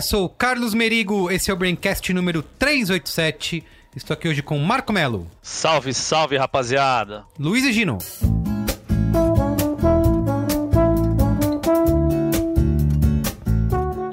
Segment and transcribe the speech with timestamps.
[0.00, 3.62] eu sou o Carlos Merigo, esse é o Braincast número 387.
[3.94, 7.26] Estou aqui hoje com Marco Melo, Salve, salve, rapaziada.
[7.38, 7.98] Luiz e Gino.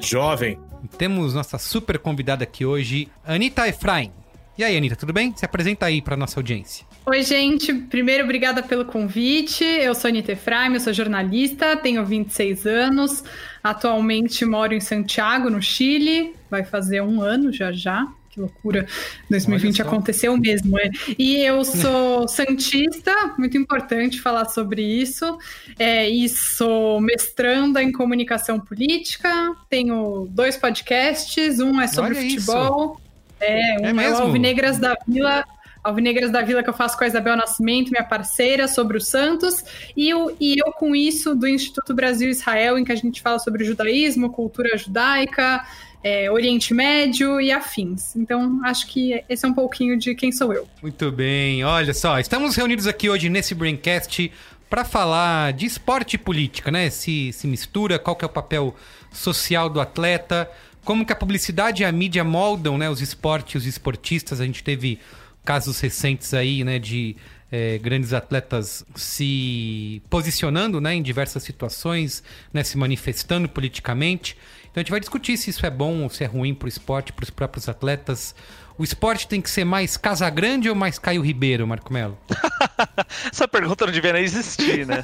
[0.01, 0.59] Jovem.
[0.97, 4.11] Temos nossa super convidada aqui hoje, Anitta Efraim.
[4.57, 5.33] E aí, Anitta, tudo bem?
[5.35, 6.83] Se apresenta aí para nossa audiência.
[7.05, 7.71] Oi, gente.
[7.71, 9.63] Primeiro, obrigada pelo convite.
[9.63, 13.23] Eu sou Anitta Efraim, eu sou jornalista, tenho 26 anos.
[13.63, 16.33] Atualmente moro em Santiago, no Chile.
[16.49, 18.07] Vai fazer um ano já já.
[18.31, 18.87] Que loucura.
[19.29, 19.95] 2020 Olha só.
[19.95, 20.89] aconteceu mesmo, é.
[21.19, 25.37] E eu sou santista, muito importante falar sobre isso.
[25.77, 29.55] É, e sou mestranda em comunicação política.
[29.69, 32.97] Tenho dois podcasts, um é sobre Olha isso.
[33.39, 34.17] É, um É é, mesmo?
[34.17, 35.45] o Alvinegras da Vila.
[35.83, 39.63] Alvinegras da Vila que eu faço com a Isabel Nascimento, minha parceira, sobre o Santos,
[39.95, 43.39] e eu, e eu com isso do Instituto Brasil Israel, em que a gente fala
[43.39, 45.63] sobre judaísmo, cultura judaica,
[46.03, 48.15] é, Oriente Médio e afins.
[48.15, 50.67] Então, acho que esse é um pouquinho de quem sou eu.
[50.81, 54.31] Muito bem, olha só, estamos reunidos aqui hoje nesse Braincast
[54.69, 56.89] para falar de esporte e política, né?
[56.89, 58.75] Se, se mistura, qual que é o papel
[59.11, 60.49] social do atleta,
[60.87, 64.39] como que a publicidade e a mídia moldam né, os esportes e os esportistas.
[64.39, 64.97] A gente teve
[65.43, 67.17] casos recentes aí, né, de
[67.51, 72.23] eh, grandes atletas se posicionando né, em diversas situações,
[72.53, 74.37] né, se manifestando politicamente.
[74.61, 76.69] Então a gente vai discutir se isso é bom ou se é ruim para o
[76.69, 78.33] esporte, para os próprios atletas.
[78.77, 82.17] O esporte tem que ser mais Casa Grande ou mais Caio Ribeiro, Marco Melo?
[83.29, 85.03] Essa pergunta não devia nem existir, né?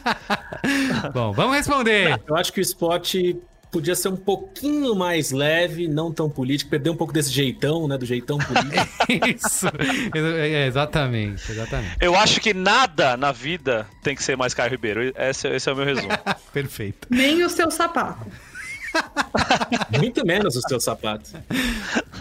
[1.14, 2.22] Bom, vamos responder.
[2.26, 3.38] Eu acho que o esporte
[3.74, 7.98] podia ser um pouquinho mais leve, não tão político, perder um pouco desse jeitão, né?
[7.98, 8.88] Do jeitão político.
[9.36, 9.68] Isso.
[10.16, 11.98] É, exatamente, exatamente.
[12.00, 15.12] Eu acho que nada na vida tem que ser mais Caio Ribeiro.
[15.18, 16.10] Esse, esse é o meu resumo.
[16.54, 17.08] Perfeito.
[17.10, 18.28] Nem o seu sapato.
[20.00, 21.34] Muito menos os teus sapatos.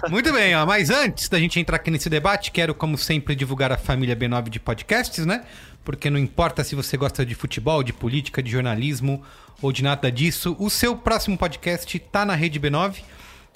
[0.09, 3.71] Muito bem, ó, mas antes da gente entrar aqui nesse debate, quero, como sempre, divulgar
[3.71, 5.45] a família B9 de podcasts, né?
[5.85, 9.23] Porque não importa se você gosta de futebol, de política, de jornalismo
[9.61, 13.03] ou de nada disso, o seu próximo podcast tá na rede B9.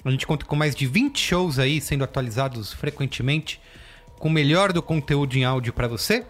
[0.03, 3.59] A gente conta com mais de 20 shows aí sendo atualizados frequentemente,
[4.19, 6.25] com o melhor do conteúdo em áudio para você.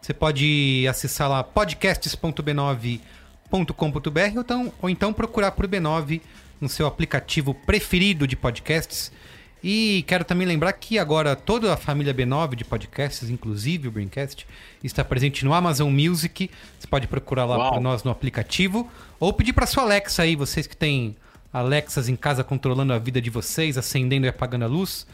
[0.00, 3.00] Você pode acessar lá podcasts.b9.com.br
[4.34, 6.20] ou então, ou então procurar por B9
[6.60, 9.10] no seu aplicativo preferido de podcasts.
[9.66, 14.46] E quero também lembrar que agora toda a família B9 de podcasts, inclusive o Braincast,
[14.82, 16.50] está presente no Amazon Music.
[16.78, 18.86] Você pode procurar lá por nós no aplicativo
[19.18, 21.16] ou pedir para sua Alexa aí, vocês que têm
[21.50, 25.06] Alexas em casa controlando a vida de vocês, acendendo e apagando a luz,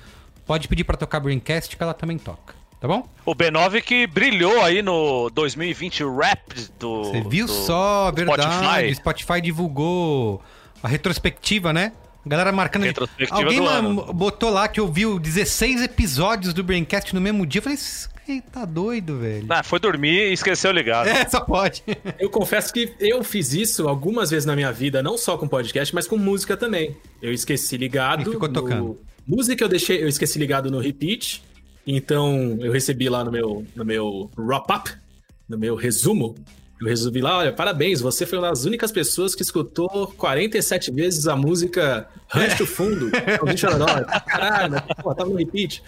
[0.45, 3.09] pode pedir para tocar Braincast que ela também toca, tá bom?
[3.25, 7.05] O B9 que brilhou aí no 2020 Rap do.
[7.05, 8.43] Você viu do só, verdade.
[8.43, 8.95] Spotify.
[8.97, 10.43] Spotify divulgou
[10.83, 11.93] a retrospectiva, né?
[12.25, 12.85] A galera marcando.
[13.31, 14.13] Alguém do lá ano.
[14.13, 17.59] botou lá que ouviu 16 episódios do Braincast no mesmo dia.
[17.61, 19.47] Eu falei, "Esse cara tá doido, velho.
[19.49, 21.09] Ah, foi dormir e esqueceu ligado.
[21.09, 21.83] É, só pode.
[22.19, 25.95] Eu confesso que eu fiz isso algumas vezes na minha vida, não só com podcast,
[25.95, 26.97] mas com música também.
[27.23, 28.23] Eu esqueci ligado.
[28.23, 28.99] E ficou no- tocando.
[29.27, 31.43] Música eu deixei, eu esqueci ligado no repeat.
[31.87, 34.91] Então eu recebi lá no meu, no meu wrap-up,
[35.49, 36.35] no meu resumo.
[36.81, 41.29] Eu resolvi lá, olha, parabéns, você foi uma das únicas pessoas que escutou 47 vezes
[41.29, 43.11] a música Rancho do Fundo.
[43.15, 45.83] Eu dar, Caralho, pô, tava no repeat.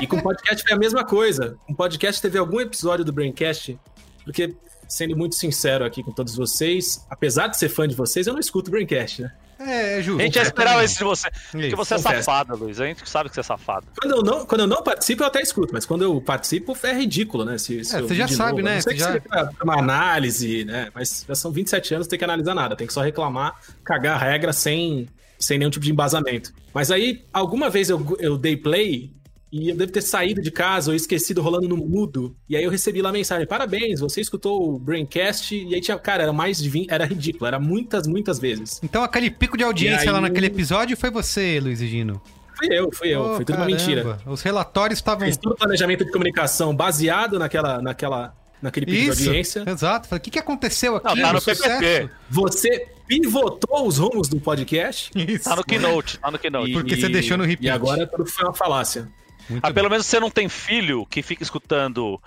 [0.00, 1.58] E com podcast foi a mesma coisa.
[1.66, 3.78] Com podcast teve algum episódio do Braincast,
[4.24, 4.54] porque,
[4.88, 8.40] sendo muito sincero aqui com todos vocês, apesar de ser fã de vocês, eu não
[8.40, 9.32] escuto o Braincast, né?
[9.60, 10.20] É, é justo.
[10.20, 11.28] A gente já esperava isso de você.
[11.52, 12.80] Porque você é safada, Luiz.
[12.80, 13.86] A gente sabe que você é safada.
[14.00, 16.92] Quando eu, não, quando eu não participo, eu até escuto, mas quando eu participo, é
[16.94, 17.58] ridículo, né?
[17.58, 18.62] Se, se É, você já sabe, novo.
[18.64, 18.74] né?
[18.76, 20.88] Não sei Você que já- seja uma análise, né?
[20.94, 23.54] Mas já são 27 anos, não tem que analisar nada, tem que só reclamar,
[23.84, 25.06] cagar a regra sem,
[25.38, 26.52] sem nenhum tipo de embasamento.
[26.72, 29.12] Mas aí, alguma vez eu, eu dei play
[29.52, 32.36] e eu devo ter saído de casa ou esquecido rolando no mudo.
[32.48, 35.54] E aí eu recebi lá a mensagem: parabéns, você escutou o Braincast.
[35.54, 38.80] E aí tinha, cara, era mais de 20, era ridículo, era muitas, muitas vezes.
[38.82, 42.20] Então aquele pico de audiência E aí- lá naquele episódio foi você, Luiz e Gino.
[42.56, 43.76] Fui eu, fui eu, Ô, foi tudo uma caramba.
[43.86, 44.18] mentira.
[44.26, 45.26] Os relatórios estavam.
[45.26, 49.64] Fiz todo o planejamento de comunicação baseado naquela, naquela, naquele pico de audiência.
[49.66, 50.06] exato.
[50.08, 51.06] Falei, O que, que aconteceu aqui?
[51.16, 51.62] Não, tá no sucesso?
[51.62, 52.10] PPP.
[52.28, 55.10] Você, pivotou os rumos do podcast.
[55.16, 55.44] Isso.
[55.44, 56.72] Tá no Keynote, tá no Keynote.
[56.74, 57.64] Porque você deixou no repeat.
[57.66, 59.08] E agora tudo foi uma falácia.
[59.50, 62.20] Muito Ah, pelo menos você não tem filho que fica escutando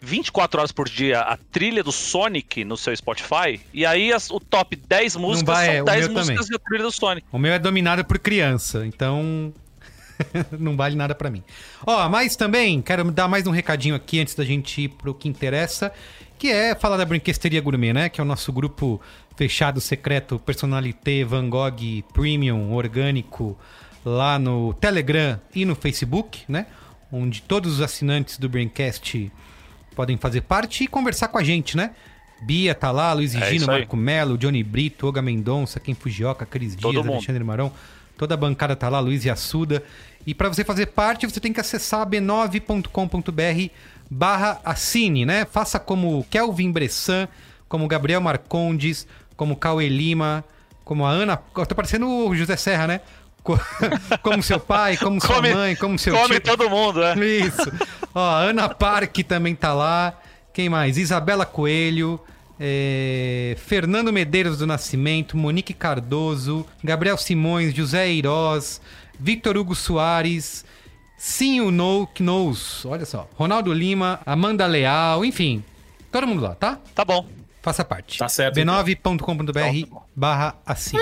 [0.00, 4.40] 24 horas por dia a trilha do Sonic no seu Spotify, e aí as- o
[4.40, 6.58] top 10 músicas vai, é, são o 10 meu músicas também.
[6.58, 7.26] da trilha do Sonic.
[7.30, 9.52] O meu é dominado por criança, então
[10.58, 11.42] não vale nada pra mim.
[11.86, 15.28] Ó, mas também quero dar mais um recadinho aqui antes da gente ir pro que
[15.28, 15.92] interessa,
[16.38, 18.08] que é falar da Brinquesteria Gourmet, né?
[18.08, 19.00] Que é o nosso grupo
[19.36, 23.58] fechado, secreto, personalité, Van Gogh Premium, orgânico,
[24.04, 26.66] lá no Telegram e no Facebook, né?
[27.12, 29.30] Onde todos os assinantes do Braincast
[29.94, 31.90] podem fazer parte e conversar com a gente, né?
[32.42, 33.66] Bia tá lá, Luiz É Gino.
[33.66, 37.16] Marco Melo, Johnny Brito, Olga Mendonça, Ken Fujioka, Cris Todo Dias, mundo.
[37.16, 37.72] Alexandre Marão.
[38.16, 39.82] Toda a bancada tá lá, Luiz Assuda.
[40.26, 43.72] E para você fazer parte, você tem que acessar b9.com.br
[44.10, 45.44] barra assine, né?
[45.44, 47.28] Faça como Kelvin Bressan,
[47.68, 49.06] como Gabriel Marcondes,
[49.36, 50.44] como Cauê Lima,
[50.84, 51.36] como a Ana...
[51.36, 53.00] Tô parecendo o José Serra, né?
[53.42, 53.58] Co-
[54.22, 56.42] Como seu pai, como sua Come- mãe, como seu Come tio.
[56.42, 57.14] todo mundo, né?
[57.24, 57.72] Isso.
[58.14, 60.18] Ó, Ana Parque também tá lá.
[60.52, 60.98] Quem mais?
[60.98, 62.20] Isabela Coelho.
[62.58, 68.80] é, Fernando Medeiros do Nascimento, Monique Cardoso, Gabriel Simões, José Eiroz,
[69.18, 70.64] Victor Hugo Soares,
[71.16, 75.64] Sim o No Knows, olha só, Ronaldo Lima, Amanda Leal, enfim,
[76.12, 76.78] todo mundo lá, tá?
[76.94, 77.26] Tá bom.
[77.62, 78.18] Faça parte.
[78.18, 80.96] Tá certo, b9.com.br barra assim.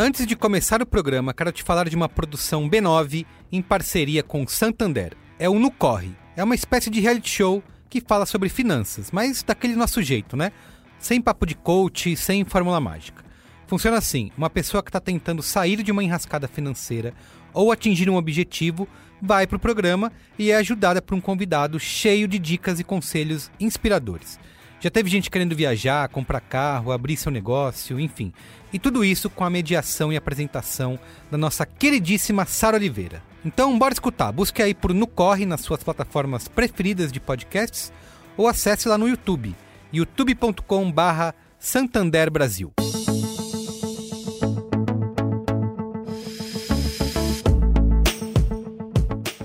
[0.00, 4.46] Antes de começar o programa, quero te falar de uma produção B9 em parceria com
[4.46, 5.12] Santander.
[5.40, 6.14] É o No Corre.
[6.36, 10.52] É uma espécie de reality show que fala sobre finanças, mas daquele nosso jeito, né?
[11.00, 13.24] Sem papo de coach, sem fórmula mágica.
[13.66, 17.12] Funciona assim: uma pessoa que está tentando sair de uma enrascada financeira
[17.52, 18.86] ou atingir um objetivo
[19.20, 23.50] vai para o programa e é ajudada por um convidado cheio de dicas e conselhos
[23.58, 24.38] inspiradores.
[24.80, 28.32] Já teve gente querendo viajar, comprar carro, abrir seu negócio, enfim.
[28.72, 30.98] E tudo isso com a mediação e apresentação
[31.30, 33.22] da nossa queridíssima Sara Oliveira.
[33.44, 34.30] Então, bora escutar.
[34.30, 37.92] Busque aí por No Corre nas suas plataformas preferidas de podcasts
[38.36, 39.54] ou acesse lá no YouTube,
[39.92, 42.72] youtube.com barra Santander Brasil.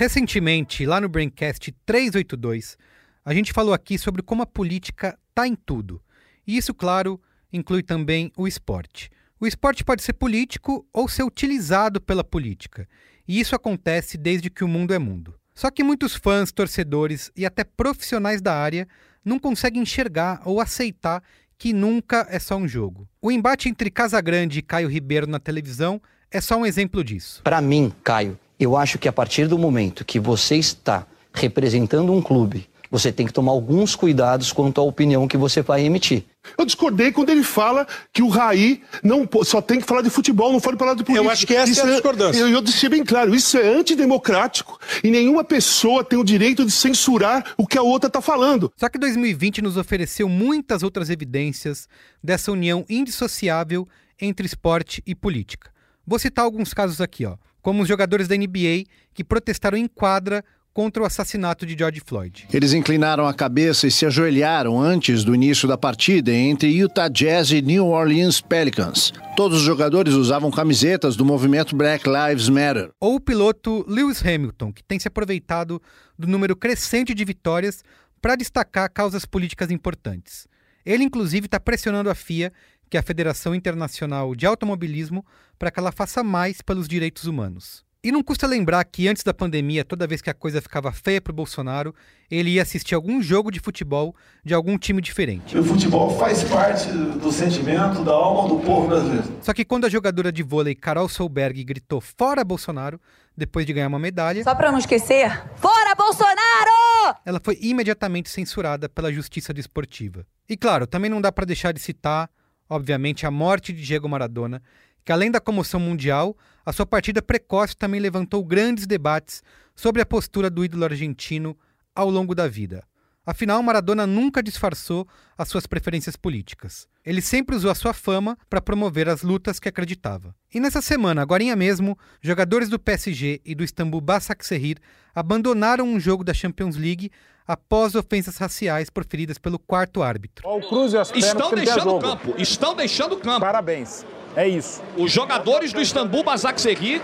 [0.00, 2.78] Recentemente, lá no Braincast 382,
[3.22, 6.00] a gente falou aqui sobre como a política tá em tudo.
[6.46, 7.20] E isso, claro,
[7.52, 9.10] inclui também o esporte.
[9.38, 12.88] O esporte pode ser político ou ser utilizado pela política.
[13.28, 15.34] E isso acontece desde que o mundo é mundo.
[15.54, 18.88] Só que muitos fãs, torcedores e até profissionais da área
[19.22, 21.22] não conseguem enxergar ou aceitar
[21.58, 23.06] que nunca é só um jogo.
[23.20, 27.42] O embate entre Casagrande e Caio Ribeiro na televisão é só um exemplo disso.
[27.44, 32.20] Para mim, Caio, eu acho que a partir do momento que você está representando um
[32.20, 36.24] clube, você tem que tomar alguns cuidados quanto à opinião que você vai emitir.
[36.58, 40.52] Eu discordei quando ele fala que o Raí não só tem que falar de futebol,
[40.52, 41.32] não pode falar de política.
[41.32, 42.40] acho que essa Isso é a discordância.
[42.40, 46.72] Eu, eu deixei bem claro, isso é antidemocrático e nenhuma pessoa tem o direito de
[46.72, 48.72] censurar o que a outra está falando.
[48.76, 51.88] Só que 2020 nos ofereceu muitas outras evidências
[52.22, 53.86] dessa união indissociável
[54.20, 55.70] entre esporte e política.
[56.06, 60.44] Vou citar alguns casos aqui, ó, como os jogadores da NBA que protestaram em quadra
[60.72, 62.46] contra o assassinato de George Floyd.
[62.52, 67.50] Eles inclinaram a cabeça e se ajoelharam antes do início da partida entre Utah Jazz
[67.50, 69.12] e New Orleans Pelicans.
[69.36, 72.90] Todos os jogadores usavam camisetas do movimento Black Lives Matter.
[73.00, 75.82] Ou o piloto Lewis Hamilton, que tem se aproveitado
[76.18, 77.82] do número crescente de vitórias
[78.20, 80.46] para destacar causas políticas importantes.
[80.84, 82.52] Ele, inclusive, está pressionando a FIA,
[82.90, 85.24] que é a Federação Internacional de Automobilismo,
[85.56, 87.88] para que ela faça mais pelos direitos humanos.
[88.02, 91.20] E não custa lembrar que antes da pandemia, toda vez que a coisa ficava feia
[91.20, 91.94] pro Bolsonaro,
[92.30, 95.56] ele ia assistir algum jogo de futebol de algum time diferente.
[95.56, 99.28] O futebol faz parte do sentimento, da alma do povo brasileiro.
[99.42, 102.98] Só que quando a jogadora de vôlei Carol Solberg gritou fora Bolsonaro,
[103.36, 107.18] depois de ganhar uma medalha, Só pra não esquecer, fora Bolsonaro!
[107.24, 110.26] ela foi imediatamente censurada pela Justiça Desportiva.
[110.48, 112.30] E claro, também não dá para deixar de citar,
[112.70, 114.62] obviamente, a morte de Diego Maradona,
[115.04, 119.42] que além da comoção mundial, a sua partida precoce também levantou grandes debates
[119.74, 121.56] sobre a postura do ídolo argentino
[121.94, 122.84] ao longo da vida.
[123.26, 126.88] Afinal, Maradona nunca disfarçou as suas preferências políticas.
[127.04, 130.34] Ele sempre usou a sua fama para promover as lutas que acreditava.
[130.52, 134.78] E nessa semana, agora mesmo, jogadores do PSG e do Istambul Basaksehir
[135.14, 137.10] abandonaram um jogo da Champions League
[137.50, 140.48] após ofensas raciais proferidas pelo quarto árbitro.
[140.48, 143.40] O Cruz e as Estão deixando o campo, estão deixando o campo.
[143.40, 144.06] Parabéns.
[144.36, 144.80] É isso.
[144.96, 147.02] Os jogadores do Istambul Basaksehir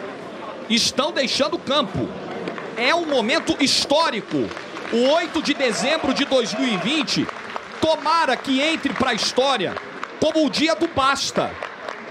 [0.70, 2.08] estão deixando o campo.
[2.76, 4.36] É um momento histórico.
[4.92, 7.26] O 8 de dezembro de 2020,
[7.80, 9.74] tomara que entre para a história
[10.20, 11.50] como o dia do basta.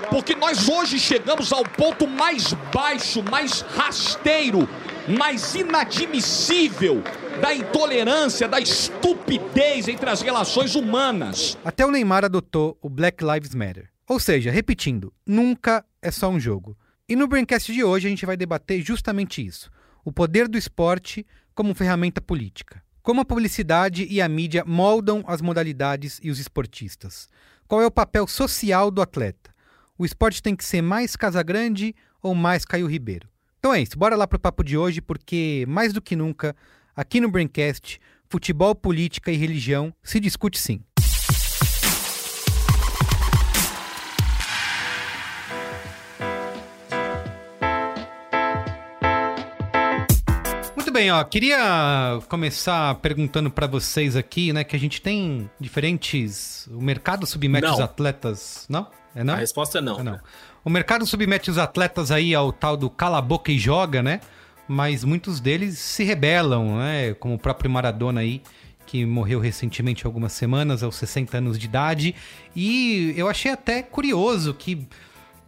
[0.10, 4.68] Porque nós hoje chegamos ao ponto mais baixo, mais rasteiro,
[5.08, 7.04] mais inadmissível
[7.42, 11.58] da intolerância, da estupidez entre as relações humanas.
[11.64, 13.90] Até o Neymar adotou o Black Lives Matter.
[14.08, 16.78] Ou seja, repetindo, nunca é só um jogo.
[17.08, 19.70] E no Braincast de hoje a gente vai debater justamente isso:
[20.04, 22.84] o poder do esporte como ferramenta política.
[23.02, 27.30] Como a publicidade e a mídia moldam as modalidades e os esportistas.
[27.68, 29.54] Qual é o papel social do atleta?
[29.98, 33.30] O esporte tem que ser mais Casagrande ou mais Caio Ribeiro?
[33.66, 36.56] Então é isso, bora lá pro papo de hoje, porque mais do que nunca,
[36.96, 40.84] aqui no Braincast, futebol, política e religião se discute sim.
[50.76, 56.68] Muito bem, ó, queria começar perguntando pra vocês aqui, né, que a gente tem diferentes,
[56.68, 57.74] o mercado submete Não.
[57.74, 58.92] os atletas, não?
[59.16, 59.34] É não?
[59.34, 60.00] A resposta é não.
[60.00, 60.20] É não.
[60.66, 64.20] O mercado submete os atletas aí ao tal do cala a boca e joga, né?
[64.68, 67.14] Mas muitos deles se rebelam, né?
[67.20, 68.42] Como o próprio Maradona aí,
[68.86, 72.16] que morreu recentemente algumas semanas, aos 60 anos de idade.
[72.56, 74.88] E eu achei até curioso que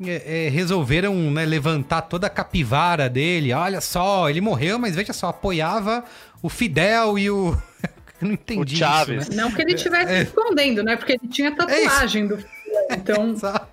[0.05, 3.51] é, é, resolveram né, levantar toda a capivara dele.
[3.53, 6.05] Olha só, ele morreu, mas veja só, apoiava
[6.43, 7.57] o Fidel e o.
[8.19, 9.27] Eu não entendi O Chaves.
[9.27, 9.43] isso, né?
[9.43, 10.21] Não que ele estivesse É.
[10.24, 10.95] escondendo, né?
[10.95, 12.43] Porque ele tinha tatuagem do
[12.89, 13.66] Então, Exato.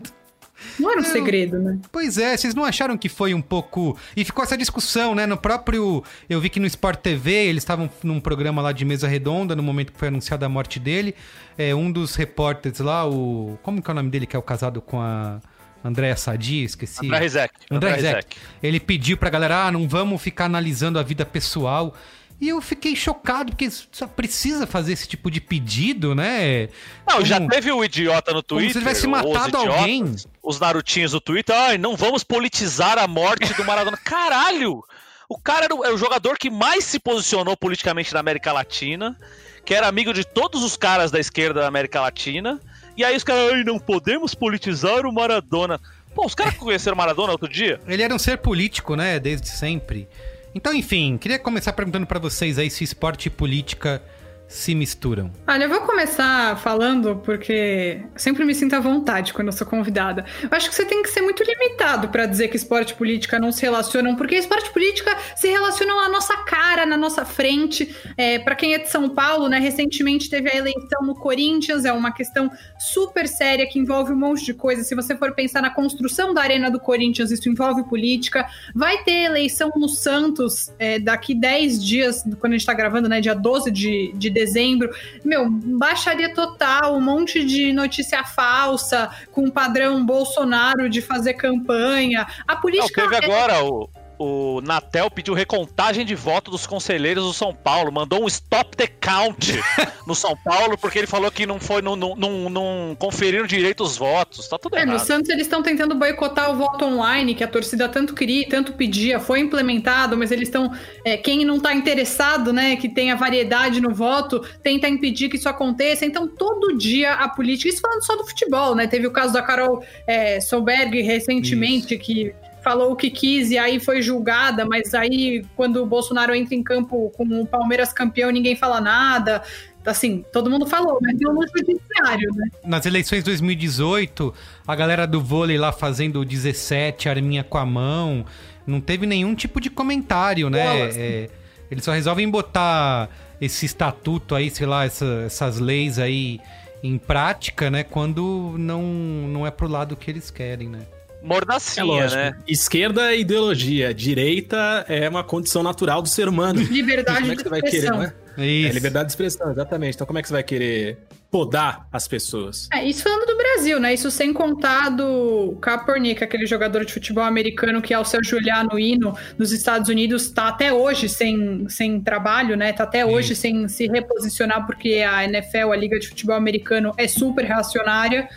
[0.79, 1.79] Não era um Eu- segredo, né?
[1.93, 3.97] Pois é, vocês não acharam que foi um pouco.
[4.17, 5.27] E ficou essa discussão, né?
[5.27, 6.03] No próprio.
[6.29, 9.63] Eu vi que no Sport TV eles estavam num programa lá de mesa redonda no
[9.63, 11.15] momento que foi anunciada a morte dele.
[11.57, 13.59] É, um dos repórteres lá, o.
[13.63, 15.41] Como que é o nome dele que é o casado com a.
[15.87, 17.05] Andréa Sadi, esqueci.
[17.05, 17.55] André Rizek.
[17.71, 18.15] André André Rizek.
[18.15, 18.37] Rizek.
[18.63, 21.95] Ele pediu pra galera, ah, não vamos ficar analisando a vida pessoal.
[22.41, 26.69] E eu fiquei chocado, porque só precisa fazer esse tipo de pedido, né?
[27.09, 28.83] Não, já Como- teve o idiota no como se Twitter.
[28.83, 30.15] tivesse matado idiotas, alguém.
[30.43, 31.55] Os narutinhos do Twitter.
[31.57, 33.97] Ai, não vamos politizar a morte do Maradona.
[34.05, 34.83] Caralho!
[35.29, 39.17] O cara era o, é o jogador que mais se posicionou politicamente na América Latina,
[39.65, 42.61] que era amigo de todos os caras da esquerda da América Latina.
[42.97, 45.81] E aí os caras, ai, não podemos politizar o Maradona.
[46.15, 47.81] Pô, os caras conheceram o Maradona outro dia?
[47.87, 49.19] Ele era um ser político, né?
[49.19, 50.07] Desde sempre.
[50.55, 54.01] Então, enfim, queria começar perguntando pra vocês aí se esporte e política
[54.47, 55.31] se misturam.
[55.47, 60.25] Olha, eu vou começar falando porque sempre me sinto à vontade quando eu sou convidada.
[60.43, 63.39] Eu acho que você tem que ser muito limitado pra dizer que esporte e política
[63.39, 67.95] não se relacionam, porque esporte e política se relacionam à nossa cara, na nossa frente.
[68.17, 71.93] É, para quem é de São Paulo, né, recentemente teve a eleição no Corinthians, é
[71.93, 74.85] uma questão super séria que envolve um monte de coisa.
[74.85, 78.47] Se você for pensar na construção da arena do Corinthians, isso envolve política.
[78.75, 83.21] Vai ter eleição no Santos é, daqui 10 dias, quando a gente tá gravando, né,
[83.21, 84.91] dia 12 de, de dezembro.
[85.25, 92.27] Meu, baixaria total, um monte de notícia falsa, com o padrão Bolsonaro de fazer campanha.
[92.47, 93.03] A Não, política.
[93.03, 93.89] teve é- agora o.
[94.19, 98.87] O Natel pediu recontagem de voto dos conselheiros do São Paulo, mandou um stop the
[98.87, 99.61] count
[100.07, 103.83] no São Paulo, porque ele falou que não foi, não, não, não, não conferiram direito
[103.83, 104.49] os votos.
[104.49, 105.07] Tá tudo É, no errado.
[105.07, 108.73] Santos eles estão tentando boicotar o voto online, que a torcida tanto queria, e tanto
[108.75, 110.73] pedia, foi implementado, mas eles estão.
[111.05, 115.49] é, quem não está interessado, né, que tenha variedade no voto, tenta impedir que isso
[115.49, 116.05] aconteça.
[116.05, 118.87] Então, todo dia a política, isso falando só do futebol, né?
[118.87, 123.79] Teve o caso da Carol é, Solberg recentemente, que falou o que quis e aí
[123.79, 128.57] foi julgada, mas aí quando o Bolsonaro entra em campo com o Palmeiras campeão, ninguém
[128.57, 129.43] fala nada.
[129.87, 132.49] assim, todo mundo falou, mas não no judiciário, né?
[132.65, 134.33] Nas eleições de 2018,
[134.67, 138.25] a galera do vôlei lá fazendo o 17, arminha com a mão,
[138.67, 140.87] não teve nenhum tipo de comentário, né?
[140.87, 140.99] Nossa.
[140.99, 141.29] É,
[141.71, 146.41] eles só resolvem botar esse estatuto aí, sei lá, essa- essas leis aí
[146.83, 147.83] em prática, né?
[147.85, 150.81] Quando não, não é pro lado que eles querem, né?
[151.25, 152.17] É Mordacinha, lógico.
[152.17, 152.33] né?
[152.47, 156.61] Esquerda é ideologia, direita é uma condição natural do ser humano.
[156.71, 157.97] Liberdade Como é de que você vai querer, expressão.
[157.99, 158.15] não é?
[158.47, 158.69] Isso.
[158.69, 159.95] É liberdade de expressão, exatamente.
[159.95, 160.99] Então como é que você vai querer
[161.31, 162.69] podar as pessoas?
[162.73, 163.95] É, isso falando do Brasil, né?
[163.95, 168.79] Isso sem contar do Kaepernick, aquele jogador de futebol americano que ao se ajoelhar no
[168.79, 172.73] hino nos Estados Unidos tá até hoje sem, sem trabalho, né?
[172.73, 177.09] Tá até hoje sem se reposicionar porque a NFL, a Liga de Futebol Americano, é
[177.09, 178.29] super reacionária.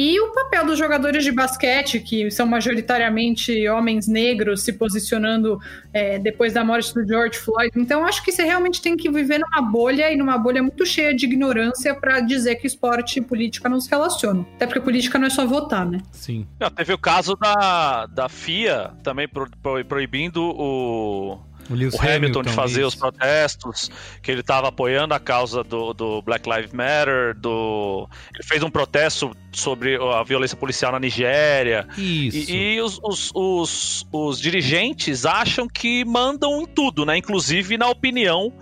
[0.00, 5.58] E o papel dos jogadores de basquete, que são majoritariamente homens negros se posicionando
[5.92, 7.72] é, depois da morte do George Floyd.
[7.74, 11.12] Então, acho que você realmente tem que viver numa bolha e numa bolha muito cheia
[11.12, 14.46] de ignorância para dizer que esporte e política não se relacionam.
[14.54, 15.98] Até porque política não é só votar, né?
[16.12, 16.46] Sim.
[16.60, 22.42] Não, teve o caso da, da FIA também pro- pro- proibindo o, O Hamilton, Hamilton,
[22.42, 22.88] de fazer isso.
[22.88, 23.90] os protestos,
[24.22, 28.08] que ele estava apoiando a causa do, do Black Lives Matter, do...
[28.34, 31.86] ele fez um protesto sobre a violência policial na Nigéria.
[31.96, 32.50] Isso.
[32.50, 37.16] E, e os, os, os, os dirigentes acham que mandam em tudo, né?
[37.16, 38.52] Inclusive na opinião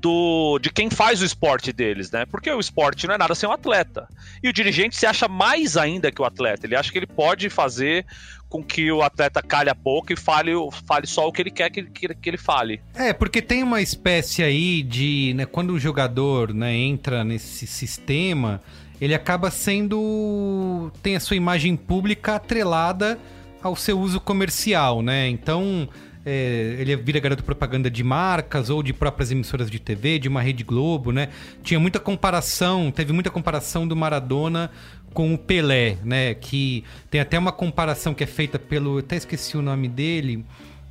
[0.00, 2.24] do, de quem faz o esporte deles, né?
[2.26, 4.08] Porque o esporte não é nada sem o atleta.
[4.42, 6.66] E o dirigente se acha mais ainda que o atleta.
[6.66, 8.06] Ele acha que ele pode fazer
[8.48, 10.52] com que o atleta calhe a pouco e fale,
[10.86, 12.80] fale só o que ele quer que, que, que ele fale.
[12.94, 18.60] É, porque tem uma espécie aí de, né, quando o jogador, né, entra nesse sistema,
[19.00, 23.18] ele acaba sendo tem a sua imagem pública atrelada
[23.62, 25.28] ao seu uso comercial, né?
[25.28, 25.88] Então,
[26.24, 30.42] é, ele vira garoto propaganda de marcas ou de próprias emissoras de TV, de uma
[30.42, 31.28] Rede Globo, né?
[31.62, 34.70] Tinha muita comparação, teve muita comparação do Maradona
[35.18, 36.32] com o Pelé, né?
[36.32, 40.44] Que tem até uma comparação que é feita pelo, até esqueci o nome dele,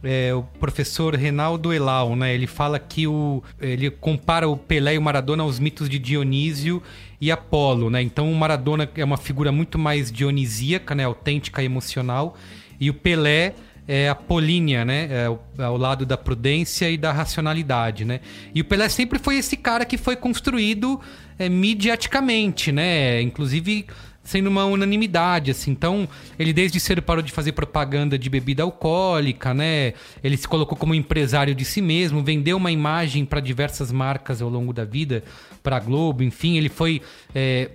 [0.04, 2.36] é, o professor Reinaldo Elau, né?
[2.36, 6.84] Ele fala que o, ele compara o Pelé e o Maradona aos mitos de Dionísio
[7.22, 8.02] e Apolo, né?
[8.02, 11.06] Então o Maradona é uma figura muito mais dionisíaca, né?
[11.06, 12.36] Autêntica emocional,
[12.82, 13.54] e o Pelé
[13.88, 15.08] é apolínea, né?
[15.10, 18.20] É ao, ao lado da prudência e da racionalidade, né?
[18.54, 21.00] E o Pelé sempre foi esse cara que foi construído
[21.40, 23.22] é, midiaticamente, né?
[23.22, 23.88] Inclusive
[24.28, 25.72] sendo uma unanimidade, assim.
[25.72, 26.06] Então,
[26.38, 29.94] ele desde cedo parou de fazer propaganda de bebida alcoólica, né?
[30.22, 34.50] Ele se colocou como empresário de si mesmo, vendeu uma imagem para diversas marcas ao
[34.50, 35.24] longo da vida,
[35.64, 37.02] para Globo, enfim, ele foi
[37.34, 37.72] é,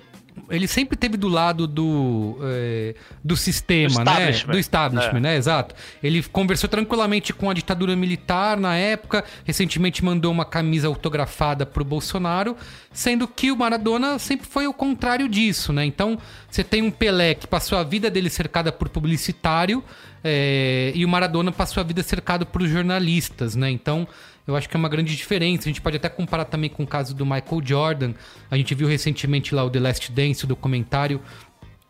[0.49, 4.33] ele sempre teve do lado do, é, do sistema, Do né?
[4.33, 5.21] Do establishment, É.
[5.21, 5.37] né?
[5.37, 5.75] Exato.
[6.03, 11.85] Ele conversou tranquilamente com a ditadura militar na época, recentemente mandou uma camisa autografada pro
[11.85, 12.57] Bolsonaro,
[12.93, 15.85] sendo que o Maradona sempre foi o contrário disso, né?
[15.85, 16.19] Então,
[16.51, 19.83] você tem um Pelé que passou a vida dele cercada por publicitário
[20.25, 23.71] é, e o Maradona passou a vida cercado por jornalistas, né?
[23.71, 24.07] Então,
[24.47, 25.65] eu acho que é uma grande diferença.
[25.65, 28.15] A gente pode até comparar também com o caso do Michael Jordan.
[28.51, 31.21] A gente viu recentemente lá o The Last Dance, o documentário,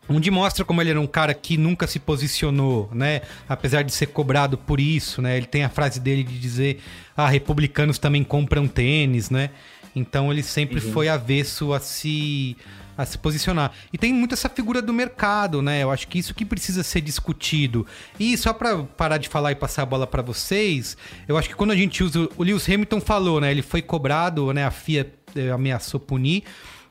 [0.07, 3.21] onde mostra como ele era um cara que nunca se posicionou, né?
[3.47, 5.37] Apesar de ser cobrado por isso, né?
[5.37, 6.79] Ele tem a frase dele de dizer:
[7.17, 9.49] "Ah, republicanos também compram tênis", né?
[9.95, 12.57] Então ele sempre foi avesso a se
[12.97, 13.71] a se posicionar.
[13.91, 15.83] E tem muito essa figura do mercado, né?
[15.83, 17.85] Eu acho que isso que precisa ser discutido.
[18.19, 21.55] E só pra parar de falar e passar a bola pra vocês, eu acho que
[21.55, 23.51] quando a gente usa o Lewis Hamilton falou, né?
[23.51, 24.65] Ele foi cobrado, né?
[24.65, 26.43] A FIA eh, ameaçou punir.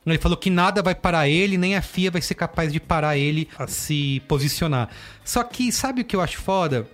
[0.05, 3.17] Ele falou que nada vai parar ele, nem a FIA vai ser capaz de parar
[3.17, 4.89] ele a se posicionar.
[5.23, 6.85] Só que sabe o que eu acho foda?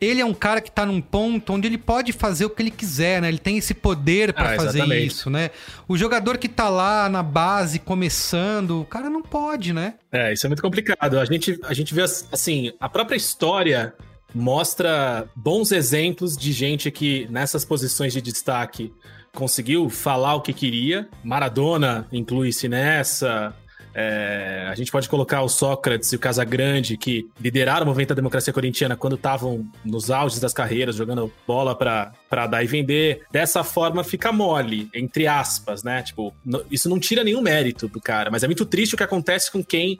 [0.00, 2.70] Ele é um cara que tá num ponto onde ele pode fazer o que ele
[2.70, 3.28] quiser, né?
[3.28, 5.50] Ele tem esse poder pra Ah, fazer isso, né?
[5.88, 9.94] O jogador que tá lá na base começando, o cara não pode, né?
[10.12, 11.18] É, isso é muito complicado.
[11.18, 13.92] A gente, a gente vê, assim, a própria história
[14.34, 18.92] mostra bons exemplos de gente que nessas posições de destaque
[19.34, 21.08] conseguiu falar o que queria.
[21.24, 23.54] Maradona inclui-se nessa.
[23.94, 28.14] É, a gente pode colocar o Sócrates e o Casagrande, que lideraram o movimento da
[28.14, 33.22] democracia corintiana quando estavam nos auges das carreiras, jogando bola pra dar e vender.
[33.30, 36.02] Dessa forma fica mole, entre aspas, né?
[36.02, 36.32] Tipo,
[36.70, 39.64] isso não tira nenhum mérito do cara, mas é muito triste o que acontece com
[39.64, 39.98] quem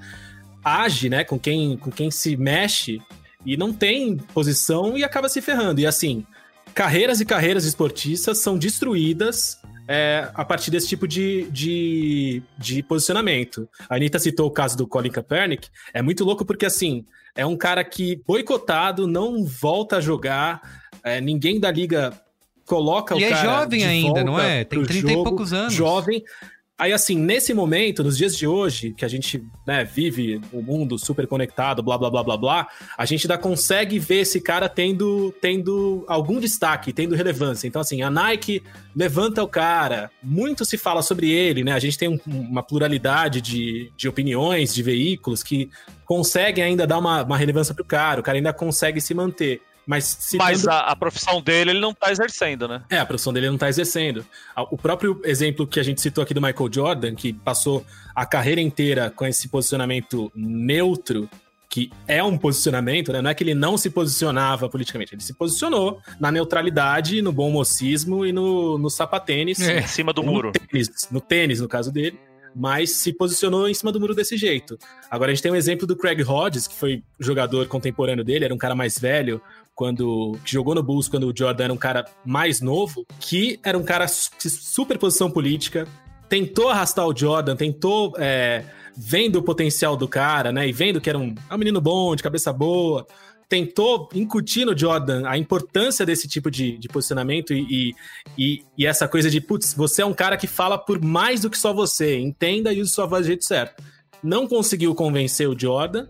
[0.63, 1.25] age, né?
[1.25, 3.01] Com quem, com quem se mexe
[3.45, 5.81] e não tem posição e acaba se ferrando.
[5.81, 6.25] E assim,
[6.75, 13.67] carreiras e carreiras esportistas são destruídas é, a partir desse tipo de, de, de posicionamento.
[13.89, 15.69] A Anitta citou o caso do Colin Kaepernick.
[15.95, 20.61] É muito louco porque, assim, é um cara que boicotado, não volta a jogar,
[21.03, 22.13] é, ninguém da liga
[22.67, 24.63] coloca Ele o é cara jovem de ainda, volta não é?
[24.63, 25.73] Tem pro 30 e jogo, poucos anos.
[25.73, 26.23] Jovem.
[26.79, 30.97] Aí, assim, nesse momento, nos dias de hoje, que a gente né, vive um mundo
[30.97, 35.35] super conectado, blá, blá, blá, blá, blá, a gente ainda consegue ver esse cara tendo,
[35.41, 37.67] tendo algum destaque, tendo relevância.
[37.67, 38.63] Então, assim, a Nike
[38.95, 41.73] levanta o cara, muito se fala sobre ele, né?
[41.73, 45.69] A gente tem um, uma pluralidade de, de opiniões, de veículos que
[46.05, 49.61] conseguem ainda dar uma, uma relevância pro cara, o cara ainda consegue se manter.
[49.89, 50.51] Mas, citando...
[50.51, 52.83] Mas a, a, profissão dele ele não tá exercendo, né?
[52.91, 54.23] É, a profissão dele não tá exercendo.
[54.71, 58.61] O próprio exemplo que a gente citou aqui do Michael Jordan, que passou a carreira
[58.61, 61.27] inteira com esse posicionamento neutro,
[61.71, 63.23] que é um posicionamento, né?
[63.23, 67.51] Não é que ele não se posicionava politicamente, ele se posicionou na neutralidade, no bom
[67.51, 69.59] mocismo e no, no sapatênis.
[69.59, 69.81] É.
[69.81, 70.53] Em cima do muro.
[70.53, 72.19] Tênis, no tênis, no caso dele
[72.55, 74.77] mas se posicionou em cima do muro desse jeito.
[75.11, 78.55] Agora a gente tem um exemplo do Craig Hodges, que foi jogador contemporâneo dele, era
[78.55, 79.41] um cara mais velho,
[79.79, 83.85] quando jogou no Bulls quando o Jordan era um cara mais novo, que era um
[83.85, 85.87] cara de super posição política,
[86.29, 88.65] tentou arrastar o Jordan, tentou é,
[88.97, 92.25] vendo o potencial do cara, né, e vendo que era um, um menino bom, de
[92.25, 93.07] cabeça boa,
[93.49, 97.95] tentou incutir no Jordan a importância desse tipo de, de posicionamento e,
[98.37, 101.51] e, e, essa coisa de, putz, você é um cara que fala por mais do
[101.51, 103.81] que só você, entenda e use sua voz do jeito certo.
[104.25, 106.09] Não conseguiu convencer o Jordan,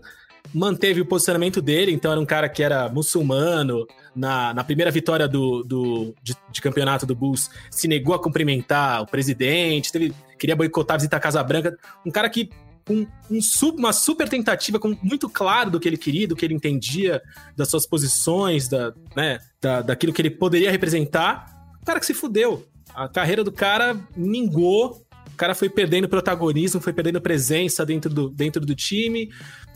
[0.53, 3.85] manteve o posicionamento dele, então era um cara que era muçulmano.
[4.15, 9.01] Na, na primeira vitória do, do de, de, campeonato do Bulls, se negou a cumprimentar
[9.01, 11.77] o presidente, teve, queria boicotar a visita à Casa Branca.
[12.05, 12.49] Um cara que
[12.89, 13.39] com um,
[13.77, 17.21] uma super tentativa, com muito claro do que ele queria, do que ele entendia,
[17.55, 21.45] das suas posições, da, né, da, daquilo que ele poderia representar.
[21.79, 22.65] O cara que se fudeu.
[22.95, 25.05] A carreira do cara mingou.
[25.31, 29.29] O cara foi perdendo protagonismo, foi perdendo presença dentro do, dentro do time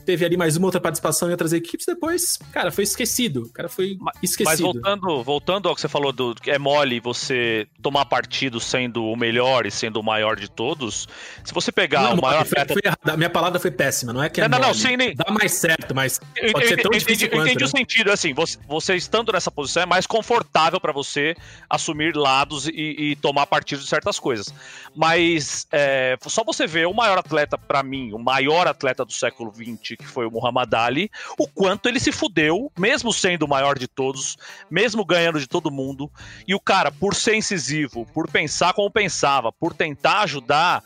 [0.03, 3.43] teve ali mais uma outra participação em outras equipes, depois, cara, foi esquecido.
[3.43, 4.45] O cara foi esquecido.
[4.45, 9.05] Mas voltando, voltando ao que você falou do que é mole você tomar partido sendo
[9.05, 11.07] o melhor e sendo o maior de todos,
[11.43, 12.73] se você pegar não, o maior foi, atleta...
[12.73, 14.67] foi, a minha palavra foi péssima, não é que é Não, mole.
[14.67, 15.15] não, sim, nem...
[15.15, 17.65] Dá mais certo, mas pode eu, ser tão eu, difícil eu, quanto, entendi né?
[17.65, 21.35] o sentido, assim, você, você, estando nessa posição é mais confortável para você
[21.69, 24.53] assumir lados e, e, tomar partido de certas coisas.
[24.95, 29.53] Mas é, só você ver o maior atleta, para mim, o maior atleta do século
[29.53, 33.77] XX que foi o Muhammad Ali, o quanto ele se fudeu, mesmo sendo o maior
[33.77, 34.37] de todos,
[34.69, 36.11] mesmo ganhando de todo mundo.
[36.47, 40.83] E o cara, por ser incisivo, por pensar como pensava, por tentar ajudar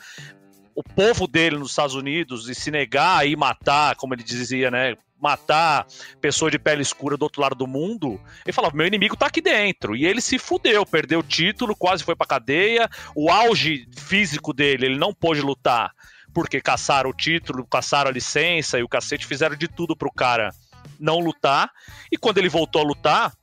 [0.78, 4.70] o povo dele nos Estados Unidos e se negar a ir matar, como ele dizia,
[4.70, 4.96] né?
[5.20, 5.88] Matar
[6.22, 9.42] pessoa de pele escura do outro lado do mundo, ele falava: meu inimigo tá aqui
[9.42, 9.96] dentro.
[9.96, 12.88] E ele se fudeu, perdeu o título, quase foi pra cadeia.
[13.16, 15.92] O auge físico dele, ele não pôde lutar
[16.38, 20.54] porque caçaram o título, caçaram a licença e o cacete fizeram de tudo pro cara
[21.00, 21.68] não lutar.
[22.12, 23.34] E quando ele voltou a lutar,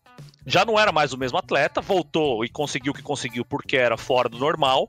[0.47, 3.97] já não era mais o mesmo atleta, voltou e conseguiu o que conseguiu porque era
[3.97, 4.89] fora do normal,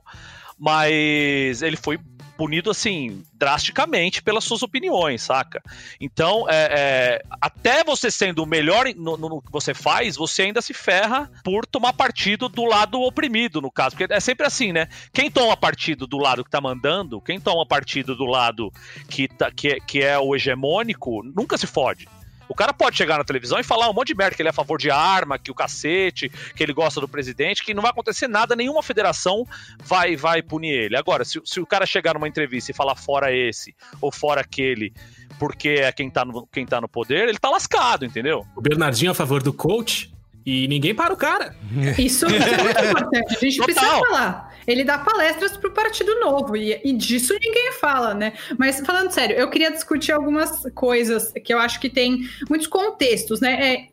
[0.56, 1.98] mas ele foi
[2.36, 5.62] punido assim drasticamente pelas suas opiniões, saca?
[6.00, 10.62] Então, é, é, até você sendo o melhor no, no, que você faz, você ainda
[10.62, 13.96] se ferra por tomar partido do lado oprimido, no caso.
[13.96, 14.88] Porque é sempre assim, né?
[15.12, 18.72] Quem toma partido do lado que tá mandando, quem toma partido do lado
[19.08, 22.08] que, tá, que, que é o hegemônico, nunca se fode.
[22.48, 24.50] O cara pode chegar na televisão e falar um monte de merda, que ele é
[24.50, 27.90] a favor de arma, que o cacete, que ele gosta do presidente, que não vai
[27.90, 29.44] acontecer nada, nenhuma federação
[29.82, 30.96] vai vai punir ele.
[30.96, 34.92] Agora, se, se o cara chegar numa entrevista e falar fora esse ou fora aquele,
[35.38, 38.46] porque é quem tá, no, quem tá no poder, ele tá lascado, entendeu?
[38.54, 40.14] O Bernardinho a favor do coach
[40.46, 41.56] e ninguém para o cara.
[41.98, 43.36] Isso, isso é muito importante.
[43.36, 43.64] A gente Total.
[43.64, 44.45] precisa falar.
[44.66, 48.32] Ele dá palestras pro Partido Novo e, e, disso ninguém fala, né?
[48.58, 53.40] Mas falando sério, eu queria discutir algumas coisas que eu acho que tem muitos contextos,
[53.40, 53.72] né?
[53.72, 53.88] É,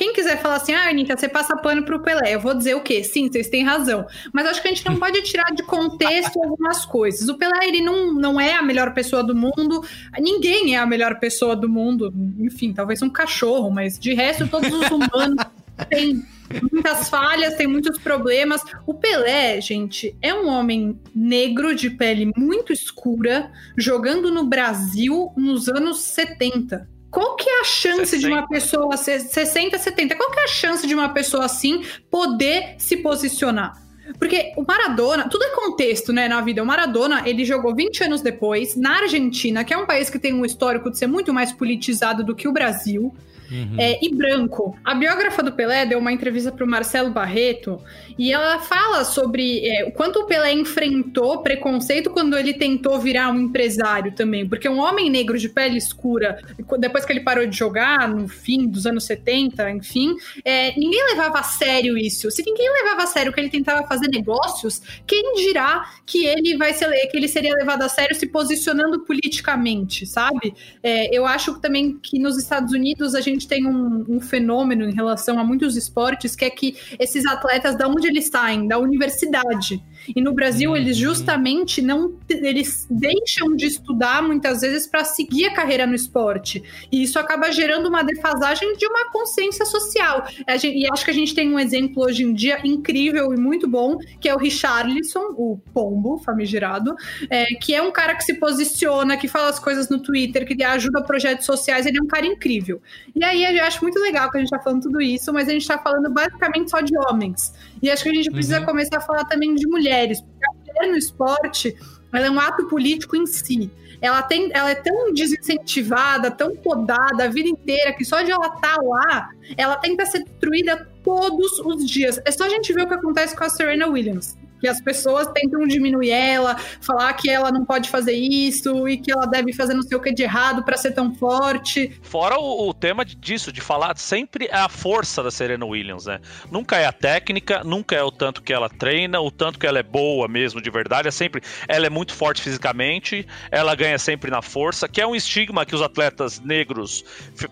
[0.00, 2.80] quem quiser falar assim, ah, Anitta, você passa pano pro Pelé, eu vou dizer o
[2.80, 3.04] quê?
[3.04, 4.06] Sim, vocês têm razão.
[4.32, 7.28] Mas acho que a gente não pode tirar de contexto algumas coisas.
[7.28, 9.84] O Pelé, ele não, não é a melhor pessoa do mundo,
[10.18, 14.72] ninguém é a melhor pessoa do mundo, enfim, talvez um cachorro, mas de resto, todos
[14.72, 15.44] os humanos
[15.90, 16.24] têm
[16.70, 18.62] muitas falhas, tem muitos problemas.
[18.86, 25.68] O Pelé, gente, é um homem negro de pele muito escura, jogando no Brasil nos
[25.68, 26.88] anos 70.
[27.10, 28.18] Qual que é a chance 60.
[28.18, 30.14] de uma pessoa 60, 70?
[30.16, 33.90] Qual que é a chance de uma pessoa assim poder se posicionar?
[34.18, 36.62] Porque o Maradona, tudo é contexto, né, na vida.
[36.62, 40.32] O Maradona, ele jogou 20 anos depois na Argentina, que é um país que tem
[40.32, 43.14] um histórico de ser muito mais politizado do que o Brasil.
[43.50, 43.76] Uhum.
[43.78, 44.76] é, e branco.
[44.84, 47.82] A biógrafa do Pelé deu uma entrevista para o Marcelo Barreto
[48.20, 53.30] e ela fala sobre é, o quanto o Pelé enfrentou preconceito quando ele tentou virar
[53.30, 54.46] um empresário também.
[54.46, 56.38] Porque um homem negro de pele escura,
[56.78, 61.38] depois que ele parou de jogar, no fim dos anos 70, enfim, é, ninguém levava
[61.38, 62.30] a sério isso.
[62.30, 66.74] Se ninguém levava a sério que ele tentava fazer negócios, quem dirá que ele vai
[66.74, 70.52] ser que ele seria levado a sério se posicionando politicamente, sabe?
[70.82, 74.92] É, eu acho também que nos Estados Unidos a gente tem um, um, fenômeno em
[74.92, 78.66] relação a muitos esportes que é que esses atletas, da onde eles saem?
[78.66, 79.82] Da universidade.
[80.14, 81.02] E no Brasil, eles Uhum.
[81.02, 82.14] justamente não.
[82.28, 86.62] Eles deixam de estudar muitas vezes para seguir a carreira no esporte.
[86.90, 90.26] E isso acaba gerando uma defasagem de uma consciência social.
[90.64, 93.98] E acho que a gente tem um exemplo hoje em dia incrível e muito bom,
[94.20, 96.94] que é o Richarlison, o pombo famigerado,
[97.28, 100.62] é, que é um cara que se posiciona, que fala as coisas no Twitter, que
[100.62, 101.86] ajuda projetos sociais.
[101.86, 102.80] Ele é um cara incrível.
[103.14, 105.52] E aí eu acho muito legal que a gente tá falando tudo isso, mas a
[105.52, 107.52] gente tá falando basicamente só de homens.
[107.82, 110.92] E acho que a gente precisa começar a falar também de mulheres, porque a mulher
[110.92, 111.76] no esporte
[112.12, 113.70] ela é um ato político em si.
[114.00, 118.46] Ela, tem, ela é tão desincentivada, tão podada a vida inteira, que só de ela
[118.46, 122.20] estar lá, ela tenta ser destruída todos os dias.
[122.24, 124.36] É só a gente ver o que acontece com a Serena Williams.
[124.60, 129.10] Que as pessoas tentam diminuir ela, falar que ela não pode fazer isso e que
[129.10, 131.98] ela deve fazer não sei o que de errado para ser tão forte.
[132.02, 136.20] Fora o, o tema disso, de falar sempre é a força da Serena Williams, né?
[136.50, 139.78] Nunca é a técnica, nunca é o tanto que ela treina, o tanto que ela
[139.78, 141.08] é boa mesmo, de verdade.
[141.08, 141.42] É sempre.
[141.68, 145.74] Ela é muito forte fisicamente, ela ganha sempre na força, que é um estigma que
[145.74, 147.04] os atletas negros,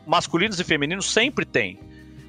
[0.07, 1.79] masculinos e femininos, sempre têm.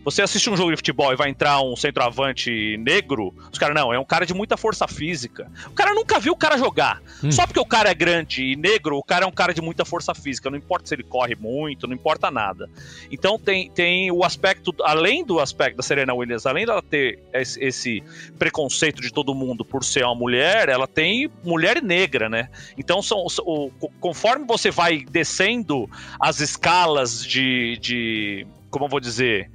[0.03, 3.93] Você assiste um jogo de futebol e vai entrar um centroavante negro, os caras, não,
[3.93, 5.51] é um cara de muita força física.
[5.67, 7.01] O cara nunca viu o cara jogar.
[7.31, 9.83] Só porque o cara é grande e negro, o cara é um cara de muita
[9.83, 10.49] força física.
[10.49, 12.69] Não importa se ele corre muito, não importa nada.
[13.12, 17.62] Então tem, tem o aspecto, além do aspecto da Serena Williams, além dela ter esse,
[17.63, 18.03] esse
[18.38, 22.49] preconceito de todo mundo por ser uma mulher, ela tem mulher negra, né?
[22.77, 28.99] Então são, são- o- conforme você vai descendo as escalas de, de como eu vou
[28.99, 29.49] dizer,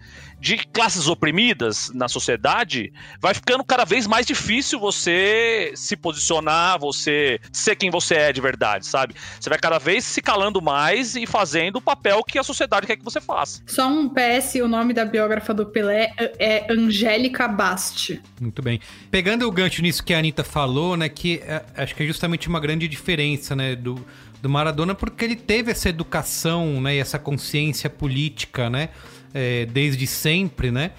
[0.45, 7.41] de classes oprimidas na sociedade, vai ficando cada vez mais difícil você se posicionar, você
[7.51, 9.15] ser quem você é de verdade, sabe?
[9.41, 12.97] Você vai cada vez se calando mais e fazendo o papel que a sociedade quer
[12.97, 13.63] que você faça.
[13.67, 18.21] Só um PS, o nome da biógrafa do Pelé é Angélica Basti.
[18.39, 18.81] Muito bem.
[19.11, 21.09] Pegando o gancho nisso que a Anitta falou, né?
[21.09, 23.75] Que é, acho que é justamente uma grande diferença, né?
[23.75, 23.95] Do,
[24.43, 26.97] do Maradona, porque ele teve essa educação, né?
[26.97, 28.91] E essa consciência política, né?
[29.35, 30.93] É, desde sempre, né?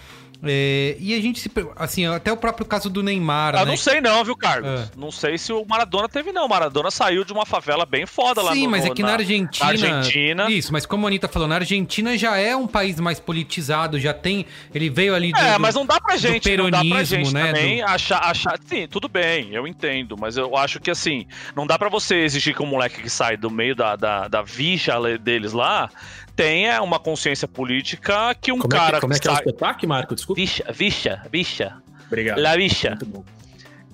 [0.47, 1.49] É, e a gente se.
[1.75, 3.55] Assim, até o próprio caso do Neymar.
[3.55, 3.65] Ah, né?
[3.65, 4.81] não sei não, viu, Carlos?
[4.81, 4.89] É.
[4.95, 6.45] Não sei se o Maradona teve, não.
[6.45, 9.01] O Maradona saiu de uma favela bem foda lá Sim, no, mas no- é que
[9.01, 9.65] na, Argentina.
[9.65, 10.51] na Argentina.
[10.51, 14.13] Isso, mas como a Anitta falou, na Argentina já é um país mais politizado, já
[14.13, 14.45] tem.
[14.73, 15.39] Ele veio ali do.
[15.39, 17.47] É, mas não dá pra gente, não dá pra peronismo, gente né?
[17.47, 18.59] também do- achar, achar.
[18.67, 22.53] Sim, tudo bem, eu entendo, mas eu acho que assim, não dá pra você exigir
[22.53, 25.89] que um moleque que sai do meio da, da, da le- deles lá
[26.35, 29.35] tenha uma consciência política que um Como é cara que, como é que é o
[29.35, 29.43] sai...
[29.43, 30.15] sotaque, Marco?
[30.15, 30.41] Desculpa.
[32.07, 32.39] Obrigado.
[32.39, 32.55] La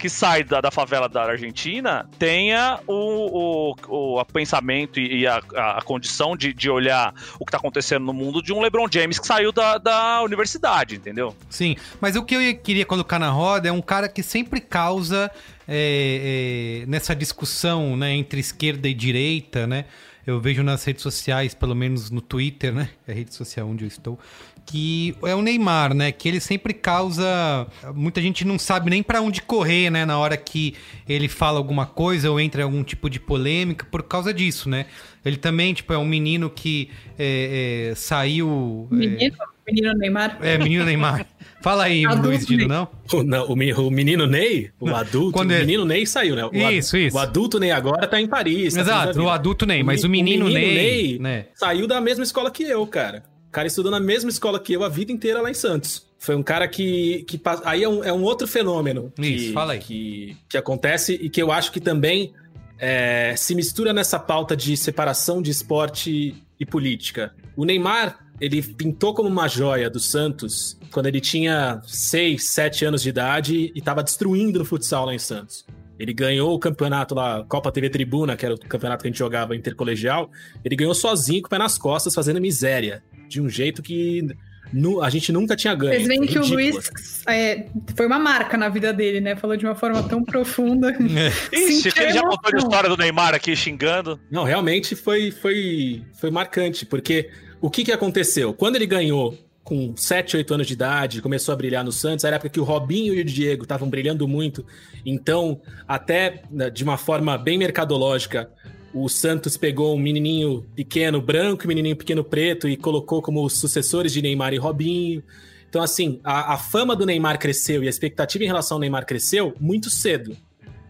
[0.01, 5.37] que sai da, da favela da Argentina tenha o, o, o pensamento e, e a,
[5.55, 9.19] a, condição de, de olhar o que tá acontecendo no mundo de um LeBron James
[9.19, 11.35] que saiu da, da universidade, entendeu?
[11.51, 15.29] Sim, mas o que eu queria colocar na roda é um cara que sempre causa
[15.67, 19.85] é, é, nessa discussão né, entre esquerda e direita, né?
[20.25, 22.89] Eu vejo nas redes sociais, pelo menos no Twitter, né?
[23.07, 24.19] É a rede social onde eu estou,
[24.65, 26.11] que é o Neymar, né?
[26.11, 27.67] Que ele sempre causa.
[27.95, 30.05] Muita gente não sabe nem para onde correr, né?
[30.05, 30.75] Na hora que
[31.07, 34.85] ele fala alguma coisa ou entra em algum tipo de polêmica por causa disso, né?
[35.23, 38.87] Ele também, tipo, é um menino que é, é, saiu.
[38.91, 39.31] é,
[39.71, 40.37] Menino, menino Neymar.
[40.41, 41.25] é, menino Neymar.
[41.61, 42.67] Fala aí, Adulto Luiz Dino, Ney.
[42.67, 42.87] não?
[43.13, 46.35] O, não, o, me- o menino Ney, o adulto, Quando o é- menino Ney saiu,
[46.35, 46.43] né?
[46.43, 47.15] O ad- Isso, isso.
[47.15, 48.73] O adulto Ney agora tá em Paris.
[48.73, 49.21] tá Exato, vida.
[49.23, 51.45] o adulto Ney, mas o me- menino, Ney, né?
[51.53, 53.23] saiu da mesma escola que eu, cara.
[53.47, 56.05] O cara estudou na mesma escola que eu a vida inteira lá em Santos.
[56.17, 57.23] Foi um cara que.
[57.27, 59.79] que aí é um, é um outro fenômeno que, Isso, fala aí.
[59.79, 62.33] Que, que acontece e que eu acho que também
[62.79, 67.33] é, se mistura nessa pauta de separação de esporte e política.
[67.55, 73.03] O Neymar, ele pintou como uma joia do Santos quando ele tinha 6, 7 anos
[73.03, 75.63] de idade e estava destruindo no futsal lá em Santos.
[75.99, 79.19] Ele ganhou o campeonato lá, Copa TV Tribuna, que era o campeonato que a gente
[79.19, 80.31] jogava intercolegial.
[80.65, 83.03] Ele ganhou sozinho, com o pé nas costas, fazendo miséria.
[83.29, 84.27] De um jeito que
[84.73, 85.93] nu- a gente nunca tinha ganho.
[85.93, 86.45] Vocês veem que o.
[86.45, 89.35] Luiz é, foi uma marca na vida dele, né?
[89.35, 90.91] Falou de uma forma tão profunda.
[90.99, 91.29] É.
[91.55, 94.19] Ixi, ele já contou a história do Neymar aqui xingando.
[94.31, 97.29] Não, realmente foi, foi, foi marcante, porque
[97.61, 98.53] o que, que aconteceu?
[98.53, 102.35] Quando ele ganhou com 7, 8 anos de idade, começou a brilhar no Santos, era
[102.35, 104.65] a época que o Robinho e o Diego estavam brilhando muito.
[105.05, 108.49] Então, até né, de uma forma bem mercadológica,
[108.93, 113.47] o Santos pegou um menininho pequeno branco e um menininho pequeno preto e colocou como
[113.49, 115.23] sucessores de Neymar e Robinho.
[115.69, 119.05] Então, assim, a, a fama do Neymar cresceu e a expectativa em relação ao Neymar
[119.05, 120.35] cresceu muito cedo.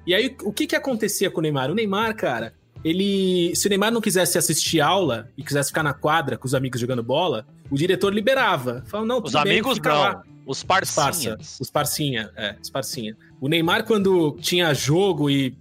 [0.07, 1.69] E aí, o que que acontecia com o Neymar?
[1.69, 2.53] O Neymar, cara,
[2.83, 3.55] ele.
[3.55, 6.79] Se o Neymar não quisesse assistir aula e quisesse ficar na quadra com os amigos
[6.79, 8.83] jogando bola, o diretor liberava.
[8.87, 10.23] Falava, não, Os bem, amigos não, lá.
[10.45, 11.57] os Os parça, parcinhas.
[11.59, 13.15] os parcinha, é, os parcinha.
[13.39, 15.55] O Neymar, quando tinha jogo e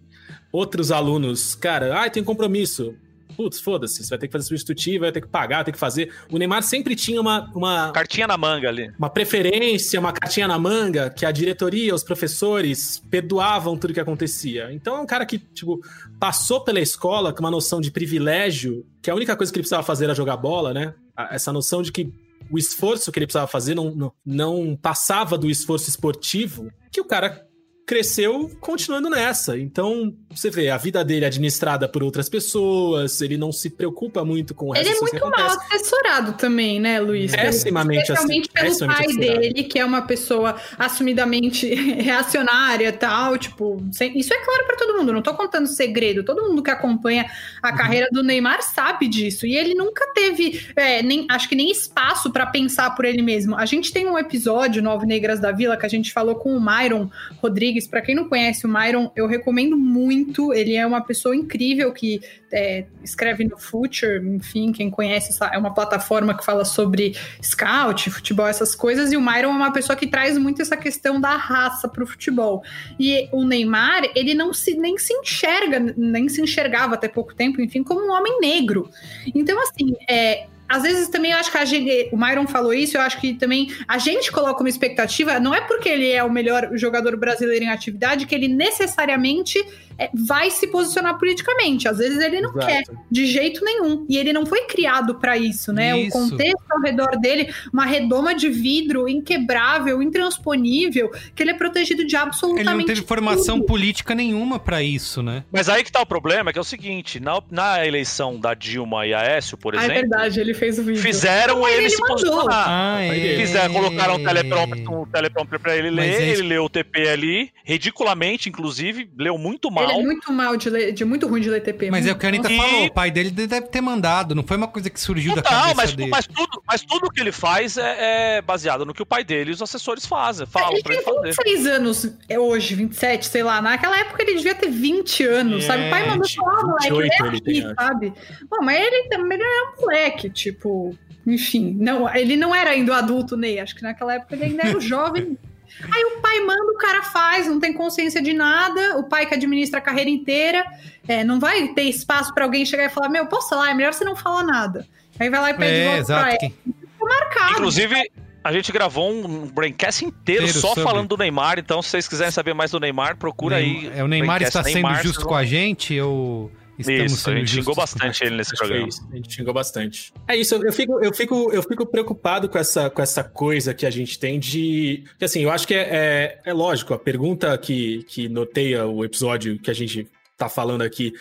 [0.52, 2.94] outros alunos, cara, ah, tem compromisso.
[3.40, 5.78] Putz, foda-se, você vai ter que fazer substitutivo, vai ter que pagar, vai ter que
[5.78, 6.12] fazer.
[6.30, 8.92] O Neymar sempre tinha uma, uma, Cartinha na manga ali.
[8.98, 14.70] uma preferência, uma cartinha na manga, que a diretoria, os professores perdoavam tudo que acontecia.
[14.74, 15.80] Então é um cara que, tipo,
[16.18, 19.82] passou pela escola com uma noção de privilégio, que a única coisa que ele precisava
[19.82, 20.92] fazer era jogar bola, né?
[21.30, 22.12] Essa noção de que
[22.50, 27.06] o esforço que ele precisava fazer não, não, não passava do esforço esportivo, que o
[27.06, 27.48] cara
[27.90, 29.58] cresceu continuando nessa.
[29.58, 34.24] Então, você vê, a vida dele é administrada por outras pessoas, ele não se preocupa
[34.24, 37.34] muito com o resto Ele é muito mal assessorado também, né, Luiz?
[37.34, 39.40] Pessimamente Especialmente pelo pessimamente pai assessorado.
[39.40, 41.66] dele, que é uma pessoa assumidamente
[42.00, 43.36] reacionária e tal.
[43.36, 46.22] Tipo, sem- isso é claro pra todo mundo, não tô contando segredo.
[46.22, 47.28] Todo mundo que acompanha
[47.60, 49.46] a carreira do Neymar sabe disso.
[49.46, 53.56] E ele nunca teve, é, nem, acho que nem espaço pra pensar por ele mesmo.
[53.56, 56.60] A gente tem um episódio, Nove Negras da Vila, que a gente falou com o
[56.64, 57.10] Myron
[57.42, 57.79] Rodrigues.
[57.86, 60.52] Pra quem não conhece o Myron, eu recomendo muito.
[60.52, 62.20] Ele é uma pessoa incrível que
[62.52, 68.46] é, escreve no Future, enfim, quem conhece, é uma plataforma que fala sobre scout, futebol,
[68.46, 71.88] essas coisas, e o Myron é uma pessoa que traz muito essa questão da raça
[71.88, 72.62] pro futebol.
[72.98, 77.60] E o Neymar, ele não se nem se enxerga, nem se enxergava até pouco tempo,
[77.60, 78.90] enfim, como um homem negro.
[79.34, 82.96] Então, assim, é, às vezes também eu acho que a gente, o Myron falou isso,
[82.96, 86.30] eu acho que também a gente coloca uma expectativa, não é porque ele é o
[86.30, 89.58] melhor jogador brasileiro em atividade que ele necessariamente
[89.98, 91.86] é, vai se posicionar politicamente.
[91.86, 92.66] Às vezes ele não Exato.
[92.66, 94.06] quer, de jeito nenhum.
[94.08, 95.98] E ele não foi criado para isso, né?
[95.98, 96.16] Isso.
[96.16, 102.04] O contexto ao redor dele, uma redoma de vidro inquebrável, intransponível, que ele é protegido
[102.06, 103.66] de Ele absolutamente não teve formação tudo.
[103.66, 105.44] política nenhuma pra isso, né?
[105.52, 109.06] Mas aí que tá o problema, que é o seguinte, na, na eleição da Dilma
[109.06, 111.02] e Aécio, por Ah, é exemplo, verdade, ele fez o vídeo.
[111.02, 112.16] fizeram ele, ele se mandou.
[112.16, 112.64] posicionar.
[112.68, 113.36] Ah, é.
[113.36, 117.50] Fizeram, colocaram um teleprompter, um teleprompter pra ele ler, é ele leu o TP ali,
[117.64, 119.84] ridiculamente, inclusive, leu muito mal.
[119.90, 121.90] Ele é muito mal de, ler- de muito ruim de ler TP.
[121.90, 124.42] Mas é o que a Anitta E- falou, o pai dele deve ter mandado, não
[124.42, 126.10] foi uma coisa que surgiu da Não, cabeça mas, dele.
[126.10, 129.50] mas, tudo, mas tudo que ele faz é, é baseado no que o pai dele
[129.50, 131.28] e os assessores fazem, falam Ele pra ele tem fazer.
[131.28, 133.60] 26 anos é hoje, 27, sei lá.
[133.62, 135.86] Naquela época ele devia ter 20 anos, É, sabe?
[135.86, 137.36] O pai mandou 20, falar, moleque, ele 28 é
[137.70, 138.12] aqui, sabe?
[138.50, 140.96] Bom, mas ele também é um moleque, tipo...
[141.26, 143.60] Enfim, não, ele não era ainda o adulto, Ney.
[143.60, 145.36] Acho que naquela época ele ainda era o jovem.
[145.92, 148.98] Aí o pai manda, o cara faz, não tem consciência de nada.
[148.98, 150.64] O pai que administra a carreira inteira.
[151.06, 153.70] é, não vai ter espaço pra alguém chegar e falar: Meu, posso falar?
[153.70, 154.86] É melhor você não falar nada.
[155.18, 156.28] Aí vai lá e pede É, voto pra exato.
[156.28, 156.38] ele.
[156.38, 157.52] que- Ficou marcado.
[157.52, 158.10] Inclusive,
[158.42, 160.82] a gente gravou um braincast inteiro, Inteiro só sobre.
[160.84, 163.90] falando do Neymar, então se vocês quiserem saber mais do Neymar, procura aí.
[163.94, 167.50] É, o Neymar está sendo Neymar, justo com a gente ou estamos Isso, a gente
[167.50, 168.88] xingou justos bastante ele nesse programa.
[168.88, 169.08] isso.
[169.10, 170.12] A gente xingou bastante.
[170.28, 173.86] É isso, eu fico, eu fico, eu fico preocupado com essa, com essa coisa que
[173.86, 175.04] a gente tem de.
[175.18, 179.04] que, assim, eu acho que é, é, é lógico, a pergunta que, que noteia o
[179.04, 181.12] episódio que a gente tá falando aqui,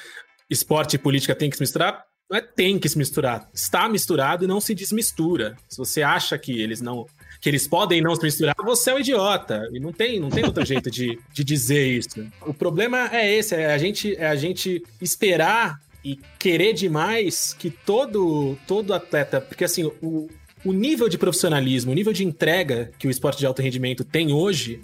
[0.50, 2.06] esporte e política tem que se misturar.
[2.30, 3.50] Não é tem que se misturar.
[3.54, 5.56] Está misturado e não se desmistura.
[5.68, 7.08] Se você acha que eles não.
[7.42, 9.70] Que eles podem não se misturar, você é um idiota.
[9.72, 12.26] E não tem, não tem outro jeito de, de dizer isso.
[12.46, 17.70] O problema é esse: é a gente, é a gente esperar e querer demais que
[17.70, 19.40] todo, todo atleta.
[19.40, 20.30] Porque assim, o,
[20.66, 24.34] o nível de profissionalismo, o nível de entrega que o esporte de alto rendimento tem
[24.34, 24.82] hoje,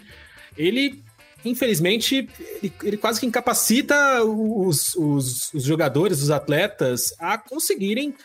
[0.58, 1.04] ele
[1.46, 2.28] infelizmente,
[2.62, 8.16] ele, ele quase que incapacita os, os, os jogadores, os atletas, a conseguirem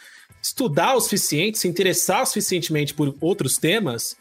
[0.43, 4.17] estudar o suficiente, se interessar suficientemente por outros temas,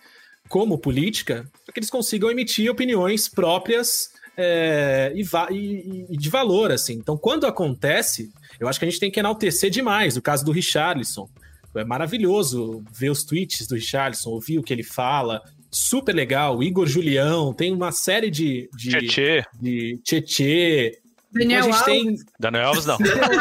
[0.49, 5.21] como política, para que eles consigam emitir opiniões próprias é, e,
[5.55, 6.93] e- e de valor, assim.
[6.93, 10.17] Então, quando acontece, eu acho que a gente tem que enaltecer demais.
[10.17, 11.27] O caso do Richarlison.
[11.75, 15.39] É maravilhoso ver os tweets do Richarlison, ouvir o que ele fala.
[15.71, 16.63] Super legal.
[16.63, 18.67] Igor Julião, tem uma série de.
[18.75, 19.43] de Tietê.
[19.61, 20.97] De Tietê.
[21.31, 21.85] Daniel a gente Alves.
[21.85, 22.15] tem.
[22.39, 22.97] Daniel Alves não.
[22.99, 23.39] Daniel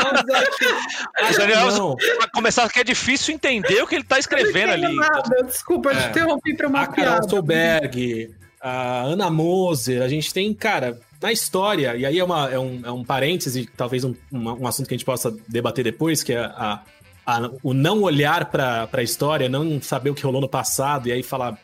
[1.20, 1.96] Alves, Daniel Alves, não.
[1.96, 4.85] pra começar, que é difícil entender o que ele tá escrevendo ali.
[4.85, 6.09] entendo nada, Desculpa, eu te É.
[6.11, 7.29] interrompi pra uma a Carol piada.
[7.29, 12.58] Solberg, a Ana Moser, a gente tem, cara, na história, e aí é, uma, é,
[12.58, 16.33] um, é um parêntese, talvez um, um assunto que a gente possa debater depois, que
[16.33, 16.83] é a,
[17.27, 21.13] a- o não olhar pra, pra história, não saber o que rolou no passado e
[21.13, 21.58] aí falar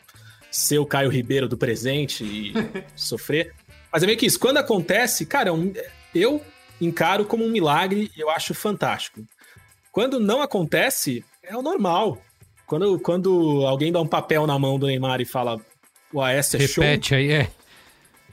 [0.51, 2.53] ser o Caio Ribeiro do presente e
[2.95, 3.53] sofrer.
[3.91, 4.39] Mas é meio que isso.
[4.39, 5.71] Quando acontece, cara, um-
[6.15, 6.41] eu
[6.79, 9.23] encaro como um milagre e eu acho fantástico.
[9.91, 12.17] Quando não acontece, é o normal.
[12.65, 15.59] Quando, quando alguém dá um papel na mão do Neymar e fala
[16.11, 17.51] o AS é show, Repete aí, é.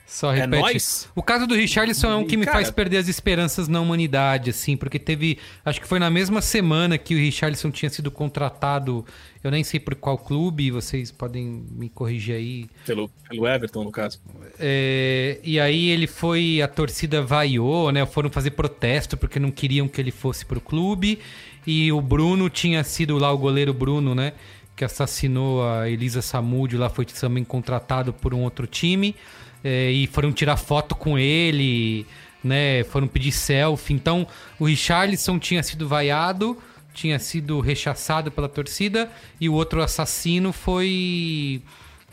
[0.07, 0.61] Só É repete.
[0.61, 1.09] nóis?
[1.14, 4.50] O caso do Richarlison é um que me Cara- faz perder as esperanças na humanidade,
[4.50, 5.38] assim, porque teve.
[5.64, 9.07] Acho que foi na mesma semana que o Richarlison tinha sido contratado.
[9.42, 12.66] Eu nem sei por qual clube, vocês podem me corrigir aí.
[12.84, 14.20] pelo, pelo Everton, no caso.
[14.59, 18.05] É, e aí ele foi, a torcida vaiou, né?
[18.07, 21.18] Foram fazer protesto porque não queriam que ele fosse pro clube.
[21.66, 24.32] E o Bruno tinha sido lá, o goleiro Bruno, né?
[24.76, 29.14] Que assassinou a Elisa Samúdio lá, foi também contratado por um outro time.
[29.64, 32.06] É, e foram tirar foto com ele,
[32.42, 32.82] né?
[32.84, 33.94] Foram pedir selfie.
[33.94, 34.26] Então
[34.58, 36.58] o Richarlison tinha sido vaiado,
[36.92, 39.08] tinha sido rechaçado pela torcida.
[39.40, 41.62] E o outro assassino foi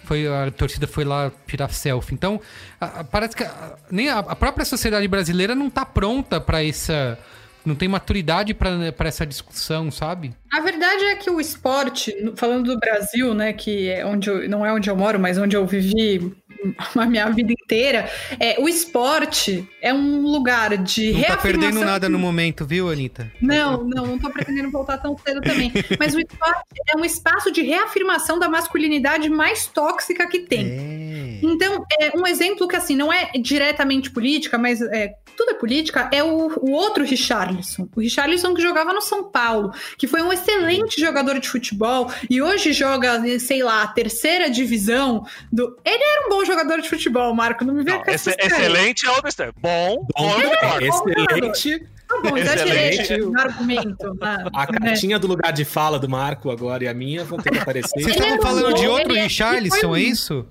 [0.06, 2.14] foi a torcida foi lá tirar selfie.
[2.14, 2.40] Então,
[2.80, 7.18] a- a- parece que a, nem a, própria sociedade brasileira não tá pronta para essa
[7.66, 10.34] não tem maturidade para essa discussão, sabe?
[10.52, 14.66] A verdade é que o esporte, falando do Brasil, né, que é onde eu- não
[14.66, 16.32] é onde eu moro, mas onde eu vivi
[16.96, 22.10] a minha vida inteira, é, o esporte é um lugar de Não tá perdendo nada
[22.10, 23.32] no momento, viu, Anitta?
[23.42, 25.72] Não, não, não tô pretendendo voltar tão cedo também.
[26.00, 31.40] Mas o esporte é um espaço de reafirmação da masculinidade mais tóxica que tem.
[31.42, 36.10] Então, é um exemplo que, assim, não é diretamente política, mas é, tudo é política,
[36.12, 37.88] é o, o outro Richarlison.
[37.96, 42.42] O Richarlison que jogava no São Paulo, que foi um excelente jogador de futebol e
[42.42, 45.78] hoje joga, sei lá, a terceira divisão do...
[45.86, 49.06] Ele era um bom jogador de futebol, Marco, não me vê Não, com esse- excelente
[49.08, 49.54] é história.
[49.62, 50.86] Bom, bom, concordo.
[50.86, 51.80] Excelente.
[52.10, 53.14] Tá bom, Excelente.
[53.38, 54.18] argumento.
[54.22, 54.80] A né?
[54.82, 58.02] cartinha do lugar de fala do Marco agora e a minha vão ter que aparecer.
[58.02, 60.46] Vocês estavam falando de outro ele- Richarlison, é isso?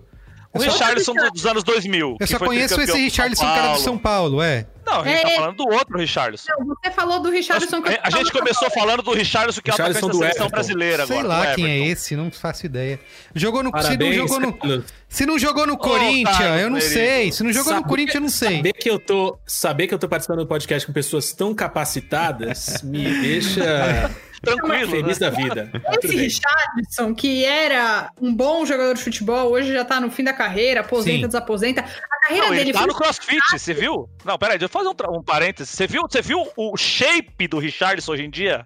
[0.59, 2.09] O Richarlison dos anos 2000.
[2.11, 3.78] Eu que só foi conheço esse Richarlison São que era do.
[3.80, 4.66] São Paulo, é.
[4.86, 5.36] Não, a gente tá É.
[5.36, 6.44] falando do outro Richarlison.
[6.59, 9.72] Não, você falou do Richarlison que eu A gente começou falando do Richarlison, que é
[9.72, 10.48] o atacante da seleção Everton.
[10.48, 11.28] brasileira Sei agora.
[11.28, 12.98] lá do quem é esse, não faço ideia.
[13.34, 16.80] Jogou no, se não Parabéns, jogou no, se não jogou no Corinthians, Carlos eu não
[16.80, 17.30] sei.
[17.32, 18.56] Se não jogou no Saber- Corinthians, eu não sei.
[18.56, 22.80] Saber que eu tô, saber que eu tô participando do podcast com pessoas tão capacitadas
[22.82, 24.11] me deixa
[24.43, 25.30] Tranquilo, feliz né?
[25.30, 25.70] da vida.
[25.72, 26.16] Tá Esse.
[26.16, 30.80] Richardson, que era um bom jogador de futebol, hoje já tá no fim da carreira,
[30.80, 31.26] aposenta, Sim.
[31.26, 31.80] desaposenta.
[31.80, 34.09] A carreira Não, ele dele tá foi no crossfit, você viu?
[34.24, 35.74] Não, peraí, deixa eu fazer um, um parênteses.
[35.74, 38.64] Você viu, você viu o shape do Richarlison hoje em dia?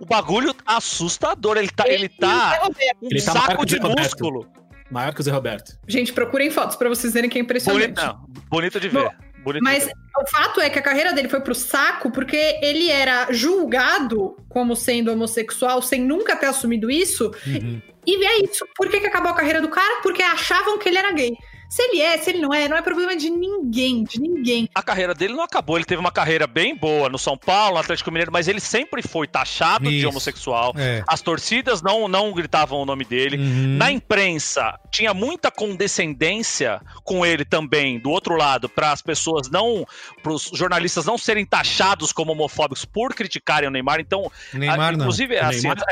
[0.00, 1.56] O bagulho assustador.
[1.56, 4.46] Ele tá, ele tá um Ele tá maior que saco o de músculo.
[4.90, 5.76] Maior que o Zé Roberto.
[5.86, 7.94] Gente, procurem fotos pra vocês verem que é impressionante.
[7.94, 9.10] Bonito, não, bonito de ver.
[9.42, 13.28] Bonito Mas o fato é que a carreira dele foi pro saco porque ele era
[13.30, 17.30] julgado como sendo homossexual sem nunca ter assumido isso.
[17.46, 17.80] Uhum.
[18.06, 18.66] E é isso.
[18.74, 20.00] Por que, que acabou a carreira do cara?
[20.02, 21.32] Porque achavam que ele era gay.
[21.68, 24.68] Se ele é, se ele não é, não é problema de ninguém, de ninguém.
[24.74, 25.76] A carreira dele não acabou.
[25.76, 29.02] Ele teve uma carreira bem boa no São Paulo, no Atlético Mineiro, mas ele sempre
[29.02, 30.08] foi taxado de Isso.
[30.08, 30.72] homossexual.
[30.78, 31.02] É.
[31.06, 33.36] As torcidas não, não gritavam o nome dele.
[33.36, 33.76] Uhum.
[33.76, 39.86] Na imprensa, tinha muita condescendência com ele também, do outro lado, para as pessoas não.
[40.22, 44.00] para os jornalistas não serem taxados como homofóbicos por criticarem o Neymar.
[44.00, 45.84] Então, Neymar a- inclusive, assim, Neymar?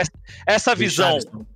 [0.47, 1.15] essa, visão.
[1.17, 1.47] Richarlison.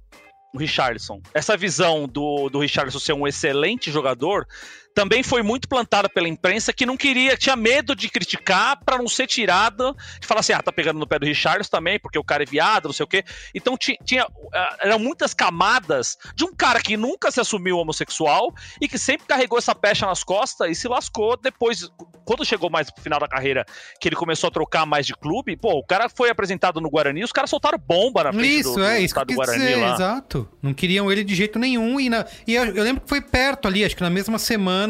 [0.52, 1.20] O Richarlison.
[1.32, 4.46] Essa visão do, do Richarlison ser um excelente jogador
[4.94, 9.08] também foi muito plantada pela imprensa que não queria, tinha medo de criticar para não
[9.08, 12.24] ser tirada, de falar assim, ah, tá pegando no pé do Richarlison também, porque o
[12.24, 13.24] cara é viado, não sei o quê.
[13.54, 18.52] Então ti- tinha, ah, eram muitas camadas de um cara que nunca se assumiu homossexual
[18.80, 21.88] e que sempre carregou essa pecha nas costas e se lascou depois,
[22.24, 23.64] quando chegou mais pro final da carreira,
[24.00, 27.22] que ele começou a trocar mais de clube, pô, o cara foi apresentado no Guarani,
[27.24, 29.76] os caras soltaram bomba na frente Isso, do, do é, isso do quis Guarani dizer,
[29.76, 29.94] lá.
[29.94, 30.48] exato.
[30.62, 31.98] Não queriam ele de jeito nenhum.
[32.00, 34.89] E, na, e eu, eu lembro que foi perto ali, acho que na mesma semana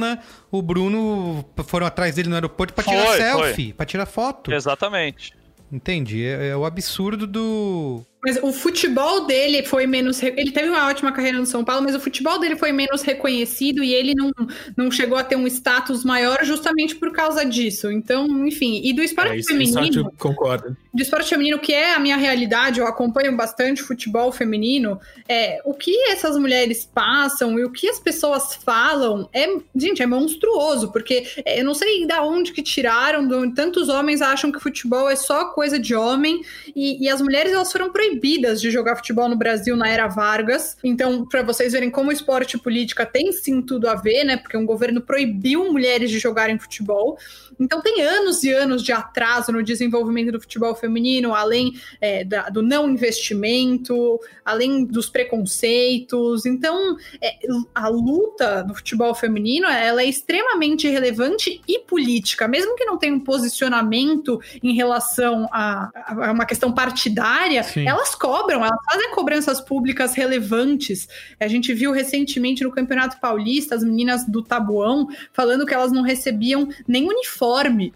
[0.50, 4.52] o Bruno foram atrás dele no aeroporto pra tirar Foi, selfie, pra tirar foto.
[4.52, 5.32] Exatamente.
[5.72, 6.24] Entendi.
[6.24, 8.04] É, é o absurdo do.
[8.22, 10.22] Mas o futebol dele foi menos.
[10.22, 13.82] Ele teve uma ótima carreira no São Paulo, mas o futebol dele foi menos reconhecido
[13.82, 14.30] e ele não,
[14.76, 17.90] não chegou a ter um status maior justamente por causa disso.
[17.90, 18.82] Então, enfim.
[18.84, 20.12] E do esporte É, isso, feminino.
[20.18, 20.76] concordo.
[20.92, 25.72] do esporte feminino, que é a minha realidade, eu acompanho bastante futebol feminino, é, o
[25.72, 31.26] que essas mulheres passam e o que as pessoas falam é, gente, é monstruoso, porque
[31.44, 35.46] é, eu não sei da onde que tiraram, tantos homens acham que futebol é só
[35.52, 36.42] coisa de homem,
[36.74, 40.08] e, e as mulheres elas foram proibidas proibidas de jogar futebol no Brasil na era
[40.08, 40.76] Vargas.
[40.82, 44.36] Então, para vocês verem como esporte e política tem sim tudo a ver, né?
[44.36, 47.16] Porque um governo proibiu mulheres de jogarem futebol.
[47.60, 52.48] Então tem anos e anos de atraso no desenvolvimento do futebol feminino, além é, da,
[52.48, 56.46] do não investimento, além dos preconceitos.
[56.46, 57.36] Então é,
[57.74, 63.14] a luta do futebol feminino ela é extremamente relevante e política, mesmo que não tenha
[63.14, 67.86] um posicionamento em relação a, a uma questão partidária, Sim.
[67.86, 71.06] elas cobram, elas fazem cobranças públicas relevantes.
[71.38, 76.02] A gente viu recentemente no Campeonato Paulista as meninas do Tabuão falando que elas não
[76.02, 77.49] recebiam nem uniforme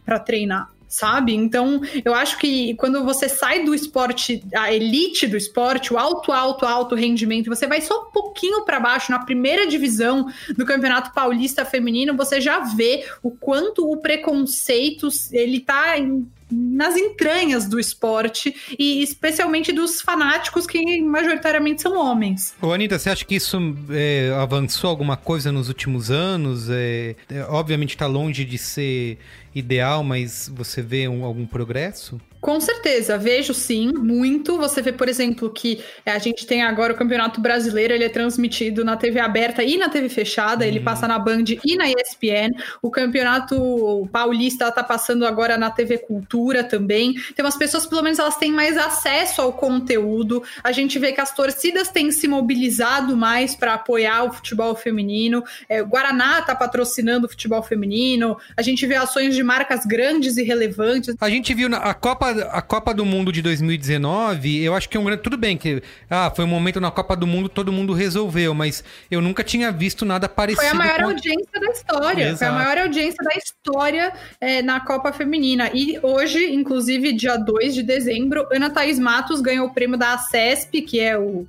[0.05, 0.71] para treinar.
[0.87, 1.35] Sabe?
[1.35, 6.31] Então, eu acho que quando você sai do esporte, a elite do esporte, o alto,
[6.31, 11.13] alto, alto rendimento, você vai só um pouquinho para baixo na primeira divisão do Campeonato
[11.13, 17.81] Paulista Feminino, você já vê o quanto o preconceito ele tá em, nas entranhas do
[17.81, 22.55] esporte e especialmente dos fanáticos que majoritariamente são homens.
[22.63, 23.59] Ô, Anitta, você acha que isso
[23.91, 26.71] é, avançou alguma coisa nos últimos anos?
[26.71, 29.19] É, é, obviamente está longe de ser
[29.55, 32.21] ideal, mas você vê um, algum progresso?
[32.45, 34.59] Com certeza, vejo sim, muito.
[34.59, 38.85] Você vê, por exemplo, que a gente tem agora o Campeonato Brasileiro, ele é transmitido
[38.85, 42.51] na TV aberta e na TV fechada, ele passa na Band e na ESPN.
[42.83, 47.15] O Campeonato Paulista tá passando agora na TV Cultura também.
[47.35, 50.43] Tem umas pessoas, pelo menos, elas têm mais acesso ao conteúdo.
[50.63, 55.43] A gente vê que as torcidas têm se mobilizado mais para apoiar o futebol feminino.
[55.67, 58.37] É, o Guaraná tá patrocinando o futebol feminino.
[58.55, 61.17] A gente vê ações de marcas grandes e relevantes.
[61.19, 64.97] A gente viu na a Copa, a Copa do Mundo de 2019, eu acho que
[64.97, 65.23] é um grande.
[65.23, 68.85] Tudo bem que ah, foi um momento na Copa do Mundo todo mundo resolveu, mas
[69.11, 70.63] eu nunca tinha visto nada parecido.
[70.63, 71.05] Foi a maior com...
[71.05, 72.23] audiência da história.
[72.25, 72.39] Exato.
[72.39, 75.71] Foi a maior audiência da história é, na Copa Feminina.
[75.73, 80.83] E hoje, inclusive, dia 2 de dezembro, Ana Thaís Matos ganhou o prêmio da ACESP,
[80.83, 81.47] que é o,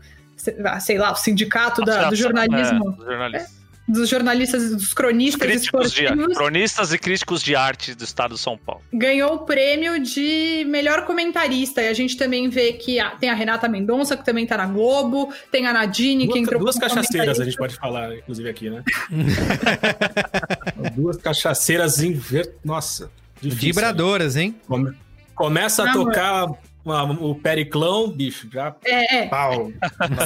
[0.80, 2.90] sei lá, o sindicato da, do jornalismo.
[2.92, 3.55] É, do jornalismo.
[3.88, 6.28] É dos jornalistas, dos cronistas críticos esportivos.
[6.28, 8.82] De, cronistas e críticos de arte do estado de São Paulo.
[8.92, 11.82] Ganhou o prêmio de melhor comentarista.
[11.82, 14.66] E a gente também vê que a, tem a Renata Mendonça, que também tá na
[14.66, 18.70] Globo, tem a Nadine, duas, que entrou Duas cachaceiras a gente pode falar, inclusive, aqui,
[18.70, 18.84] né?
[20.96, 22.56] duas cachaceiras inver...
[22.64, 23.12] Nossa.
[23.42, 24.56] Difícil, Vibradoras, hein?
[24.68, 24.94] Come...
[25.36, 26.48] Começa a tocar
[26.84, 28.76] uma, o Periclão, bicho, já.
[28.86, 29.28] É, é.
[29.28, 29.72] Pau.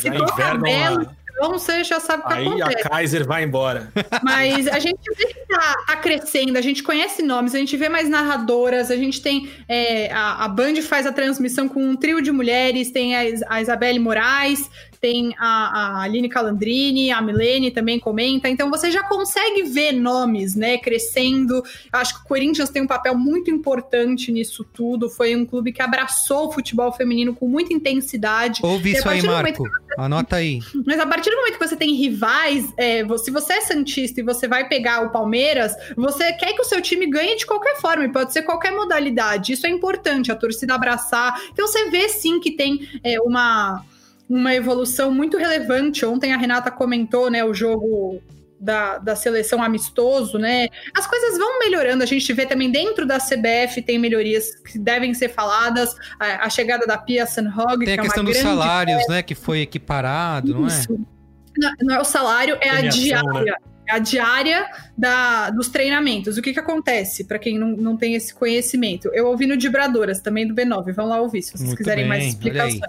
[0.01, 1.15] Se inverno uma...
[1.39, 2.87] Então você já sabe o que Aí acontece.
[2.87, 3.93] a Kaiser vai embora.
[4.21, 7.87] Mas a gente vê que tá, tá, crescendo, a gente conhece nomes, a gente vê
[7.87, 9.49] mais narradoras, a gente tem.
[9.65, 13.61] É, a, a Band faz a transmissão com um trio de mulheres, tem a, a
[13.61, 14.69] Isabelle Moraes,
[15.01, 20.55] tem a, a Aline Calandrini, a Milene também comenta, então você já consegue ver nomes,
[20.55, 21.63] né, crescendo.
[21.91, 25.09] Acho que o Corinthians tem um papel muito importante nisso tudo.
[25.09, 28.61] Foi um clube que abraçou o futebol feminino com muita intensidade.
[28.63, 29.63] Ouve isso aí, Marco.
[29.63, 29.79] Você...
[29.97, 30.59] Anota aí.
[30.85, 34.23] Mas a partir do momento que você tem rivais, é, se você é Santista e
[34.23, 38.05] você vai pegar o Palmeiras, você quer que o seu time ganhe de qualquer forma,
[38.05, 39.53] e pode ser qualquer modalidade.
[39.53, 41.41] Isso é importante, a torcida abraçar.
[41.51, 43.83] Então você vê sim que tem é, uma
[44.29, 46.05] uma evolução muito relevante.
[46.05, 48.21] Ontem a Renata comentou, né, o jogo
[48.59, 50.67] da, da seleção amistoso, né?
[50.95, 52.03] As coisas vão melhorando.
[52.03, 55.95] A gente vê também dentro da CBF tem melhorias que devem ser faladas.
[56.19, 59.13] A, a chegada da Pia Sanhog, Tem a que questão é uma dos salários, festa.
[59.13, 59.23] né?
[59.23, 60.91] Que foi equiparado, Isso.
[60.91, 61.09] não é?
[61.57, 63.55] Não, não é o salário, é a Premiação, diária.
[63.87, 66.37] É a diária da, dos treinamentos.
[66.37, 69.09] O que, que acontece, para quem não, não tem esse conhecimento?
[69.13, 70.93] Eu ouvi no Dibradoras, também do B9.
[70.93, 72.81] Vão lá ouvir, se vocês Muito quiserem bem, mais explicações.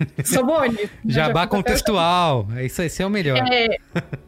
[0.24, 0.90] Sobone.
[1.06, 2.48] Jabá já fiz contextual.
[2.56, 3.38] É isso, esse é o melhor.
[3.38, 3.78] É,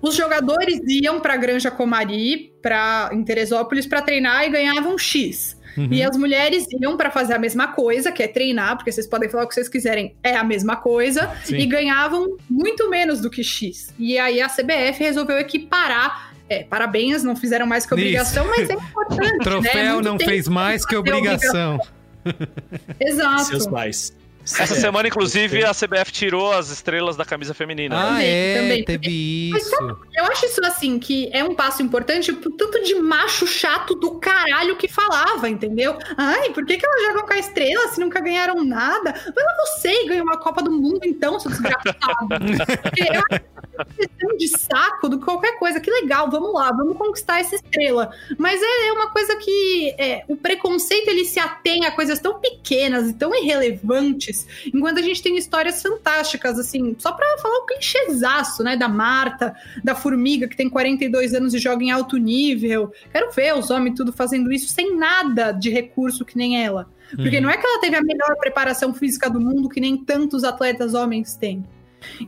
[0.01, 5.59] os jogadores iam para Granja Comari, para em Teresópolis, para treinar e ganhavam X.
[5.77, 5.89] Uhum.
[5.91, 9.29] E as mulheres iam para fazer a mesma coisa, que é treinar, porque vocês podem
[9.29, 11.57] falar o que vocês quiserem, é a mesma coisa, Sim.
[11.57, 13.95] e ganhavam muito menos do que X.
[13.99, 16.35] E aí a CBF resolveu equiparar.
[16.49, 19.37] É, parabéns, não fizeram mais que obrigação, mas é importante.
[19.37, 20.03] O troféu né?
[20.03, 21.79] Não fez mais que fazer obrigação.
[23.01, 23.45] Exato.
[23.45, 24.12] Seus pais.
[24.43, 27.95] Essa É, semana, inclusive, a CBF tirou as estrelas da camisa feminina.
[27.95, 28.03] né?
[28.03, 28.84] Ah, Também, é, também.
[28.84, 29.70] teve Mas isso.
[29.76, 33.95] sabe, eu acho isso assim, que é um passo importante pro tanto de macho chato
[33.95, 35.97] do caralho que falava, entendeu?
[36.16, 39.12] Ai, por que, que elas jogam com a estrela se nunca ganharam nada?
[39.12, 42.28] Vai lá você e ganha uma Copa do Mundo, então, seu desgraçado.
[42.97, 43.41] Eu acho
[43.85, 45.81] questão de saco do que qualquer coisa.
[45.81, 48.11] Que legal, vamos lá, vamos conquistar essa estrela.
[48.39, 52.41] Mas é, é uma coisa que é, o preconceito ele se atém a coisas tão
[52.41, 57.66] pequenas e tão irrelevantes, enquanto a gente tem histórias fantásticas, assim, só pra falar o
[57.66, 62.93] clichêzaço, né, da Marta, da Formiga, que tem 42 anos e joga em alto nível.
[63.12, 66.89] Quero ver os homens tudo fazendo isso sem nada de recurso que nem ela.
[67.16, 67.43] Porque Uhum.
[67.43, 70.95] não é que ela teve a melhor preparação física do mundo, que nem tantos atletas
[70.95, 71.64] homens têm.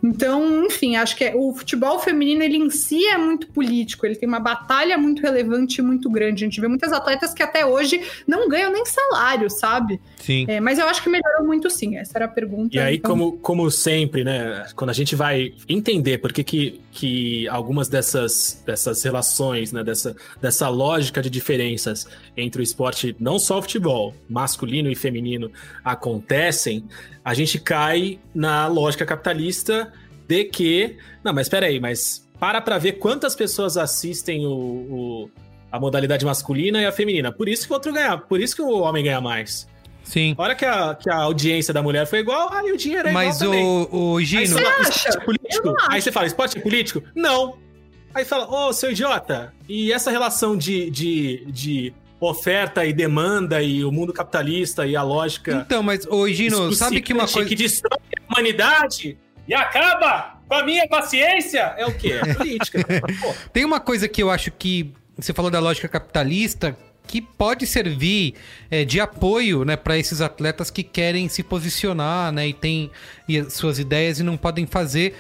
[0.03, 4.15] Então, enfim, acho que é- o futebol feminino, ele em si é muito político, ele
[4.17, 6.45] tem uma batalha muito relevante e muito grande.
[6.45, 10.01] A gente vê muitas atletas que até hoje não ganham nem salário, sabe?
[10.21, 10.45] Sim.
[10.49, 12.75] É, mas eu acho que melhorou muito sim, essa era a pergunta.
[12.77, 14.67] E aí, então- como, como sempre, né?
[14.75, 19.83] Quando a gente vai entender por que, que, que algumas dessas, dessas relações, né?
[19.85, 22.07] Dessa, dessa lógica de diferenças
[22.37, 25.51] entre o esporte, não só o futebol, masculino e feminino,
[25.85, 26.85] acontecem,
[27.25, 29.62] a gente cai na lógica capitalista
[30.27, 30.97] de que.
[31.25, 35.31] Não, mas peraí, mas para pra ver quantas pessoas assistem o, o-
[35.71, 37.31] a modalidade masculina e a feminina.
[37.33, 39.67] Por isso que o outro ganha, por isso que o homem ganha mais.
[40.05, 40.35] Sim.
[40.37, 43.13] A hora que a, que a audiência da mulher foi igual, aí o dinheiro é
[43.13, 43.65] Mas igual também.
[43.67, 44.47] o, o Aí Gino.
[44.49, 45.21] você fala, acha?
[45.21, 45.75] político?
[45.89, 47.03] Aí você fala, esporte é político?
[47.15, 47.57] Não.
[48.13, 53.83] Aí fala, ô, seu idiota, e essa relação de, de, de oferta e demanda e
[53.85, 55.63] o mundo capitalista e a lógica...
[55.65, 57.49] Então, mas, ô Gino, sabe que uma coisa.
[57.49, 59.17] Que destrói a humanidade
[59.47, 61.75] e acaba com a minha paciência?
[61.77, 62.21] É o quê?
[62.23, 62.79] É política.
[63.53, 66.77] Tem uma coisa que eu acho que você falou da lógica capitalista
[67.07, 68.35] que pode servir
[68.71, 72.91] é, de apoio né, para esses atletas que querem se posicionar né, e têm
[73.45, 75.15] as suas ideias e não podem fazer.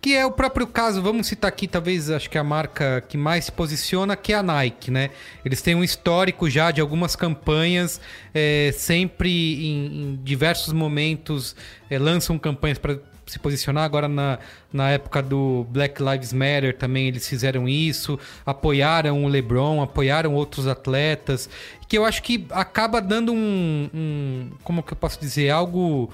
[0.00, 3.46] Que é o próprio caso, vamos citar aqui, talvez acho que a marca que mais
[3.46, 5.10] se posiciona, que é a Nike, né?
[5.44, 8.00] Eles têm um histórico já de algumas campanhas,
[8.32, 11.56] é, sempre em, em diversos momentos
[11.90, 13.84] é, lançam campanhas para se posicionar.
[13.84, 14.38] Agora, na,
[14.72, 20.66] na época do Black Lives Matter, também eles fizeram isso, apoiaram o LeBron, apoiaram outros
[20.66, 21.48] atletas,
[21.88, 26.10] que eu acho que acaba dando um, um como que eu posso dizer, algo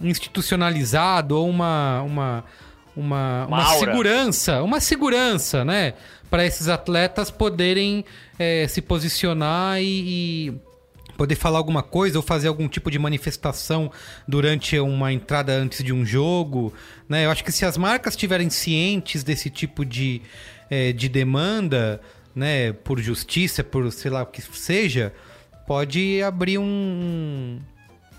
[0.00, 2.44] institucionalizado ou uma, uma,
[2.96, 5.94] uma, Uma uma segurança, uma segurança, né?
[6.30, 8.04] Para esses atletas poderem
[8.38, 10.54] eh, se posicionar e, e
[11.16, 13.90] poder falar alguma coisa ou fazer algum tipo de manifestação
[14.26, 16.72] durante uma entrada antes de um jogo,
[17.08, 17.24] né?
[17.24, 20.22] Eu acho que se as marcas estiverem cientes desse tipo de,
[20.70, 22.00] eh, de demanda,
[22.34, 25.12] né, por justiça, por sei lá o que seja,
[25.66, 27.58] pode abrir um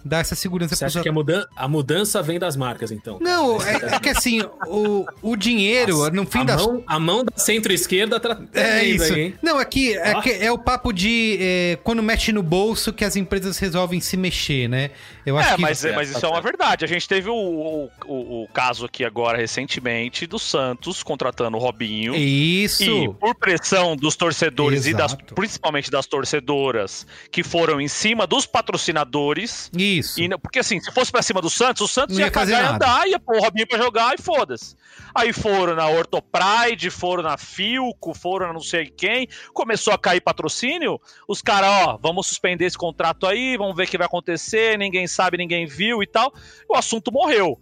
[0.06, 3.18] dar essa segurança Você acha que a, mudan a mudança vem das marcas, então?
[3.20, 7.26] Não, é, é que assim, o, o dinheiro, no fim a das mão, a mão
[7.26, 9.12] da centro-esquerda tá É isso.
[9.14, 9.34] aí, hein?
[9.41, 10.22] Não, aqui é, Ó.
[10.22, 14.16] que é o papo de é, quando mexe no bolso que as empresas resolvem se
[14.16, 14.91] mexer, né?
[15.26, 16.86] Eu acho É, que mas, mas tá isso é uma verdade.
[16.86, 21.60] A gente teve o, o, o- o caso aqui agora recentemente do Santos contratando o
[21.60, 22.14] Robinho.
[22.16, 22.84] Isso.
[22.84, 25.34] E por pressão dos torcedores e das, Exato.
[25.34, 29.70] principalmente das torcedoras que foram em cima dos patrocinadores.
[29.76, 29.94] Isso.
[30.21, 32.31] E, não- porque assim, se fosse pra cima do Santos, o Santos Não ia ia
[32.33, 34.75] fazer cagar e andar, ia pôr o Robinho pra jogar e foda-se.
[35.13, 40.21] Aí foram na Ortopride, foram na Filco, foram na não sei quem, começou a cair
[40.21, 44.77] patrocínio, os caras, ó, vamos suspender esse contrato aí, vamos ver o que vai acontecer,
[44.77, 46.33] ninguém sabe, ninguém viu e tal.
[46.69, 47.59] O assunto morreu.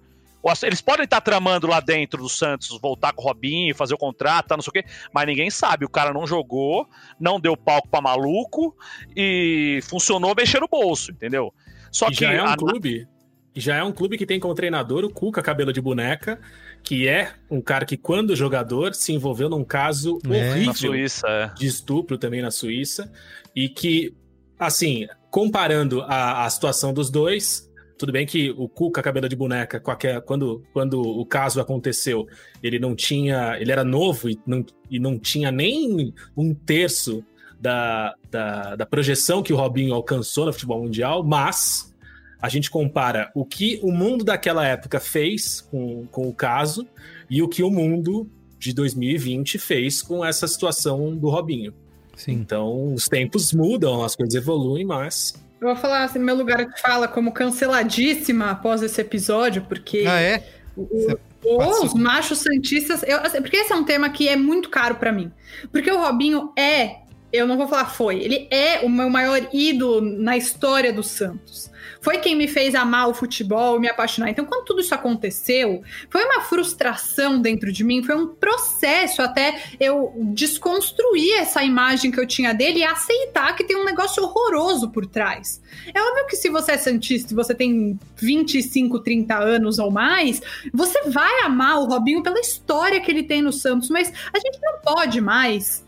[0.64, 4.48] Eles podem estar tramando lá dentro do Santos, voltar com o Robinho, fazer o contrato,
[4.50, 5.86] tá, não sei o quê, mas ninguém sabe.
[5.86, 6.86] O cara não jogou,
[7.18, 8.76] não deu palco pra maluco
[9.16, 11.54] e funcionou mexer no bolso, entendeu?
[11.94, 13.08] Só que já é um a- clube.
[13.56, 16.40] Já é um clube que tem como treinador o Cuca Cabelo de Boneca,
[16.82, 20.28] que é um cara que, quando jogador, se envolveu num caso É.
[20.28, 21.54] na horrível Suíça, é.
[21.56, 23.12] de estupro também na Suíça.
[23.56, 24.12] E que,
[24.58, 29.80] assim, comparando a, a situação dos dois, tudo bem que o Cuca Cabelo de Boneca,
[29.80, 32.26] qualquer, quando, quando o caso aconteceu,
[32.64, 33.56] ele não tinha.
[33.60, 37.24] Ele era novo e não, e não tinha nem um terço
[37.64, 41.94] da, da, da projeção que o Robinho alcançou no futebol mundial, mas
[42.42, 46.86] a gente compara o que o mundo daquela época fez com, com o caso
[47.30, 51.74] e o que o mundo de 2020 fez com essa situação do Robinho.
[52.18, 52.34] Sim.
[52.34, 56.82] Então, os tempos mudam, as coisas evoluem, mas Eu vou falar assim, meu lugar de
[56.82, 60.46] fala como canceladíssima após esse episódio, porque Ah, é?
[60.76, 63.04] o- o- os machos santistas.
[63.04, 65.32] eu- assim, porque esse é um tema que é muito caro pra mim.
[65.72, 66.98] Porque o Robinho é,
[67.34, 71.74] eu não vou falar foi, ele é o meu maior ídolo na história do Santos.
[72.00, 74.30] Foi quem me fez amar o futebol, me apaixonar.
[74.30, 79.58] Então, quando tudo isso aconteceu, foi uma frustração dentro de mim, foi um processo até
[79.80, 84.92] eu desconstruir essa imagem que eu tinha dele e aceitar que tem um negócio horroroso
[84.92, 85.62] por trás.
[85.94, 90.42] É óbvio que se você é santista e você tem 25, 30 anos ou mais,
[90.74, 94.60] você vai amar o Robinho pela história que ele tem no Santos, mas a gente
[94.62, 95.83] não pode mais,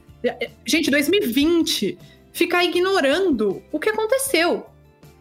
[0.66, 1.98] gente, 2020,
[2.32, 4.66] ficar ignorando o que aconteceu.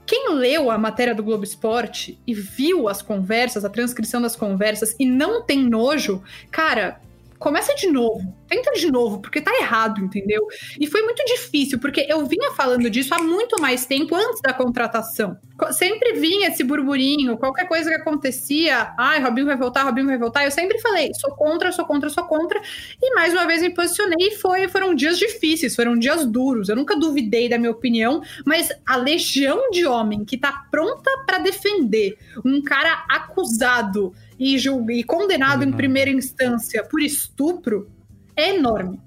[0.06, 4.94] Quem leu a matéria do Globo Esporte e viu as conversas, a transcrição das conversas
[4.98, 7.00] e não tem nojo, cara,
[7.44, 8.34] começa de novo.
[8.48, 10.46] Tenta de novo, porque tá errado, entendeu?
[10.80, 14.52] E foi muito difícil, porque eu vinha falando disso há muito mais tempo antes da
[14.52, 15.36] contratação.
[15.58, 20.18] Co- Sempre vinha esse burburinho, qualquer coisa que acontecia, ai, Robinho vai voltar, Robinho vai
[20.18, 20.44] voltar.
[20.44, 22.60] Eu sempre falei, sou contra, sou contra, sou contra.
[23.02, 26.68] E mais uma vez me posicionei e foi, foram dias difíceis, foram dias duros.
[26.68, 31.38] Eu nunca duvidei da minha opinião, mas a legião de homem que tá pronta pra
[31.38, 37.90] defender um cara acusado e, e condenado em primeira instância por estupro
[38.36, 39.00] é enorme.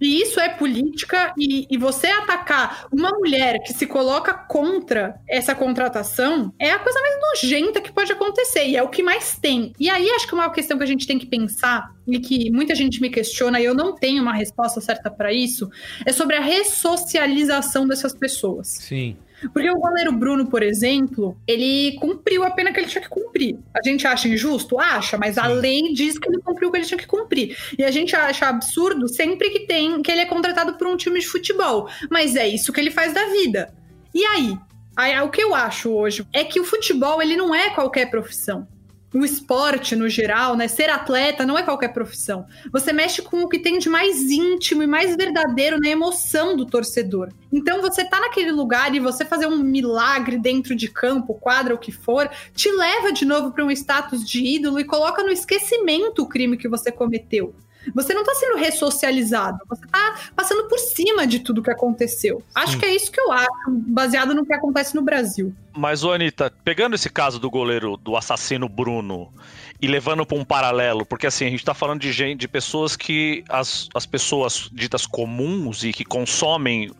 [0.00, 5.54] E isso é política, e, e você atacar uma mulher que se coloca contra essa
[5.54, 9.72] contratação é a coisa mais nojenta que pode acontecer, e é o que mais tem.
[9.78, 12.74] E aí acho que uma questão que a gente tem que pensar, e que muita
[12.74, 15.68] gente me questiona, e eu não tenho uma resposta certa para isso,
[16.06, 18.68] é sobre a ressocialização dessas pessoas.
[18.68, 19.16] Sim.
[19.52, 23.58] Porque o goleiro Bruno, por exemplo, ele cumpriu a pena que ele tinha que cumprir.
[23.74, 24.78] A gente acha injusto?
[24.78, 27.56] Acha, mas a lei diz que ele cumpriu o que ele tinha que cumprir.
[27.78, 31.20] E a gente acha absurdo sempre que tem que ele é contratado por um time
[31.20, 31.88] de futebol.
[32.10, 33.72] Mas é isso que ele faz da vida.
[34.14, 34.58] E aí?
[34.96, 38.66] Aí, o que eu acho hoje é que o futebol ele não é qualquer profissão.
[39.14, 40.68] O esporte, no geral, né?
[40.68, 42.44] Ser atleta não é qualquer profissão.
[42.70, 46.66] Você mexe com o que tem de mais íntimo e mais verdadeiro na emoção do
[46.66, 47.30] torcedor.
[47.50, 51.78] Então, você tá naquele lugar e você fazer um milagre dentro de campo, quadra, o
[51.78, 56.22] que for, te leva de novo para um status de ídolo e coloca no esquecimento
[56.22, 57.54] o crime que você cometeu.
[57.94, 62.42] Você não tá sendo ressocializado, você tá passando por cima de tudo que aconteceu.
[62.54, 65.54] Acho que é isso que eu acho, baseado no que acontece no Brasil.
[65.76, 69.32] Mas, ô Anitta, pegando esse caso do goleiro, do assassino Bruno,
[69.80, 72.96] e levando para um paralelo, porque assim, a gente tá falando de gente, de pessoas
[72.96, 76.90] que as, as pessoas ditas comuns e que consomem,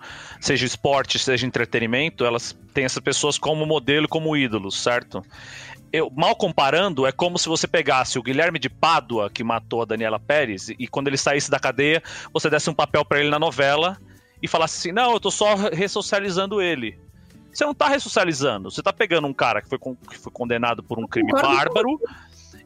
[0.41, 5.25] seja esporte, seja entretenimento, elas têm essas pessoas como modelo, como ídolos, certo?
[5.93, 9.85] Eu, mal comparando, é como se você pegasse o Guilherme de Pádua, que matou a
[9.85, 13.39] Daniela Pérez, e quando ele saísse da cadeia, você desse um papel para ele na
[13.39, 13.97] novela
[14.43, 16.99] e falasse assim: não, eu tô só ressocializando ele.
[17.53, 20.83] Você não tá ressocializando, você tá pegando um cara que foi, con- que foi condenado
[20.83, 21.99] por um crime bárbaro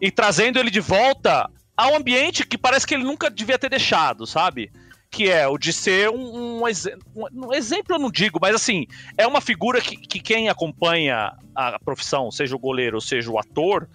[0.00, 4.26] e trazendo ele de volta ao ambiente que parece que ele nunca devia ter deixado,
[4.26, 4.70] sabe?
[5.12, 8.86] Que é o de ser um, um, um- um exemplo, eu não digo, mas assim,
[9.18, 13.86] é uma figura que, que quem acompanha a profissão, seja o goleiro, seja o ator,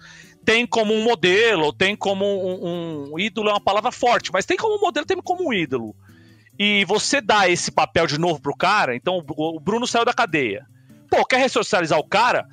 [0.44, 4.56] tem como um modelo, tem como um, um ídolo, é uma palavra forte, mas tem
[4.56, 5.94] como modelo, tem como um ídolo.
[6.56, 10.66] E você dá esse papel de novo pro cara, então o Bruno saiu da cadeia.
[11.10, 12.46] Pô, quer ressocializar o cara?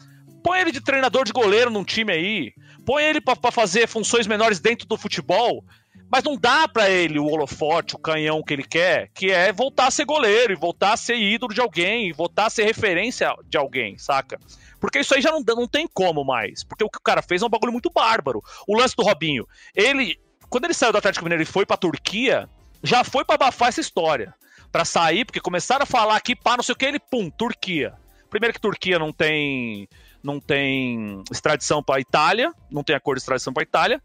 [0.43, 2.53] Põe ele de treinador de goleiro num time aí.
[2.85, 5.63] Põe ele pra fazer funções menores dentro do futebol.
[6.11, 9.87] Mas não dá pra ele o holofote, o canhão que ele quer, que é voltar
[9.87, 13.33] a ser goleiro e voltar a ser ídolo de alguém, e voltar a ser referência
[13.49, 14.39] de alguém, saca?
[14.79, 16.63] Porque isso aí já não, não tem como mais.
[16.63, 18.41] Porque o que o cara fez é um bagulho muito bárbaro.
[18.67, 22.47] O lance do Robinho, ele, quando ele saiu do Atlético Mineiro e foi pra Turquia,
[22.83, 24.33] já foi pra abafar essa história.
[24.71, 27.93] Pra sair, porque começaram a falar aqui, pá, não sei o que, ele, pum, Turquia.
[28.29, 29.87] Primeiro que Turquia não tem
[30.21, 34.01] não tem extradição pra Itália, não tem acordo de extradição pra Itália.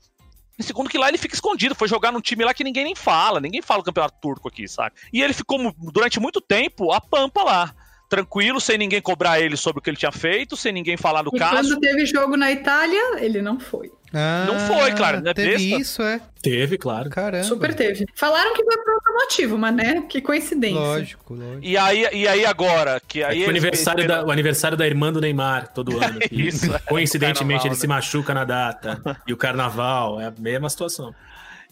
[0.58, 2.94] E segundo que lá ele fica escondido, foi jogar num time lá que ninguém nem
[2.94, 4.94] fala, ninguém fala o campeonato turco aqui, sabe?
[5.12, 7.74] E ele ficou durante muito tempo a pampa lá,
[8.10, 11.30] tranquilo, sem ninguém cobrar ele sobre o que ele tinha feito, sem ninguém falar do
[11.34, 11.68] E caso.
[11.70, 13.90] quando teve jogo na Itália, ele não foi.
[14.12, 15.80] Não foi, claro, não é Teve besta.
[15.80, 16.20] isso, é.
[16.42, 17.10] Teve, claro.
[17.10, 17.44] Caramba.
[17.44, 18.06] Super teve.
[18.14, 20.02] Falaram que foi por outro motivo, mas né?
[20.08, 20.80] Que coincidência.
[20.80, 21.60] Lógico, lógico.
[21.62, 24.86] E aí, e aí agora, que É aí que o, aniversário da, o aniversário da
[24.86, 26.18] irmã do Neymar, todo ano.
[26.18, 26.78] que Isso, é.
[26.80, 27.80] Coincidentemente, Carnaval, ele né?
[27.80, 29.00] se machuca na data.
[29.26, 31.14] E o carnaval, é a mesma situação.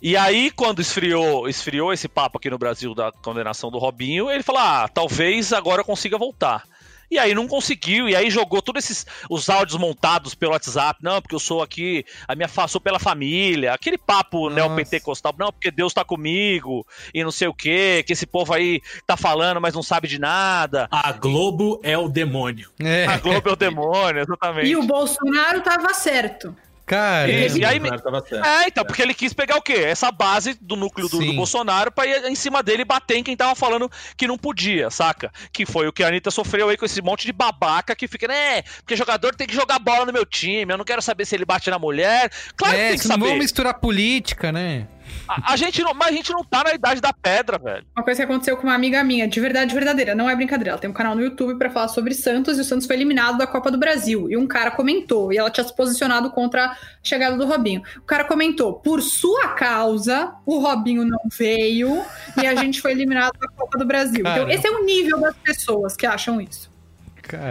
[0.01, 4.45] E aí, quando esfriou, esfriou esse papo aqui no Brasil da condenação do Robinho, ele
[4.45, 6.63] falou: ah, talvez agora eu consiga voltar.
[7.11, 11.23] E aí não conseguiu, e aí jogou todos esses os áudios montados pelo WhatsApp, não,
[11.23, 15.71] porque eu sou aqui, a minha fa- sou pela família, aquele papo neopentecostal, não, porque
[15.71, 19.75] Deus tá comigo, e não sei o quê, que esse povo aí tá falando, mas
[19.75, 20.87] não sabe de nada.
[20.91, 22.71] A Globo é o demônio.
[22.79, 23.07] É.
[23.07, 24.69] A Globo é o demônio, exatamente.
[24.69, 26.55] E o Bolsonaro tava certo.
[26.89, 28.47] Cara, E aí, tava certo.
[28.47, 29.75] É, então, porque ele quis pegar o quê?
[29.75, 31.33] Essa base do núcleo do, do.
[31.35, 34.89] Bolsonaro pra ir em cima dele e bater em quem tava falando que não podia,
[34.89, 35.31] saca?
[35.53, 38.27] Que foi o que a Anitta sofreu aí com esse monte de babaca que fica,
[38.27, 38.63] né?
[38.79, 41.45] Porque jogador tem que jogar bola no meu time, eu não quero saber se ele
[41.45, 42.33] bate na mulher.
[42.57, 43.29] Claro que é, tem que vocês não saber.
[43.29, 44.89] vão misturar política, né?
[45.29, 47.87] A, a gente não, mas a gente não tá na idade da pedra, velho.
[47.97, 50.71] Uma coisa que aconteceu com uma amiga minha, de verdade verdadeira, não é brincadeira.
[50.71, 53.39] Ela tem um canal no YouTube pra falar sobre Santos e o Santos foi eliminado
[53.39, 54.31] da Copa do Brasil.
[54.31, 57.83] E um cara comentou, e ela tinha se posicionado contra a chegada do Robinho.
[57.99, 62.03] O cara comentou: por sua causa, o Robinho não veio
[62.41, 64.21] e a gente foi eliminado da Copa do Brasil.
[64.21, 66.78] Então, esse é o nível das pessoas que acham isso.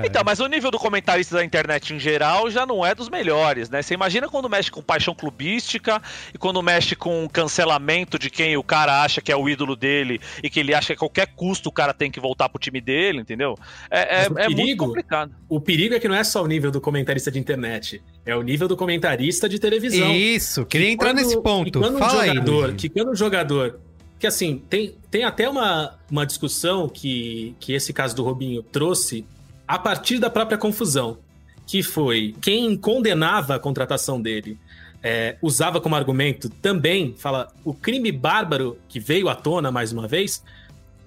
[0.06, 3.70] Então, mas o nível do comentarista da internet em geral já não é dos melhores,
[3.70, 3.82] né?
[3.82, 6.02] Você imagina quando mexe com paixão clubística
[6.34, 10.20] e quando mexe com cancelamento de quem o cara acha que é o ídolo dele
[10.44, 12.82] e que ele acha que a qualquer custo o cara tem que voltar pro time
[12.82, 13.56] dele, entendeu?
[13.92, 15.32] É, é, Mas o é muito perigo- complicado.
[15.50, 18.42] O perigo é que não é só o nível do comentarista de internet, é o
[18.42, 20.12] nível do comentarista de televisão.
[20.14, 21.80] Isso, queria entrar quando- nesse que ponto.
[21.80, 22.30] quando um Fala aí.
[22.30, 22.76] jogador, Luigi.
[22.78, 23.80] que quando um jogador,
[24.20, 29.26] que assim, tem, tem até uma, uma discussão que, que esse caso do Robinho trouxe
[29.68, 31.18] a partir da própria confusão,
[31.65, 34.57] que foi quem condenava a contratação dele.
[35.03, 40.07] é, usava como argumento também, fala, o crime bárbaro que veio à tona mais uma
[40.07, 40.43] vez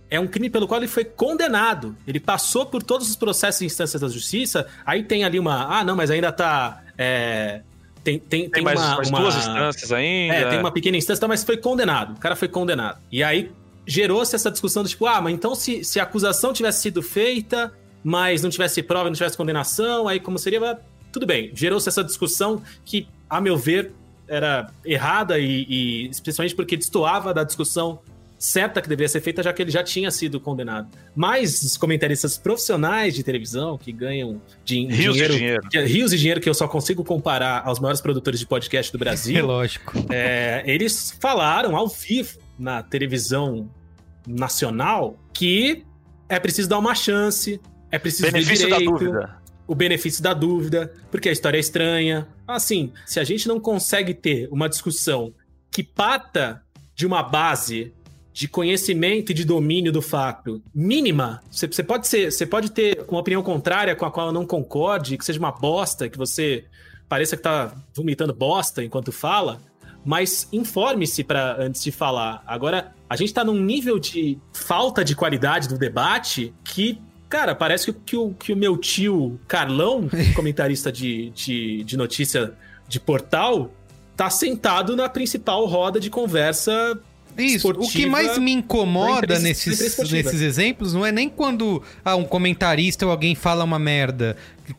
[0.08, 1.96] é um crime pelo qual ele foi condenado.
[2.06, 4.66] Ele passou por todos os processos e instâncias da justiça.
[4.86, 5.78] Aí tem ali uma.
[5.78, 6.82] Ah, não, mas ainda tá.
[6.96, 7.62] é,
[8.02, 10.34] tem, tem, tem, Tem mais, uma, mais uma- duas instâncias ainda.
[10.34, 12.12] É, tem uma pequena instância, mas foi condenado.
[12.16, 12.98] O cara foi condenado.
[13.10, 13.50] E aí
[13.86, 17.72] gerou-se essa discussão do tipo, ah, mas então se, se a acusação tivesse sido feita,
[18.02, 20.78] mas não tivesse prova, não tivesse condenação, aí como seria?
[21.12, 21.50] Tudo bem.
[21.54, 23.92] Gerou-se essa discussão que, a meu ver,
[24.28, 27.98] era errada e, e especialmente porque destoava da discussão
[28.38, 30.88] certa que deveria ser feita, já que ele já tinha sido condenado.
[31.14, 35.68] Mas os comentaristas profissionais de televisão que ganham din- Rios de dinheiro, dinheiro.
[35.68, 38.96] que- rios de dinheiro que eu só consigo comparar aos maiores produtores de podcast do
[38.96, 39.92] É Brasil, lógico.
[40.08, 43.68] é, eles falaram ao vivo na televisão
[44.26, 45.84] nacional que
[46.28, 47.60] é preciso dar uma chance,
[47.90, 49.36] é preciso Benefício ver da direito, dúvida.
[49.66, 52.28] o benefício da dúvida, porque a história é estranha.
[52.46, 55.32] Assim, se a gente não consegue ter uma discussão
[55.70, 56.62] que parta
[56.94, 57.92] de uma base
[58.32, 63.04] de conhecimento e de domínio do fato mínima, você, você pode ser, você pode ter
[63.08, 66.64] uma opinião contrária com a qual eu não concorde, que seja uma bosta, que você
[67.08, 69.60] pareça que tá vomitando bosta enquanto fala,
[70.04, 72.42] mas informe-se para antes de falar.
[72.46, 77.00] Agora, a gente tá num nível de falta de qualidade do debate que,
[77.30, 82.52] cara, parece que, que o, que o meu tio Carlão, comentarista de, de, de notícia
[82.88, 83.72] de portal,
[84.16, 86.98] tá sentado na principal roda de conversa
[87.38, 92.16] Isso, o que mais me da incomoda nesses, nesses exemplos não é nem quando ah,
[92.16, 94.36] um comentarista ou alguém fala uma merda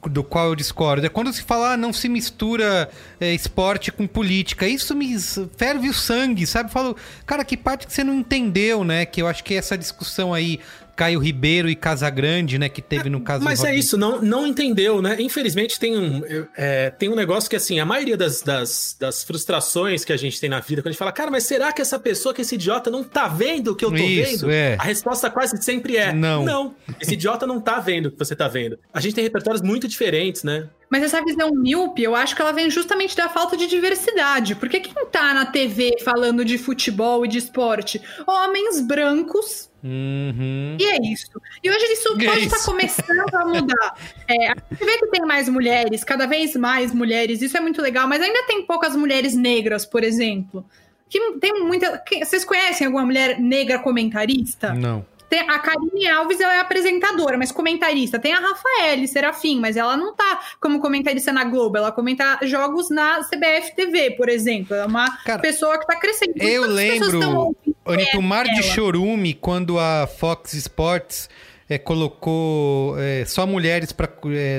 [0.10, 1.06] do qual eu discordo.
[1.06, 2.90] É quando se fala, ah, não se mistura
[3.20, 4.68] é, esporte com política.
[4.68, 5.18] Isso me
[5.58, 6.70] ferve o sangue, sabe?
[6.70, 6.96] Eu Falo,
[7.26, 9.06] cara, que parte que você não entendeu, né?
[9.06, 10.60] Que eu acho que essa discussão aí,
[11.02, 12.70] Caio Ribeiro e Casagrande, né?
[12.70, 15.18] Que teve no caso Mas do é isso, não, não entendeu, né?
[15.20, 16.22] Infelizmente tem um,
[16.56, 20.40] é, tem um negócio que, assim, a maioria das, das, das frustrações que a gente
[20.40, 22.54] tem na vida, quando a gente fala, cara, mas será que essa pessoa, que esse
[22.54, 24.52] idiota não tá vendo o que eu tô Isso, vendo?
[24.52, 24.76] é.
[24.78, 26.46] A resposta quase sempre é Não.
[26.46, 28.78] Não, esse idiota não tá vendo o que você tá vendo.
[28.94, 30.70] A gente tem repertórios muito diferentes, né?
[30.88, 34.54] Mas essa visão míope, eu acho que ela vem justamente da falta de diversidade.
[34.56, 38.00] Porque quem tá na TV falando de futebol e de esporte?
[38.28, 39.71] Homens brancos.
[39.84, 40.78] Uhum.
[40.80, 41.30] E é isso.
[41.64, 42.66] E hoje isso E é pode estar isso.
[42.66, 43.96] começando a mudar.
[44.28, 47.82] É, a gente vê que tem mais mulheres, cada vez mais mulheres, isso é muito
[47.82, 50.66] legal, mas ainda tem poucas mulheres negras, por exemplo.
[51.10, 51.98] Que tem muita.
[51.98, 54.74] que- vocês conhecem alguma mulher negra comentarista?
[54.74, 55.06] Não.
[55.32, 58.20] Tem, a Karine Alves ela é apresentadora, mas comentarista.
[58.20, 61.78] Tem a Rafaele Serafim, mas ela não tá como comentarista na Globo.
[61.78, 64.76] Ela comenta jogos na CBF TV, por exemplo.
[64.76, 65.10] É uma
[65.42, 66.34] pessoa que tá crescendo.
[66.36, 67.56] Eu lembro,
[67.86, 68.62] Anitta, o Mar de?
[68.62, 71.30] Chorume, quando a Fox Sports
[71.72, 74.10] eh, colocou eh, só mulheres para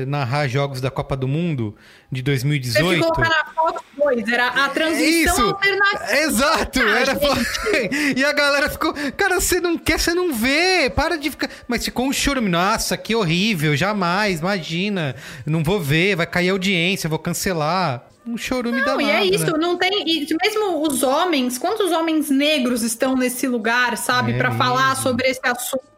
[0.06, 1.76] narrar jogos da Copa do Mundo
[2.10, 3.00] de Teve que 2018.
[3.02, 6.16] colocar na Fox 2, era a transição Isso, alternativa.
[6.16, 7.12] Exato, Ah, era
[8.16, 11.84] e a galera ficou, cara, você não quer, você não vê, para de ficar, mas
[11.84, 17.18] ficou um chorume, nossa, que horrível, jamais, imagina, não vou ver, vai cair audiência, vou
[17.18, 19.58] cancelar, um chorume Não, danado, e é isso, né?
[19.58, 19.90] não tem.
[20.06, 25.28] E mesmo os homens, quantos homens negros estão nesse lugar, sabe, É pra falar sobre
[25.28, 25.91] esse assunto?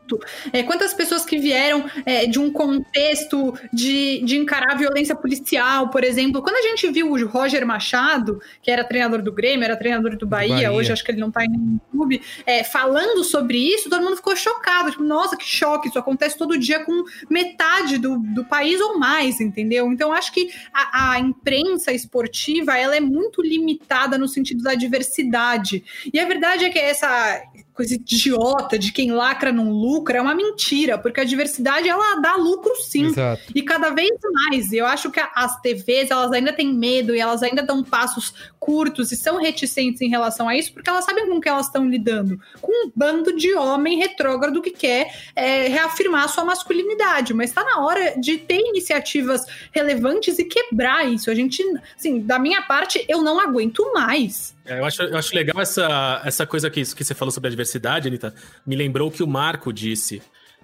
[0.53, 5.91] É, quantas pessoas que vieram é, de um contexto de, de encarar a violência policial,
[5.91, 6.43] por exemplo.
[6.43, 10.27] Quando a gente viu o Roger Machado, que era treinador do Grêmio, era treinador do
[10.27, 10.73] Bahia, Bahia.
[10.73, 14.17] hoje acho que ele não tá em nenhum clube, é, falando sobre isso, todo mundo
[14.17, 14.91] ficou chocado.
[14.91, 19.41] Tipo, nossa, que choque, isso acontece todo dia com metade do, do país ou mais,
[19.41, 19.91] entendeu?
[19.93, 25.85] Então, acho que a, a imprensa esportiva, ela é muito limitada no sentido da diversidade.
[26.13, 27.43] E a verdade é que essa
[27.75, 32.37] coisa idiota de quem lacra não lucra é uma mentira, porque a diversidade, ela dá
[32.37, 33.07] lucro sim.
[33.07, 33.43] Exato.
[33.55, 37.43] E cada vez mais, eu acho que as TVs, elas ainda têm medo e elas
[37.43, 38.33] ainda dão passos
[38.65, 41.87] curtos e são reticentes em relação a isso, porque elas sabem com que elas estão
[41.87, 42.41] lidando.
[42.63, 47.35] Com um bando de homem retrógrado que quer é, reafirmar a sua masculinidade.
[47.35, 51.31] Mas está na hora de ter iniciativas relevantes e quebrar isso.
[51.31, 51.63] A gente,
[51.95, 54.57] assim, da minha parte, eu não aguento mais.
[54.65, 57.51] É, eu, acho, eu acho legal essa, essa coisa que, que você falou sobre a
[57.51, 58.35] diversidade, Anitta.
[58.67, 60.23] Me lembrou que o Marco disse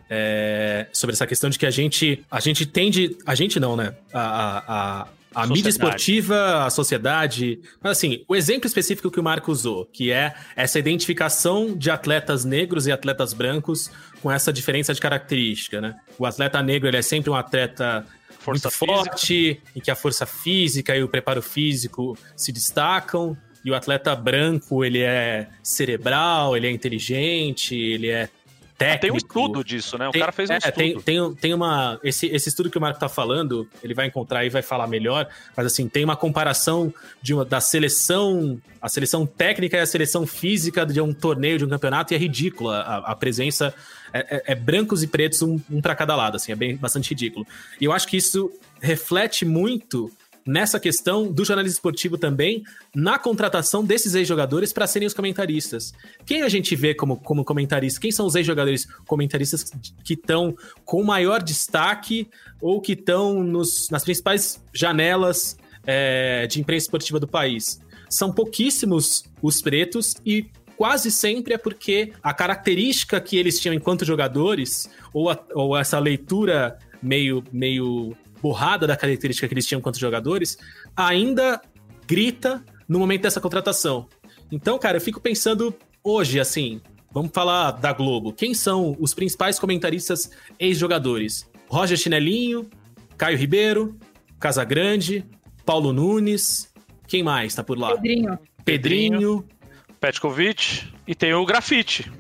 [0.09, 3.19] é, sobre essa questão de que a gente, a gente tende.
[3.27, 3.95] A gente não, né?
[4.11, 7.61] A, a, a, a mídia esportiva, a sociedade.
[7.83, 12.45] Mas assim, o exemplo específico que o Marco usou, que é essa identificação de atletas
[12.45, 13.91] negros e atletas brancos
[14.23, 15.97] com essa diferença de característica, né?
[16.19, 18.05] O atleta negro ele é sempre um atleta
[18.41, 23.37] Força muito forte, em que a força física e o preparo físico se destacam.
[23.63, 28.31] E o atleta branco, ele é cerebral, ele é inteligente, ele é
[28.81, 29.01] técnico.
[29.03, 30.09] Tem um estudo disso, né?
[30.09, 30.75] O Tem- cara fez um é, estudo.
[30.75, 32.01] Tem, tem, tem uma.
[32.03, 35.29] Esse, esse estudo que o Marco tá falando, ele vai encontrar e vai falar melhor,
[35.57, 40.27] mas assim, tem uma comparação de uma, da seleção, a seleção técnica e a seleção
[40.27, 43.75] física de um torneio, de um campeonato, e é ridícula a, a presença.
[44.13, 47.11] É, é- é brancos e pretos, um, um para cada lado, assim, é bem bastante
[47.11, 47.47] ridículo.
[47.81, 48.51] E eu acho que isso
[48.81, 50.11] reflete muito
[50.51, 52.63] nessa questão do jornalismo esportivo também,
[52.95, 55.93] na contratação desses ex-jogadores para serem os comentaristas.
[56.27, 58.01] Quem a gente vê como, como comentarista?
[58.01, 59.65] Quem são os ex-jogadores comentaristas
[60.05, 62.29] que estão com maior destaque
[62.61, 67.81] ou que estão nas principais janelas é, de imprensa esportiva do país?
[68.09, 70.47] São pouquíssimos os pretos e
[70.77, 75.99] quase sempre é porque a característica que eles tinham enquanto jogadores, ou, a- ou essa
[75.99, 80.59] leitura meio, meio borrada da característica que eles tinham enquanto jogadores,
[80.97, 81.61] ainda
[82.07, 84.09] grita no momento dessa contratação.
[84.51, 86.81] Então, cara, eu fico pensando hoje, assim,
[87.13, 88.33] vamos falar da Globo.
[88.33, 91.49] Quem são os principais comentaristas ex-jogadores?
[91.69, 92.69] Roger Chinelinho,
[93.17, 93.97] Caio Ribeiro,
[94.41, 95.25] Casagrande,
[95.65, 96.73] Paulo Nunes,
[97.07, 97.93] quem mais tá por lá?
[97.95, 98.39] Pedrinho.
[98.65, 99.45] Pedrinho.
[100.01, 102.11] Petkovic e tem o grafite.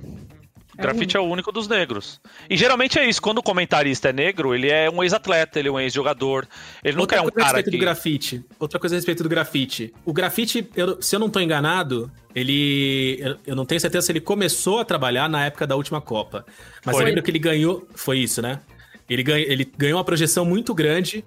[0.80, 2.20] O grafite é o único dos negros.
[2.48, 5.70] E geralmente é isso, quando o comentarista é negro, ele é um ex-atleta, ele é
[5.70, 6.48] um ex-jogador.
[6.82, 7.76] Ele nunca é um coisa a cara respeito que...
[7.76, 8.44] do grafite.
[8.58, 9.92] Outra coisa a respeito do grafite.
[10.04, 13.18] O grafite, eu- se eu não tô enganado, ele.
[13.20, 16.46] Eu, eu não tenho certeza se ele começou a trabalhar na época da última Copa.
[16.84, 17.04] Mas Foi.
[17.04, 17.86] eu lembro que ele ganhou.
[17.94, 18.60] Foi isso, né?
[19.08, 21.24] Ele, ganha, ele ganhou uma projeção muito grande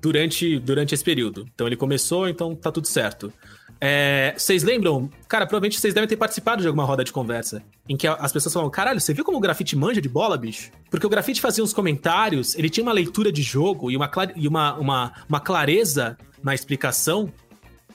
[0.00, 1.46] durante, durante esse período.
[1.54, 3.32] Então ele começou, então tá tudo certo.
[3.80, 5.08] É, vocês lembram?
[5.28, 8.52] Cara, provavelmente vocês devem ter participado de alguma roda de conversa em que as pessoas
[8.52, 10.70] falam: caralho, você viu como o grafite manja de bola, bicho?
[10.90, 14.48] Porque o grafite fazia uns comentários, ele tinha uma leitura de jogo e uma, e
[14.48, 17.32] uma, uma, uma clareza na explicação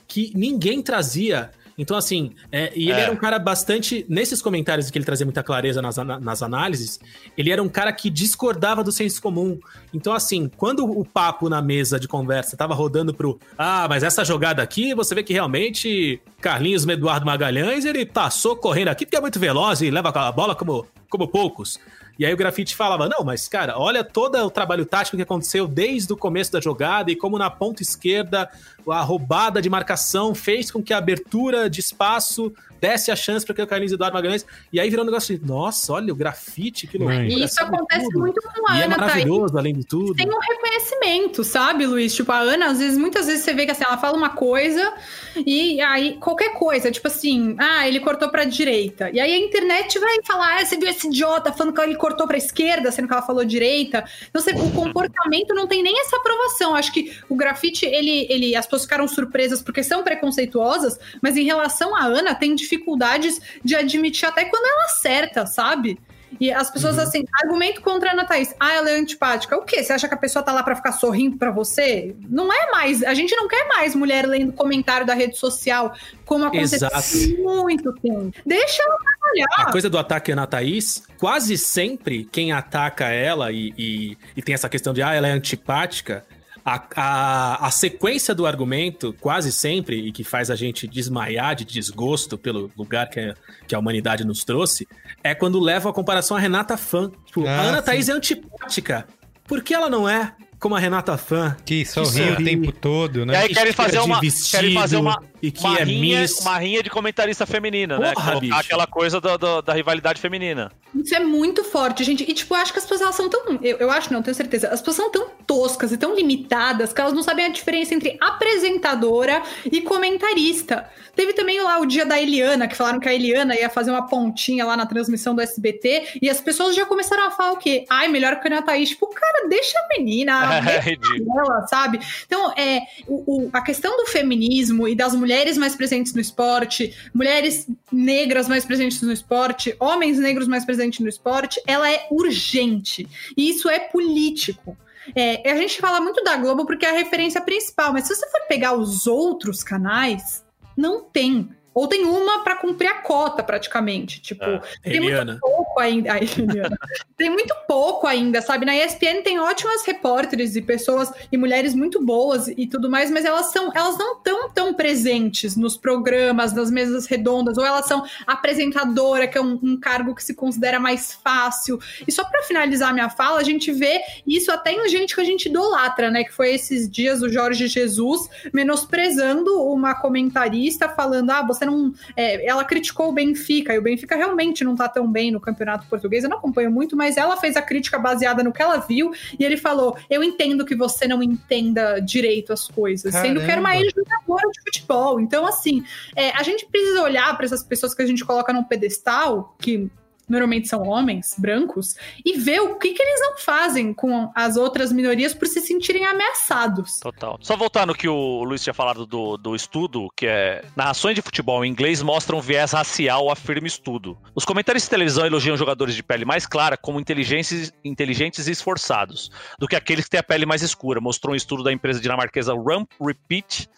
[0.08, 1.50] que ninguém trazia.
[1.76, 3.00] Então, assim, é, e ele É.
[3.04, 4.06] era um cara bastante.
[4.08, 7.00] Nesses comentários que ele trazia muita clareza nas, nas análises,
[7.36, 9.58] ele era um cara que discordava do senso comum.
[9.92, 13.40] Então, assim, quando o papo na mesa de conversa tava rodando pro.
[13.58, 18.88] Ah, mas essa jogada aqui, você vê que realmente Carlinhos Eduardo Magalhães, ele passou correndo
[18.88, 21.78] aqui porque é muito veloz e leva a bola como, como poucos.
[22.18, 25.66] E aí o grafite falava: não, mas cara, olha todo o trabalho tático que aconteceu
[25.66, 28.48] desde o começo da jogada e como na ponta esquerda
[28.88, 32.52] a roubada de marcação fez com que a abertura de espaço
[32.84, 34.44] desse a chance para que o Carlinhos Eduardo Magalhães.
[34.70, 37.24] E aí virou um negócio de: nossa, olha o grafite, que loucura.
[37.24, 38.18] E isso sabe acontece tudo.
[38.18, 39.10] muito com a E é Ana Thaís.
[39.12, 40.14] maravilhoso, além de tudo.
[40.14, 42.14] Tem um reconhecimento, sabe, Luiz?
[42.14, 44.92] Tipo, a Ana, às vezes, muitas vezes você vê que assim, ela fala uma coisa
[45.36, 49.10] e aí qualquer coisa, tipo assim, ah, ele cortou pra direita.
[49.10, 52.26] E aí a internet vai falar, ah, você viu esse idiota falando que ele cortou
[52.26, 54.04] pra esquerda, sendo que ela falou direita.
[54.28, 56.74] Então, você, o comportamento não tem nem essa aprovação.
[56.74, 61.44] Acho que o grafite, ele, ele, as pessoas ficaram surpresas porque são preconceituosas, mas em
[61.44, 65.98] relação à Ana, tem dificuldades de admitir até quando ela acerta, sabe?
[66.40, 68.52] E as pessoas, assim, argumento contra a Ana Thaís.
[68.58, 69.56] Ah, ela é antipática.
[69.56, 69.84] O quê?
[69.84, 72.16] Você acha que a pessoa tá lá pra ficar sorrindo pra você?
[72.28, 73.04] Não é mais.
[73.04, 75.94] A gente não quer mais mulher lendo comentário da rede social,
[76.24, 76.96] como aconteceu Exato.
[76.96, 78.32] há muito tempo.
[78.44, 79.70] Deixa ela A trabalhar.
[79.72, 84.68] coisa do ataque na Thaís, quase sempre quem ataca ela e, e, e tem essa
[84.68, 86.24] questão de, ah, ela é antipática,
[86.64, 91.64] a, a, a sequência do argumento, quase sempre, e que faz a gente desmaiar de
[91.64, 93.34] desgosto pelo lugar que a,
[93.68, 94.88] que a humanidade nos trouxe,
[95.22, 97.10] é quando leva a comparação a Renata Fã.
[97.26, 97.84] Tipo, a Ah, Ana sim.
[97.84, 99.06] Thaís é antipática.
[99.46, 101.56] Por que ela não é como a Renata Fã?
[101.64, 103.36] Que sorriu o tempo todo, E né?
[103.36, 106.40] aí querem fazer uma, querem fazer uma, e que uma, é rinha, miss.
[106.40, 108.12] uma rinha de comentarista feminina, né?
[108.12, 108.54] Porra, Colocar bicho.
[108.60, 110.72] aquela coisa do- do- da rivalidade feminina.
[110.94, 112.22] Isso é muito forte, gente.
[112.28, 113.58] E, tipo, eu acho que as pessoas elas são tão.
[113.62, 114.68] Eu, eu acho, não, tenho certeza.
[114.68, 118.16] As pessoas são tão toscas e tão limitadas que elas não sabem a diferença entre
[118.20, 120.88] apresentadora e comentarista.
[121.14, 124.06] Teve também lá o dia da Eliana, que falaram que a Eliana ia fazer uma
[124.06, 127.84] pontinha lá na transmissão do SBT, e as pessoas já começaram a falar o quê?
[127.90, 128.90] Ai, melhor que a Ana Thaís.
[128.90, 130.53] Tipo, cara, deixa a menina.
[130.64, 131.40] É deixa ridículo.
[131.40, 132.00] ela, sabe?
[132.26, 136.94] Então, é, o, o- a questão do feminismo e das mulheres mais presentes no esporte,
[137.12, 143.06] mulheres negras mais presentes no esporte, homens negros mais presentes no esporte, ela é urgente.
[143.36, 144.76] E isso é político.
[145.14, 148.26] É, a gente fala muito da Globo porque é a referência principal, mas se você
[148.30, 150.42] for pegar os outros canais,
[150.76, 151.50] não tem.
[151.74, 154.20] Ou tem uma para cumprir a cota, praticamente.
[154.20, 155.32] Tipo, É, tem Eliana.
[155.32, 156.12] muito pouco ainda.
[156.12, 156.20] Ai,
[157.16, 158.64] tem muito pouco ainda, sabe?
[158.64, 163.24] Na ESPN tem ótimas repórteres e pessoas e mulheres muito boas e tudo mais, mas
[163.24, 168.04] elas são, elas não estão tão presentes nos programas, nas mesas redondas, ou elas são
[168.26, 171.78] apresentadora, que é um, um cargo que se considera mais fácil.
[172.06, 175.24] E só para finalizar minha fala, a gente vê isso até em gente que a
[175.24, 176.24] gente idolatra, né?
[176.24, 181.92] Que foi esses dias o Jorge Jesus menosprezando uma comentarista, falando: ah, você não.
[182.16, 185.86] é, ela criticou o Benfica, e o Benfica realmente não tá tão bem no campeonato
[185.86, 186.24] português.
[186.24, 189.44] Eu não acompanho muito, mas ela fez a crítica baseada no que ela viu, e
[189.44, 193.70] ele falou: eu entendo que você não entenda direito as coisas, sendo que era uma
[193.70, 193.86] Caramba.
[193.86, 195.20] ex-jogadora de futebol.
[195.20, 195.84] Então, assim,
[196.16, 199.90] é, a gente precisa olhar para essas pessoas que a gente coloca num pedestal, que
[200.28, 204.92] normalmente são homens brancos, e ver o que, que eles não fazem com as outras
[204.92, 206.98] minorias por se sentirem ameaçados.
[207.00, 207.38] Total.
[207.40, 211.22] Só voltar no que o Luiz tinha falado do, do estudo, que é narrações de
[211.22, 214.16] futebol em inglês mostram viés racial, afirma estudo.
[214.34, 219.30] Os comentaristas de televisão elogiam jogadores de pele mais clara como inteligentes, inteligentes e esforçados,
[219.58, 222.52] do que aqueles que têm a pele mais escura, mostrou um estudo da empresa dinamarquesa
[222.54, 223.68] Rump Repeat,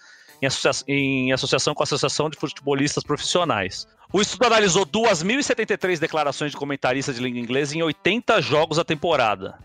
[0.40, 3.86] em, associa- em associação com a Associação de Futebolistas Profissionais.
[4.12, 9.58] O estudo analisou 2.073 declarações de comentaristas de língua inglesa em 80 jogos da temporada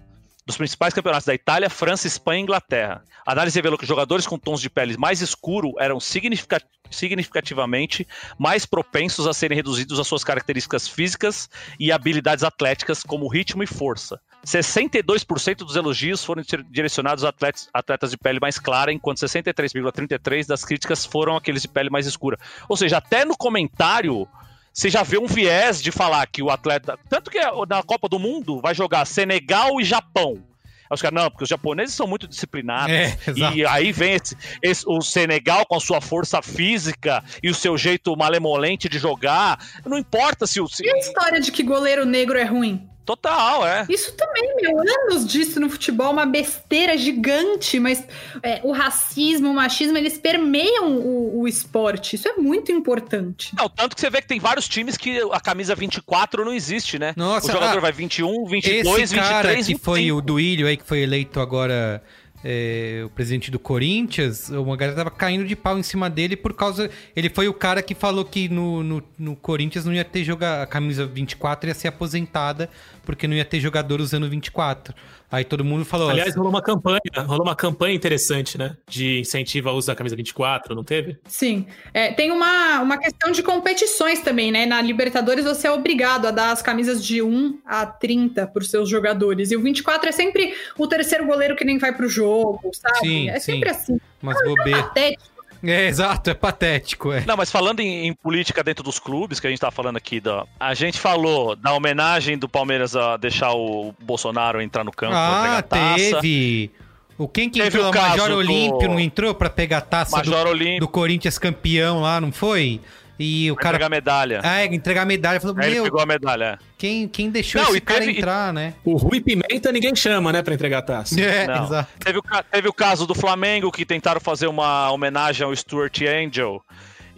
[0.43, 3.03] dos principais campeonatos da Itália, França, Espanha e Inglaterra.
[3.25, 6.59] A análise revelou que jogadores com tons de pele mais escuro eram significa-
[6.89, 8.07] significativamente
[8.39, 11.47] mais propensos a serem reduzidos às suas características físicas
[11.79, 14.19] e habilidades atléticas, como ritmo e força.
[14.45, 20.47] 62% dos elogios foram dir- direcionados a atletas, atletas de pele mais clara, enquanto 63,33%
[20.47, 22.37] das críticas foram aqueles de pele mais escura.
[22.67, 24.27] Ou seja, até no comentário
[24.73, 26.97] você já vê um viés de falar que o atleta.
[27.09, 30.41] Tanto que na Copa do Mundo vai jogar Senegal e Japão.
[30.89, 32.93] Aí os caras, não, porque os japoneses são muito disciplinados.
[32.93, 37.53] É, e aí vem esse, esse- o Senegal com a sua força física e o
[37.55, 39.57] seu jeito malemolente de jogar.
[39.85, 40.67] Não importa se o.
[40.67, 42.89] se- E a história de que goleiro negro é ruim?
[43.11, 43.85] Total, é.
[43.89, 48.07] Isso também, meu, anos disso no futebol, uma besteira gigante, mas
[48.41, 52.15] é, o racismo, o machismo, eles permeiam o, o esporte.
[52.15, 53.53] Isso é muito importante.
[53.57, 56.97] Não, tanto que você vê que tem vários times que a camisa 24 não existe,
[56.97, 57.13] né?
[57.17, 59.83] Nossa, o jogador ah, vai 21, 22, Esse cara 23, que 25.
[59.83, 62.01] foi o Duílio aí, que foi eleito agora
[62.43, 66.53] é, o presidente do Corinthians, uma galera tava caindo de pau em cima dele por
[66.53, 66.89] causa...
[67.15, 70.61] Ele foi o cara que falou que no, no, no Corinthians não ia ter jogar...
[70.61, 72.69] A camisa 24 ia ser aposentada
[73.03, 74.93] porque não ia ter jogador usando 24.
[75.31, 76.09] Aí todo mundo falou...
[76.09, 78.75] Aliás, rolou uma campanha, rolou uma campanha interessante, né?
[78.87, 81.17] De incentivo ao uso da camisa 24, não teve?
[81.25, 81.65] Sim.
[81.93, 84.65] É, tem uma, uma questão de competições também, né?
[84.65, 88.69] Na Libertadores você é obrigado a dar as camisas de 1 a 30 para os
[88.69, 89.51] seus jogadores.
[89.51, 92.99] E o 24 é sempre o terceiro goleiro que nem vai pro jogo, sabe?
[92.99, 93.53] Sim, é sim.
[93.53, 93.97] sempre assim.
[94.21, 94.83] Mas bobeira.
[94.83, 95.30] Patético.
[95.63, 97.23] É, exato, é patético, é.
[97.25, 100.19] Não, mas falando em, em política dentro dos clubes, que a gente tá falando aqui,
[100.19, 105.13] da, a gente falou da homenagem do Palmeiras a deixar o Bolsonaro entrar no campo
[105.15, 106.71] Ah, teve.
[107.17, 107.85] O quem que Teve entrou?
[107.85, 110.79] o O Major caso do- Olímpio não entrou pra pegar a taça do, Olímpio.
[110.79, 112.81] do Corinthians campeão lá, não foi?
[113.21, 113.85] E o cara.
[113.85, 114.41] a medalha.
[114.43, 115.39] Ah, é, entregar medalha.
[115.39, 116.59] Falou, Aí ele meu, pegou a medalha.
[116.77, 118.73] quem, quem deixou Não, esse e cara teve- entrar, né?
[118.83, 121.19] O Rui Pimenta ninguém chama, né, pra entregar a taça.
[121.21, 121.63] É, Não.
[121.65, 121.89] exato.
[121.99, 126.63] Teve o, teve o caso do Flamengo, que tentaram fazer uma homenagem ao Stuart Angel.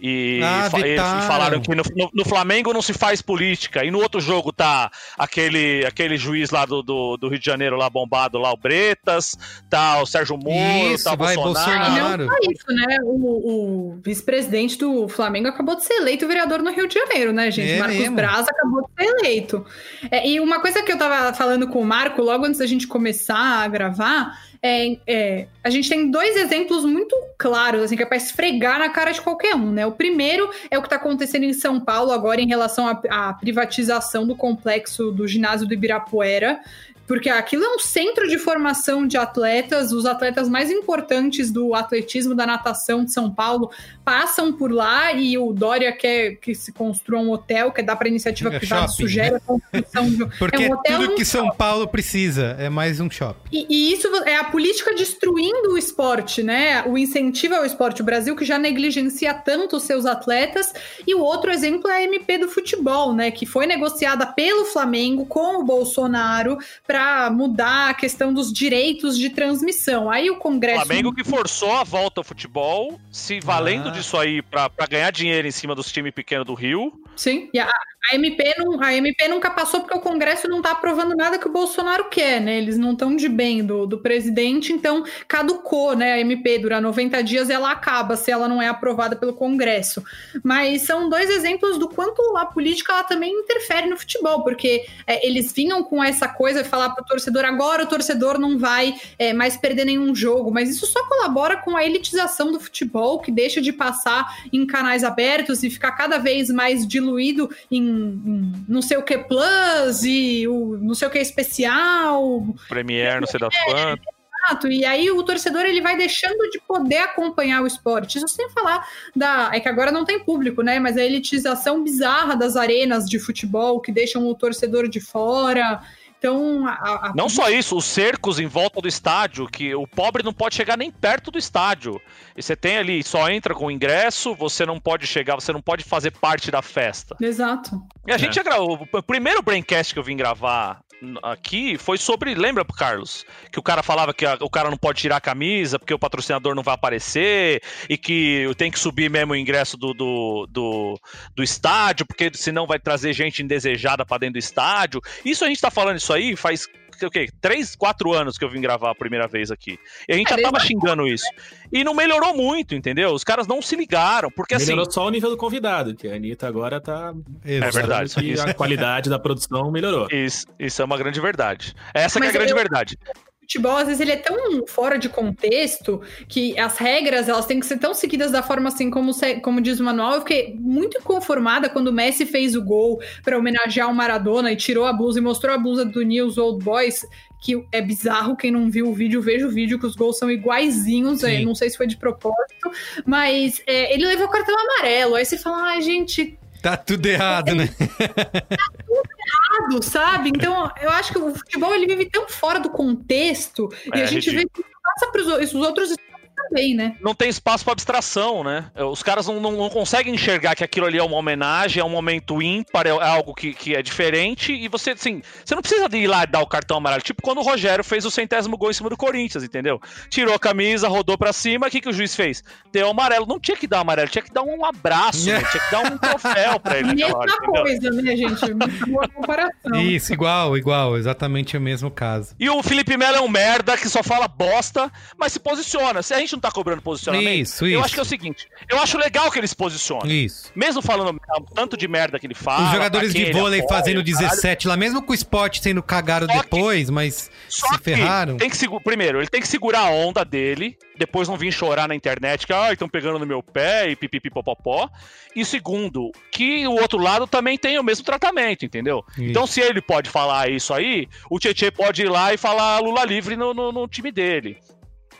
[0.00, 1.26] E, Ah, vetaram.
[1.26, 3.84] falaram que no, no- no Flamengo não se faz política.
[3.84, 7.76] E no outro jogo tá aquele, aquele juiz lá do, do, do Rio de Janeiro,
[7.76, 9.36] lá bombado, lá o Bretas,
[9.70, 11.84] tá o Sérgio Moro, Isso, tá o vai, E Bolsonaro.
[11.84, 12.24] Bolsonaro.
[12.26, 12.96] não só isso, né?
[13.02, 17.50] O, o vice-presidente do Flamengo acabou de ser eleito vereador no Rio de Janeiro, né,
[17.50, 17.72] gente?
[17.72, 18.16] É Marcos mesmo.
[18.16, 19.64] Braz acabou de ser eleito.
[20.10, 22.86] É, e uma coisa que eu tava falando com o Marco logo antes da gente
[22.86, 28.06] começar a gravar é, é, a gente tem dois exemplos muito claros, assim, que é
[28.06, 29.84] pra esfregar na cara de qualquer um, né?
[29.84, 33.34] O primeiro é o que tá acontecendo em São Paulo agora em relação à à
[33.34, 36.60] privatização do complexo do ginásio do Ibirapuera.
[37.06, 42.34] Porque aquilo é um centro de formação de atletas, os atletas mais importantes do atletismo,
[42.34, 43.70] da natação de São Paulo,
[44.04, 48.08] passam por lá e o Dória quer que se construa um hotel, quer dar para
[48.08, 49.36] iniciativa É privada, shopping, sugere né?
[49.36, 53.10] a construção de Porque é um hotel tudo que São Paulo precisa é mais um
[53.10, 53.48] shopping.
[53.50, 56.84] e, e isso é a política destruindo o esporte, né?
[56.86, 58.02] O incentivo ao esporte.
[58.02, 60.72] O Brasil que já negligencia tanto os seus atletas.
[61.06, 63.30] E o outro exemplo é a MP do futebol, né?
[63.30, 69.30] Que foi negociada pelo Flamengo com o Bolsonaro para mudar a questão dos direitos de
[69.30, 70.10] transmissão.
[70.10, 70.84] Aí o Congresso.
[70.86, 73.92] Flamengo que forçou a volta ao futebol, se valendo Ah.
[73.94, 76.92] Disso aí pra, pra ganhar dinheiro em cima dos times pequenos do Rio.
[77.16, 77.48] Sim.
[77.54, 77.70] E a,
[78.10, 81.46] a MP não, a MP nunca passou porque o Congresso não tá aprovando nada que
[81.46, 82.58] o Bolsonaro quer, né?
[82.58, 86.12] Eles não estão de bem do, do presidente, então caducou, né?
[86.12, 90.02] A MP dura 90 dias e ela acaba se ela não é aprovada pelo Congresso.
[90.42, 95.26] Mas são dois exemplos do quanto a política ela também interfere no futebol, porque é,
[95.26, 99.32] eles vinham com essa coisa de falar pro torcedor agora o torcedor não vai é,
[99.32, 103.60] mais perder nenhum jogo, mas isso só colabora com a elitização do futebol, que deixa
[103.60, 108.96] de passar em canais abertos e ficar cada vez mais diluído em, em não sei
[108.96, 114.14] o que plus e o não sei o que especial, Premier, não sei das quantas.
[114.46, 118.18] Exato, e aí o torcedor ele vai deixando de poder acompanhar o esporte.
[118.18, 118.86] Isso sem falar
[119.16, 119.50] da.
[119.54, 120.78] É que agora não tem público, né?
[120.78, 125.80] Mas a elitização bizarra das arenas de futebol que deixam o torcedor de fora.
[126.24, 126.66] Então.
[126.66, 130.32] A, a- Não só isso, os cercos em volta do estádio, que o pobre não
[130.32, 132.00] pode chegar nem perto do estádio.
[132.36, 135.60] E você tem ali, só entra com o ingresso, você não pode chegar, você não
[135.60, 137.16] pode fazer parte da festa.
[137.20, 137.80] Exato.
[138.06, 138.88] E a gente já gravou.
[138.92, 140.80] O primeiro Braincast que eu vim gravar
[141.22, 142.34] aqui foi sobre.
[142.34, 143.26] Lembra, Carlos?
[143.52, 145.98] Que o cara falava que a- o cara não pode tirar a camisa porque o
[145.98, 151.00] patrocinador não vai aparecer e que tem que subir mesmo o ingresso do, do, do,
[151.34, 155.00] do estádio, porque senão vai trazer gente indesejada pra dentro do estádio.
[155.24, 156.68] Isso a gente tá falando isso aí faz.
[157.02, 157.28] O quê?
[157.40, 159.78] Três, quatro anos que eu vim gravar a primeira vez aqui.
[160.08, 161.26] E a gente É, já tava xingando isso.
[161.72, 163.12] E não melhorou muito, entendeu?
[163.12, 164.66] Os caras não se ligaram, porque assim.
[164.72, 167.14] Melhorou só o nível do convidado, que a Anitta agora tá.
[167.44, 168.12] É verdade.
[168.22, 168.48] E Isso.
[168.48, 170.06] a qualidade da produção melhorou.
[170.10, 171.74] Isso, isso é uma grande verdade.
[171.94, 172.98] Essa que é a grande eu- verdade.
[173.44, 177.66] Futebol, às vezes, ele é tão fora de contexto que as regras elas têm que
[177.66, 180.14] ser tão seguidas da forma assim como, se- como diz o manual.
[180.14, 184.56] Eu fiquei muito inconformada quando o Messi fez o gol para homenagear o Maradona e
[184.56, 187.00] tirou a blusa e mostrou a blusa do News Old Boys.
[187.42, 190.30] Que é bizarro, quem não viu o vídeo, veja o vídeo, que os gols são
[190.30, 191.20] iguaizinhos.
[191.44, 192.70] Não sei se foi de propósito,
[193.04, 195.14] mas é, ele levou o cartão amarelo.
[195.14, 197.68] Aí você fala, ai, gente, Tá tudo errado, né?
[198.00, 200.30] errado, sabe?
[200.30, 204.06] Então, eu acho que o futebol ele vive tão fora do contexto e É, a
[204.06, 205.94] gente vê que passa para os outros
[206.34, 206.96] também, né?
[207.00, 208.70] não tem espaço para abstração, né?
[208.76, 211.90] Os caras não, não, não conseguem enxergar que aquilo ali é uma homenagem, é um
[211.90, 215.98] momento ímpar, é algo que, que é diferente, e você, assim, você não precisa de
[215.98, 217.02] ir lá e dar o cartão amarelo.
[217.02, 219.80] Tipo quando o Rogério fez o centésimo gol em cima do Corinthians, entendeu?
[220.08, 222.42] Tirou a camisa, rodou pra cima, o que, que o juiz fez?
[222.72, 223.26] Deu amarelo.
[223.26, 225.42] Não tinha que dar amarelo, tinha que dar um abraço, né?
[225.50, 227.62] tinha que dar um troféu pra ele hora, Mesma entendeu?
[227.62, 228.54] coisa, né, gente?
[228.54, 229.80] Muito boa comparação.
[229.80, 232.34] Isso, igual, igual, exatamente o mesmo caso.
[232.38, 236.02] E o Felipe Melo é um merda que só fala bosta, mas se posiciona.
[236.02, 237.84] Se a gente não tá cobrando posicionamento, Isso, eu isso.
[237.84, 240.24] acho que é o seguinte: eu acho legal que ele se posicione.
[240.24, 240.50] Isso.
[240.54, 241.20] Mesmo falando
[241.54, 242.66] tanto de merda que ele fala.
[242.66, 246.26] Os jogadores de vôlei apoia, fazendo caralho, 17 lá, mesmo com o esporte sendo cagado
[246.26, 248.36] depois, mas Só se que ferraram.
[248.36, 251.94] Tem que Primeiro, ele tem que segurar a onda dele, depois não vir chorar na
[251.94, 254.88] internet que ah, estão pegando no meu pé e pipipipopopó.
[255.34, 259.04] E segundo, que o outro lado também tem o mesmo tratamento, entendeu?
[259.12, 259.22] Isso.
[259.24, 263.04] Então, se ele pode falar isso aí, o Tietchan pode ir lá e falar Lula
[263.04, 264.58] livre no, no- no time dele.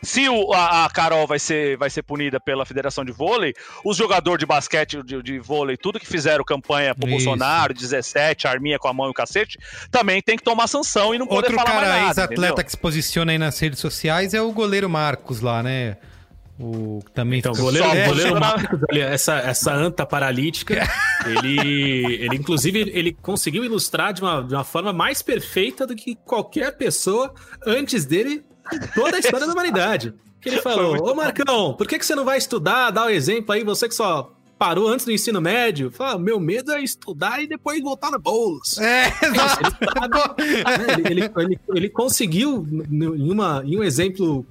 [0.05, 3.55] Se o- a, a Carol vai ser, vai ser punida pela Federação de Vôlei,
[3.85, 7.24] os jogadores de basquete, de, de vôlei, tudo que fizeram campanha pro Isso.
[7.26, 9.59] Bolsonaro, 17, arminha com a mão e o cacete,
[9.90, 12.70] também tem que tomar sanção e não poder Outro falar mais cara nada, ex-atleta que
[12.70, 15.97] se posiciona aí nas redes sociais é o goleiro Marcos lá, né?
[16.59, 20.89] O que também Então, fica- goleiro, É, o goleiro Marcos, ali, essa, essa anta paralítica,
[21.26, 26.14] ele, ele inclusive ele conseguiu ilustrar de uma, de uma forma mais perfeita do que
[26.14, 27.35] qualquer pessoa
[27.66, 28.44] antes dele
[28.95, 30.15] toda a história da humanidade.
[30.41, 32.91] Que ele falou: Ô Marcão, por que, que você não vai estudar?
[32.91, 35.91] Dá o exemplo aí, você que só parou antes do ensino médio.
[35.91, 38.85] Fala, meu medo é estudar e depois voltar na bolsa.
[38.85, 39.12] É,
[40.99, 44.47] ele, ele, ele, ele conseguiu, em, uma, em um exemplo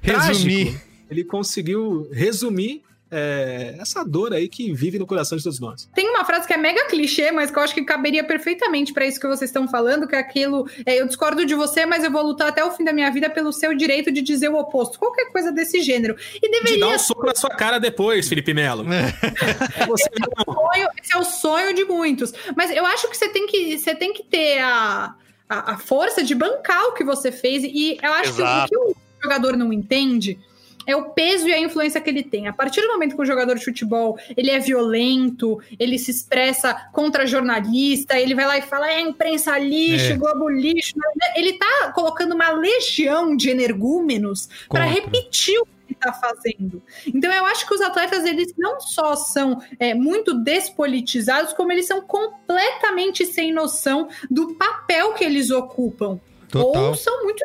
[0.00, 0.66] Resumir.
[0.66, 5.88] trágico, ele conseguiu resumir é, essa dor aí que vive no coração de todos nós.
[5.94, 9.06] Tem uma frase que é mega clichê, mas que eu acho que caberia perfeitamente pra
[9.06, 12.10] isso que vocês estão falando, que é aquilo, é, eu discordo de você, mas eu
[12.10, 14.98] vou lutar até o fim da minha vida pelo seu direito de dizer o oposto.
[14.98, 16.16] Qualquer coisa desse gênero.
[16.34, 18.84] E De dar deveria um soco na sua cara depois, Felipe Melo.
[19.86, 20.10] Você
[20.44, 22.32] sonho, esse é o sonho de muitos.
[22.56, 25.14] Mas eu acho que você tem que, você tem que ter a,
[25.48, 27.62] a, a força de bancar o que você fez.
[27.62, 28.68] E eu acho Exato.
[28.68, 30.38] que o que o jogador não entende
[30.86, 32.46] é o peso e a influência que ele tem.
[32.46, 36.74] A partir do momento que o jogador de futebol ele é violento, ele se expressa
[36.92, 40.16] contra jornalista, ele vai lá e fala é imprensa lixo, É.
[40.16, 40.94] Globo lixo.
[41.34, 46.82] Ele tá colocando uma legião de energúmenos para repetir o que ele tá fazendo.
[47.06, 51.86] Então eu acho que os atletas eles não só são é, muito despolitizados, como eles
[51.86, 56.20] são completamente sem noção do papel que eles ocupam.
[56.48, 56.84] Total.
[56.84, 57.44] Ou são muito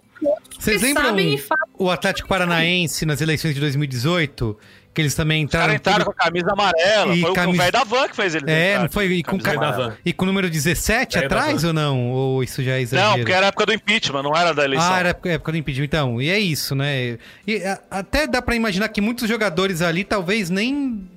[0.60, 1.42] Vocês lembram e
[1.78, 4.58] o Atlético Paranaense nas eleições de 2018?
[4.94, 6.00] Que eles também Os caras entraram.
[6.02, 7.16] entraram com a camisa amarela.
[7.16, 8.48] E foi o- camisa- o velho da van que fez eles.
[8.50, 9.06] É, não foi?
[9.06, 12.10] E com, Camisa ca- e com o número 17 Velho da atrás ou não?
[12.12, 13.10] Ou isso já é exagero?
[13.12, 14.94] Não, porque era a época do impeachment, não era da eleição.
[14.94, 15.86] Ah, era época, época do impeachment.
[15.86, 17.18] Então, e é isso, né?
[17.48, 21.08] E a- até dá pra imaginar que muitos jogadores ali talvez nem.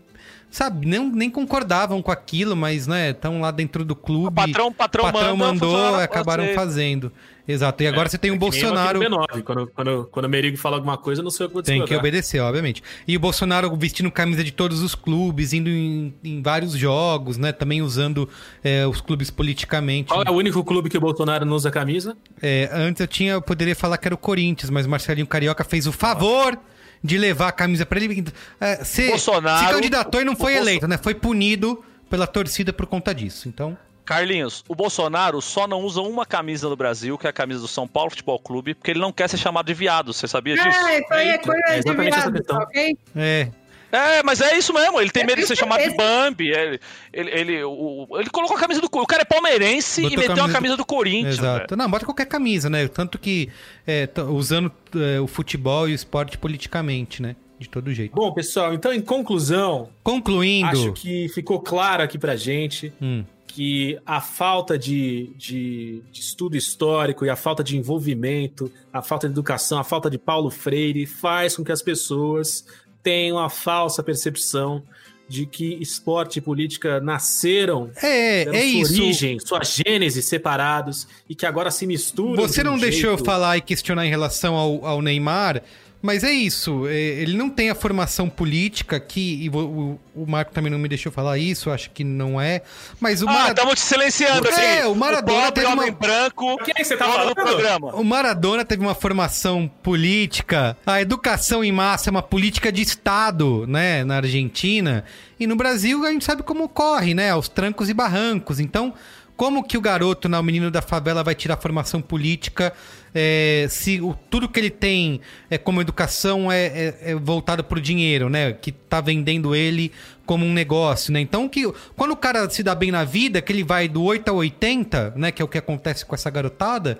[0.53, 4.29] Sabe, nem, nem concordavam com aquilo, mas, né, estão lá dentro do clube.
[4.29, 7.13] O patrão- patrão manda, mandou, acabaram fazendo.
[7.47, 7.83] Exato.
[7.83, 8.99] E agora você tem o É Bolsonaro.
[8.99, 9.43] no B9.
[9.43, 11.95] Quando, quando, quando o Merigo fala alguma coisa, não sei o que vou Tem que
[11.95, 12.83] obedecer, obviamente.
[13.07, 17.53] E o Bolsonaro vestindo camisa de todos os clubes, indo em, em vários jogos, né?
[17.53, 18.29] Também usando
[18.63, 20.09] é, os clubes politicamente.
[20.09, 22.17] Qual é o único clube que o Bolsonaro não usa camisa?
[22.41, 25.65] É, antes eu tinha, eu poderia falar que era o Corinthians, mas o Marcelinho Carioca
[25.65, 26.59] fez o favor
[27.03, 28.25] de levar a camisa pra ele.
[28.59, 30.97] É, se, Bolsonaro- se candidatou e não foi eleito, né?
[30.97, 33.49] Foi punido pela torcida por conta disso.
[33.49, 37.61] Então, Carlinhos, o Bolsonaro só não usa uma camisa no Brasil, que é a camisa
[37.61, 40.13] do São Paulo Futebol Clube, porque ele não quer ser chamado de viado.
[40.13, 40.69] Você sabia disso?
[40.69, 42.97] É, isso aí é coisa É de viado, tá ok?
[43.17, 43.49] é.
[43.93, 45.01] É, mas é isso mesmo.
[45.01, 46.49] Ele tem medo de ser chamado de Bambi.
[46.51, 46.81] Ele,
[47.13, 49.05] ele, ele, o- ele colocou a camisa do Corinthians.
[49.05, 51.35] O cara é palmeirense Botou e meteu camisa a camisa do, Corinthians.
[51.39, 51.67] Exato.
[51.69, 51.77] velho.
[51.81, 52.89] Não, bota qualquer camisa, né?
[52.89, 53.51] Tanto que
[53.87, 57.37] é, usando é, o futebol e o esporte politicamente, né?
[57.57, 58.17] De todo jeito.
[58.17, 60.67] Bom, pessoal, então em conclusão, Concluindo.
[60.71, 63.25] acho que ficou claro aqui pra gente Hum.
[63.55, 69.29] Que a falta de, de, de estudo histórico e a falta de envolvimento, a falta
[69.29, 72.67] de educação, a falta de Paulo Freire faz com que as pessoas
[73.01, 74.83] tenham a falsa percepção
[75.29, 79.03] de que esporte e política nasceram É, deram é sua isso.
[79.03, 82.35] origem, sua gênese separados e que agora se misturam.
[82.43, 85.63] Você de um não deixou eu jeito- falar e questionar em relação ao, ao Neymar,
[86.05, 86.87] mas é isso.
[86.87, 89.45] é, ele não tem a formação política que.
[89.45, 92.63] E o, o- o Marco também não me deixou falar isso, acho que não é.
[93.01, 93.51] Mas o Ah, Maradona.
[93.55, 94.61] estamos te silenciando aqui.
[94.61, 95.83] É, o Maradona pobre teve uma.
[95.83, 96.57] homem branco.
[96.59, 97.35] Quem é que você tá falando?
[97.35, 97.97] programa.
[97.97, 100.77] O Maradona teve uma formação política.
[100.87, 104.05] A educação em massa é uma política de Estado, né?
[104.05, 105.05] Na Argentina.
[105.41, 107.31] E no Brasil a gente sabe como corre, né?
[107.31, 108.61] Aos trancos e barrancos.
[108.61, 108.93] Então,
[109.37, 112.73] como que o garoto, né, o menino da favela, vai tirar formação política
[113.15, 117.81] é, se o, tudo que ele tem é, como educação é, é, é voltado pro
[117.81, 118.53] dinheiro, né?
[118.53, 119.93] Que tá vendendo ele
[120.27, 121.21] como um negócio, né?
[121.21, 121.63] Então, que,
[121.97, 125.15] quando o cara se dá bem na vida, que ele vai do 8 a 80,
[125.17, 125.31] né?
[125.31, 126.99] Que é o que acontece com essa garotada.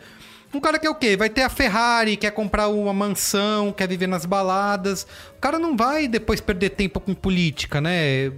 [0.53, 1.17] Um cara quer o quê?
[1.17, 5.05] Vai ter a Ferrari, quer comprar uma mansão, quer viver nas baladas.
[5.37, 8.31] O cara não vai depois perder tempo com política, né?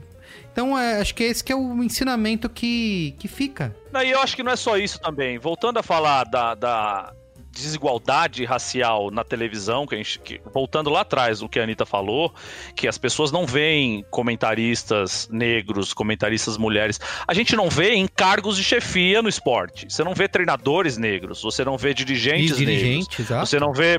[0.57, 3.77] Então, é, acho que esse que é o ensinamento que, que fica.
[4.03, 5.37] E eu acho que não é só isso também.
[5.37, 7.13] Voltando a falar da, da
[7.57, 11.87] desigualdade racial na televisão, que a gente, que- voltando lá atrás do que a Anitta
[11.87, 12.33] falou,
[12.75, 17.01] que as pessoas não veem comentaristas negros, comentaristas mulheres.
[17.27, 19.87] A gente não vê em cargos de chefia no esporte.
[19.89, 23.19] Você não vê treinadores negros, você não vê dirigentes, dirigente, negros.
[23.21, 23.47] exato.
[23.47, 23.99] Você não vê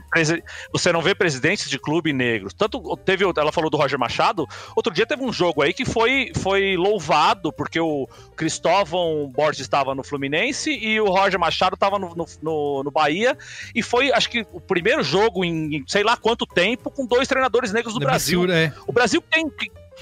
[0.72, 2.54] você não vê presidentes de clube negros.
[2.54, 6.32] Tanto teve, ela falou do Roger Machado, outro dia teve um jogo aí que foi,
[6.36, 12.16] foi louvado porque o Cristóvão Borges estava no Fluminense e o Roger Machado estava no,
[12.16, 13.38] no, no, no Bahia
[13.74, 17.72] e foi, acho que o primeiro jogo em, sei lá quanto tempo com dois treinadores
[17.72, 18.52] negros do Brasil.
[18.52, 18.74] é.
[18.86, 19.52] O Brasil tem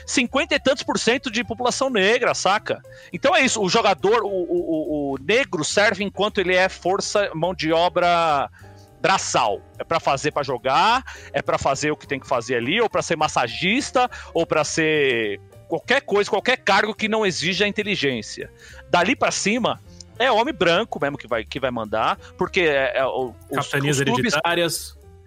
[0.05, 2.81] 50 e tantos por cento de população negra, saca?
[3.13, 7.53] Então é isso, o jogador, o, o, o- negro serve enquanto ele é força, mão
[7.53, 8.49] de obra
[9.01, 9.61] braçal.
[9.77, 12.89] É pra fazer pra jogar, é pra fazer o que tem que fazer ali, ou
[12.89, 18.51] pra ser massagista, ou pra ser qualquer coisa, qualquer cargo que não exija inteligência.
[18.89, 19.79] Dali pra cima
[20.19, 23.97] é homem branco mesmo que vai, que vai mandar, porque é, é, o- os, os
[24.15, 24.33] clubes,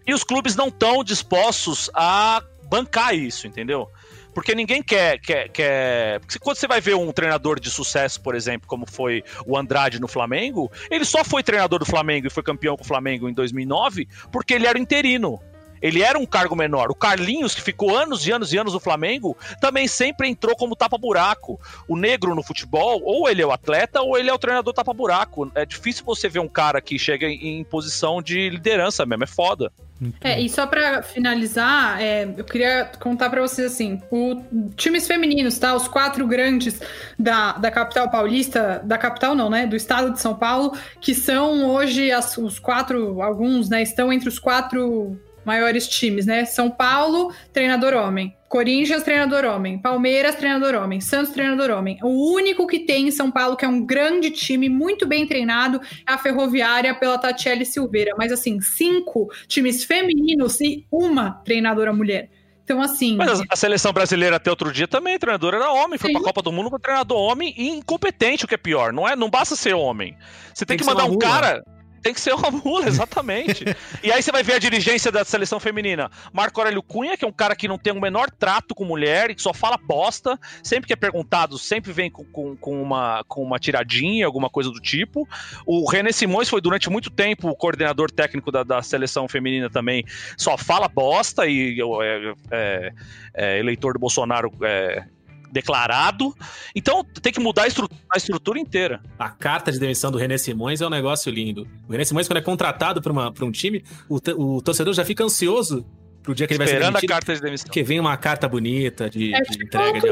[0.06, 3.88] e os clubes não estão dispostos a bancar isso, entendeu?
[4.34, 5.18] Porque ninguém quer.
[5.20, 6.20] quer, quer...
[6.20, 10.00] porque Quando você vai ver um treinador de sucesso, por exemplo, como foi o Andrade
[10.00, 13.32] no Flamengo, ele só foi treinador do Flamengo e foi campeão com o Flamengo em
[13.32, 15.40] 2009 porque ele era interino.
[15.82, 16.90] Ele era um cargo menor.
[16.90, 20.76] O Carlinhos, que ficou anos e anos e anos no Flamengo, também sempre entrou como
[20.76, 21.60] tapa-buraco.
[21.86, 25.50] O negro no futebol, ou ele é o atleta, ou ele é o treinador tapa-buraco.
[25.54, 29.26] É difícil você ver um cara que chega em em posição de liderança mesmo, é
[29.26, 29.72] foda.
[30.20, 34.42] É, e só pra finalizar, é, eu queria contar pra vocês assim: o
[34.76, 35.74] times femininos, tá?
[35.74, 36.80] Os quatro grandes
[37.18, 39.66] da, da capital paulista, da capital não, né?
[39.66, 43.82] Do estado de São Paulo, que são hoje as- os quatro, alguns, né?
[43.82, 45.18] Estão entre os quatro
[45.48, 46.44] maiores times, né?
[46.44, 48.36] São Paulo, treinador homem.
[48.48, 49.78] Corinthians, treinador homem.
[49.78, 51.00] Palmeiras, treinador homem.
[51.00, 51.98] Santos, treinador homem.
[52.02, 55.80] O único que tem em São Paulo, que é um grande time, muito bem treinado,
[56.06, 58.14] é a Ferroviária pela Tatiele Silveira.
[58.16, 62.28] Mas, assim, cinco times femininos e uma treinadora mulher.
[62.62, 63.16] Então, assim.
[63.16, 66.16] Mas a, seleção brasileira até outro dia também, treinador era homem, foi Sim.
[66.18, 68.92] pra Copa do Mundo com treinador homem e incompetente, o que é pior.
[68.92, 70.14] Não é, não basta ser homem.
[70.52, 71.20] Você tem, Tem que, que mandar um mula.
[71.20, 71.64] cara.
[72.02, 73.64] Tem que ser uma mula, exatamente.
[74.02, 76.10] e aí você vai ver a dirigência da seleção feminina.
[76.32, 79.34] Marco Aurélio Cunha, que é um cara que não tem o menor trato com mulher,
[79.34, 80.38] que só fala bosta.
[80.62, 84.70] Sempre que é perguntado, sempre vem com, com, com uma, com uma tiradinha, alguma coisa
[84.70, 85.28] do tipo.
[85.66, 90.04] O René Simões foi durante muito tempo o coordenador técnico da, da seleção feminina também.
[90.36, 92.92] Só fala bosta e é, é,
[93.34, 95.04] é, eleitor do Bolsonaro é,
[95.50, 96.34] declarado.
[96.74, 99.00] Então tem que mudar a, estru a, estrutura inteira.
[99.18, 101.66] A carta de demissão do René Simões é um negócio lindo.
[101.88, 105.84] O René Simões, quando é contratado para um time, o, o, torcedor já fica ansioso
[106.22, 107.10] pro dia que ele Esperando vai ser demitido.
[107.10, 107.66] a carta de demissão.
[107.66, 110.08] Porque vem uma carta bonita de, é, de tipo entrega de.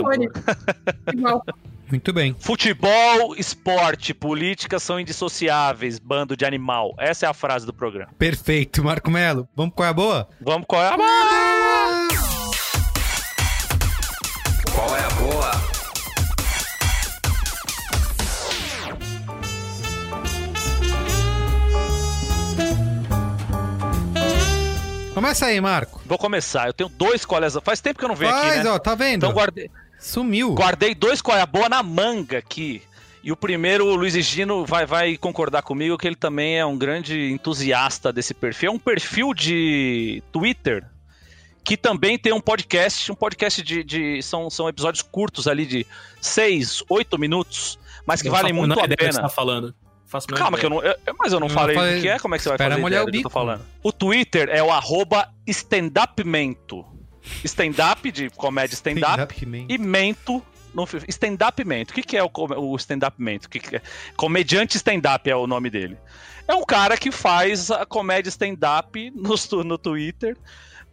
[1.89, 2.35] Muito bem.
[2.39, 6.95] Futebol, esporte, política são indissociáveis, bando de animal.
[6.99, 8.11] Essa é a frase do programa.
[8.19, 9.49] Perfeito, Marco Melo.
[9.55, 10.29] Vamos qual é a boa?
[10.41, 11.66] Vamos qual é a boa?
[25.27, 26.01] Começa aí, Marco.
[26.07, 26.69] Vou começar.
[26.69, 27.61] Eu tenho dois colégios.
[27.65, 28.71] Faz tempo que eu não venho Faz, aqui, né?
[28.71, 29.17] ó, tá vendo?
[29.17, 29.69] Então guardei.
[29.99, 30.55] Sumiu.
[30.55, 32.81] Guardei dois coia boa na manga aqui.
[33.25, 36.79] E o primeiro, o Luiz Gino, vai, vai concordar comigo que ele também é um
[36.79, 38.71] grande entusiasta desse perfil.
[38.71, 40.85] É um perfil de Twitter
[41.65, 43.83] que também tem um podcast, um podcast de.
[43.83, 45.85] de são, são episódios curtos ali de
[46.21, 49.13] seis, oito minutos, mas que Eu valem faço muito a do que pena.
[49.13, 49.75] você tá falando.
[50.07, 50.61] Faço Calma, ideia.
[50.61, 50.83] que eu não.
[50.83, 52.59] eu- mas eu não Eu falei falei- o que é, como é que você vai
[52.59, 53.31] fazer molhar o que eu tô bico.
[53.31, 53.63] falando?
[53.83, 56.85] O Twitter é o arroba stand-upmento.
[57.45, 59.67] Stand-up de comédia stand-up Stand-up man.
[59.69, 60.43] e mento.
[61.09, 61.91] Stand-up mento.
[61.91, 63.47] O que, que é o, com- o stand-up mento?
[63.47, 63.83] O que que é?
[64.17, 65.97] Comediante stand-up é o nome dele.
[66.47, 69.35] É um cara que faz a comédia stand-up no,
[69.65, 70.37] no Twitter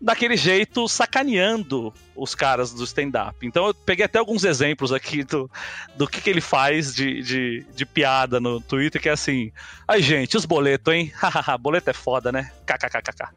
[0.03, 3.47] daquele jeito sacaneando os caras do stand-up.
[3.47, 5.49] Então eu peguei até alguns exemplos aqui do,
[5.95, 9.51] do que, que ele faz de, de, de piada no Twitter, que é assim.
[9.87, 11.13] Ai, gente, os boletos, hein?
[11.61, 12.51] Boleto é foda, né?
[12.65, 13.29] KKKKK.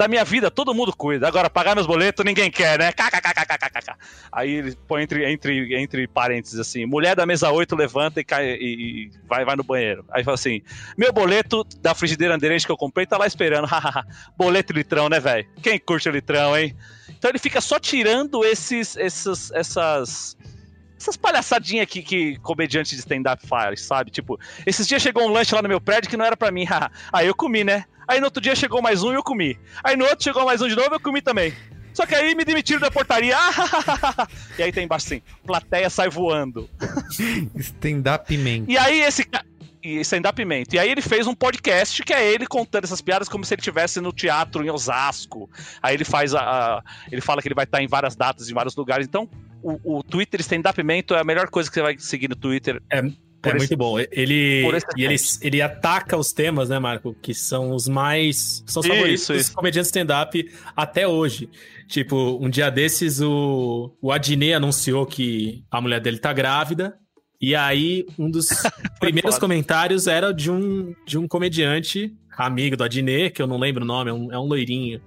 [0.00, 1.28] Da minha vida todo mundo cuida.
[1.28, 2.90] Agora, pagar meus boletos ninguém quer, né?
[2.90, 3.98] KKKKKK.
[4.32, 8.46] Aí ele põe entre, entre, entre parênteses assim: mulher da mesa 8 levanta e, cai,
[8.46, 10.02] e, e vai, vai no banheiro.
[10.10, 10.62] Aí fala assim:
[10.96, 13.68] meu boleto da frigideira Anderente que eu comprei tá lá esperando.
[14.38, 15.46] Boleto litrão, né, velho?
[15.62, 16.74] Quem curte litrão, hein?
[17.10, 20.34] Então ele fica só tirando esses, esses, essas.
[20.98, 24.10] Essas palhaçadinhas que, que comediante de stand-up faz, sabe?
[24.10, 26.66] Tipo, esses dias chegou um lanche lá no meu prédio que não era pra mim.
[27.12, 27.84] Aí eu comi, né?
[28.10, 29.56] Aí no outro dia chegou mais um e eu comi.
[29.84, 31.54] Aí no outro chegou mais um de novo e eu comi também.
[31.94, 33.36] Só que aí me demitiram da portaria.
[34.58, 36.68] e aí tem embaixo assim, plateia sai voando.
[37.56, 38.64] Stand-up man.
[38.66, 39.24] E aí esse
[39.82, 40.74] e stand-up mento.
[40.74, 43.60] E aí ele fez um podcast que é ele contando essas piadas como se ele
[43.60, 45.48] estivesse no teatro em Osasco.
[45.82, 48.54] Aí ele faz a, a- ele fala que ele vai estar em várias datas em
[48.54, 49.06] vários lugares.
[49.06, 49.28] Então,
[49.62, 52.82] o, o Twitter stand-up mento é a melhor coisa que você vai seguir no Twitter.
[52.90, 53.02] É,
[53.44, 53.98] é esse- muito bom.
[53.98, 54.62] Ele,
[54.96, 57.14] e ele, ele ataca os temas, né, Marco?
[57.22, 58.62] Que são os mais.
[58.66, 59.54] São os Isso, favoritos dos isso.
[59.54, 61.48] comediantes stand-up até hoje.
[61.88, 66.94] Tipo, um dia desses, o, o Adnet anunciou que a mulher dele tá grávida.
[67.40, 68.46] E aí, um dos
[69.00, 69.40] primeiros foda.
[69.40, 73.86] comentários era de um, de um comediante, amigo do Adnet, que eu não lembro o
[73.86, 75.00] nome, é um, é um loirinho.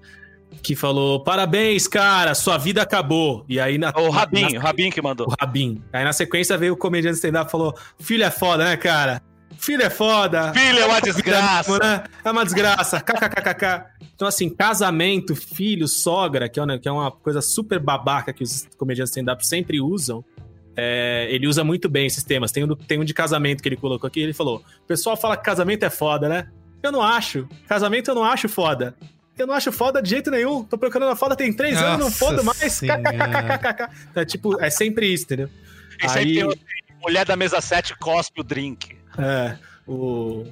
[0.61, 3.43] Que falou: Parabéns, cara, sua vida acabou.
[3.49, 3.89] E aí na.
[3.97, 5.27] O Rabinho, na- o Rabinho que mandou.
[5.27, 5.81] o Rabin.
[5.91, 9.21] Aí na sequência veio o comediante stand-up e falou: Filho é foda, né, cara?
[9.57, 10.51] Filho é foda.
[10.53, 11.77] Filho é uma desgraça.
[11.79, 12.03] Né?
[12.25, 12.99] É uma desgraça.
[12.99, 13.85] KKKKK.
[14.15, 18.43] Então, assim, casamento, filho, sogra, que é, uma, que é uma coisa super babaca que
[18.43, 20.23] os comediantes stand-up sempre usam.
[20.75, 22.51] é, ele usa muito bem esses temas.
[22.51, 24.19] Tem um, tem um de casamento que ele colocou aqui.
[24.21, 26.47] Ele falou: O pessoal fala que casamento é foda, né?
[26.81, 27.47] Eu não acho.
[27.67, 28.95] Casamento eu não acho foda.
[29.37, 30.63] Eu não acho foda de jeito nenhum.
[30.63, 32.81] Tô procurando a foda tem três anos, não Nossa foda mais.
[34.15, 35.49] É tipo, é sempre isso, entendeu?
[36.03, 36.53] E sempre tem o-
[37.01, 38.95] mulher da mesa 7 cospe o drink.
[39.17, 39.55] É,
[39.87, 40.45] o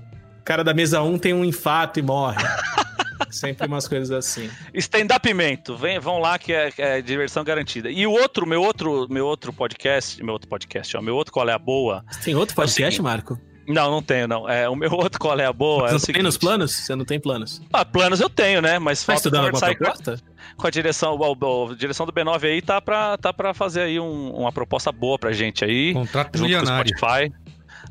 [0.44, 2.38] cara da mesa 1 tem um infarto e morre.
[3.30, 4.50] Sempre umas coisas assim.
[4.74, 7.90] Stand-up mento, vem, vão lá que é, é diversão garantida.
[7.90, 11.48] E o outro, meu outro, meu outro podcast, meu outro podcast, ó, meu outro qual
[11.48, 12.04] é a boa?
[12.26, 13.02] Tem outro podcast, seguinte.
[13.02, 13.40] Marco?
[13.74, 14.48] Não, não tenho, não.
[14.50, 15.84] É, o meu outro qual é a boa?
[15.84, 16.72] Você É não o tem seguinte, nos planos?
[16.72, 17.62] Você não tem planos?
[17.72, 18.78] Ah, planos eu tenho, né?
[18.80, 20.20] Mas Tá falta estudando alguma proposta?
[20.58, 24.32] com a direção, a direção do B9 aí tá pra, tá pra fazer aí um-
[24.32, 25.94] uma proposta boa pra gente aí.
[25.94, 26.98] Contrato junto com o milionário.
[26.98, 27.34] Spotify.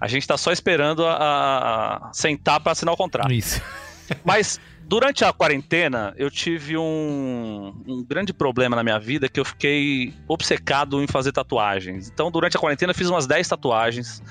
[0.00, 3.32] A gente tá só esperando a, a- a sentar pra assinar o contrato.
[3.32, 3.60] Isso.
[4.24, 9.44] Mas durante a quarentena, eu tive um, um grande problema na minha vida que eu
[9.44, 12.08] fiquei obcecado em fazer tatuagens.
[12.12, 14.22] Então, durante a quarentena, eu fiz umas 10 tatuagens.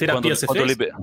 [0.00, 0.78] Terapia Quando- você quando eu fez?
[0.78, 0.94] liber-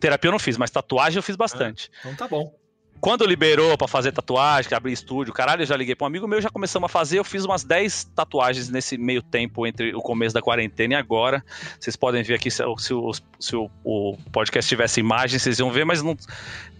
[0.00, 1.90] Terapia eu não fiz, mas tatuagem eu fiz bastante.
[2.00, 2.52] Então tá bom.
[3.00, 6.26] quando liberou pra fazer tatuagem, que abrir estúdio, caralho, eu já liguei pra um amigo
[6.26, 7.18] meu, já começamos a fazer.
[7.18, 11.44] Eu fiz umas 10 tatuagens nesse meio tempo entre o começo da quarentena e agora.
[11.78, 15.70] Vocês podem ver aqui se, se o, se o, o podcast tivesse imagem, vocês iam
[15.70, 16.16] ver, mas não.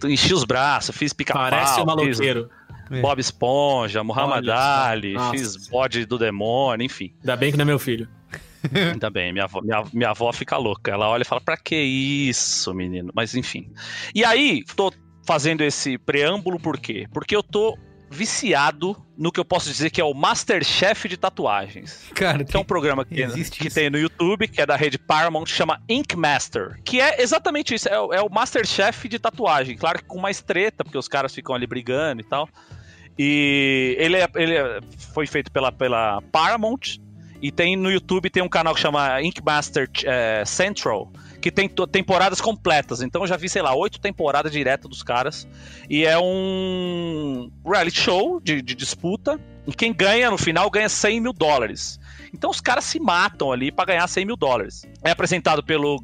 [0.03, 1.47] Enchi os braços, fiz pica-pau.
[1.49, 2.49] Parece um fiz maloqueiro.
[3.01, 4.85] Bob Esponja, Muhammad Olha.
[4.89, 7.13] Ali, Nossa fiz bode do demônio, enfim.
[7.21, 8.07] Ainda bem que não é meu filho.
[8.93, 10.91] Ainda bem, minha avó, minha, minha avó fica louca.
[10.91, 13.11] Ela olha e fala: pra que isso, menino?
[13.15, 13.71] Mas enfim.
[14.13, 14.91] E aí, tô
[15.27, 17.07] fazendo esse preâmbulo por quê?
[17.13, 17.77] Porque eu tô
[18.11, 22.09] viciado no que eu posso dizer que é o Masterchef de tatuagens.
[22.13, 23.15] Cara, que é um programa que,
[23.49, 27.73] que tem no YouTube, que é da rede Paramount, chama Ink Master, que é exatamente
[27.73, 29.75] isso, é, o- é o Masterchef de tatuagem.
[29.75, 32.47] Claro que com mais treta, porque os caras ficam ali brigando e tal.
[33.17, 34.79] E ele, é- ele é-
[35.13, 36.99] foi feito pela, pela Paramount.
[37.41, 41.69] E tem no YouTube tem um canal que chama Ink Master eh, Central, que tem
[41.91, 43.01] temporadas completas.
[43.01, 45.47] Então eu já vi, sei lá, oito temporadas direto dos caras.
[45.89, 49.39] E é um reality show de, de disputa.
[49.67, 51.99] E quem ganha no final ganha 100 mil dólares.
[52.35, 54.85] Então os caras se matam ali pra ganhar 100 mil dólares.
[55.01, 56.01] É apresentado pelo,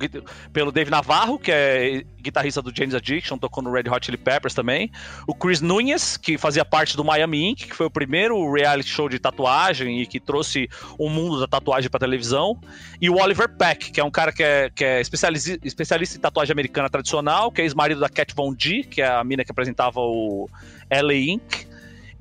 [0.53, 4.53] pelo Dave Navarro, que é guitarrista do James Addiction, tocou no Red Hot Chili Peppers
[4.53, 4.89] também.
[5.27, 9.09] O Chris Nunes, que fazia parte do Miami Ink, que foi o primeiro reality show
[9.09, 12.57] de tatuagem e que trouxe o mundo da tatuagem pra televisão.
[13.01, 16.21] E o Oliver Peck, que é um cara que é, que é especialista, especialista em
[16.21, 19.51] tatuagem americana tradicional, que é ex-marido da Cat Von D, que é a mina que
[19.51, 20.49] apresentava o
[20.89, 21.70] LA Ink.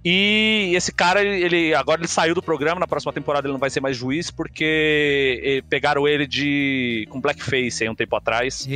[0.05, 3.69] E esse cara, ele- agora ele saiu do programa, na próxima temporada ele não vai
[3.69, 8.67] ser mais juiz, porque eh, pegaram ele de com blackface aí um tempo atrás,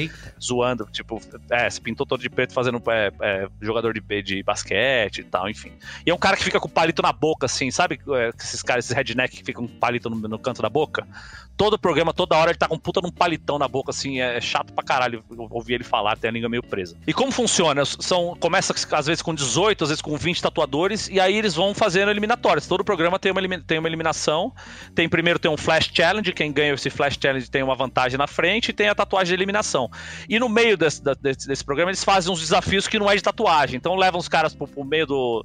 [0.43, 1.21] zoando, tipo,
[1.51, 5.49] é, se pintou todo de preto fazendo é, é, jogador de, de basquete e tal,
[5.49, 5.73] enfim.
[6.05, 8.85] E é um cara que fica com palito na boca, assim, sabe é, esses caras,
[8.85, 11.07] esses redneck que ficam com palito no, no canto da boca?
[11.57, 14.41] Todo programa, toda hora ele tá com um puta num palitão na boca, assim, é
[14.41, 16.97] chato pra caralho ouvir ele falar, tem a língua meio presa.
[17.07, 17.85] E como funciona?
[17.85, 21.75] São, começa às vezes com 18, às vezes com 20 tatuadores, e aí eles vão
[21.75, 22.67] fazendo eliminatórias.
[22.67, 24.53] Todo programa tem uma, tem uma eliminação.
[24.95, 28.27] Tem primeiro tem um Flash Challenge, quem ganha esse Flash Challenge tem uma vantagem na
[28.27, 29.91] frente, e tem a tatuagem de eliminação.
[30.29, 33.23] E no meio desse, desse, desse programa eles fazem uns desafios que não é de
[33.23, 33.77] tatuagem.
[33.77, 35.45] Então levam os caras pro, pro meio do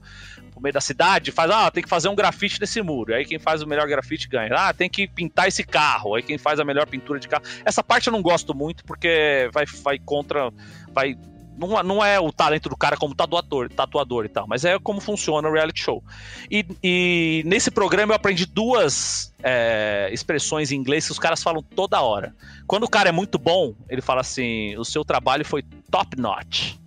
[0.61, 3.13] meio da cidade, faz, ah, tem que fazer um grafite nesse muro.
[3.13, 4.53] Aí quem faz o melhor grafite ganha.
[4.53, 5.98] Ah, tem que pintar esse carro.
[6.15, 7.43] Aí quem faz a melhor pintura de carro.
[7.65, 10.51] Essa parte eu não gosto muito porque vai, vai contra.
[10.93, 11.15] Vai.
[11.57, 15.01] Não, não é o talento do cara como tatuador, tatuador e tal, mas é como
[15.01, 16.01] funciona o reality show.
[16.49, 21.61] E, e nesse programa eu aprendi duas é, expressões em inglês que os caras falam
[21.61, 22.33] toda hora.
[22.65, 25.61] Quando o cara é muito bom, ele fala assim: o seu trabalho foi
[25.91, 26.77] top notch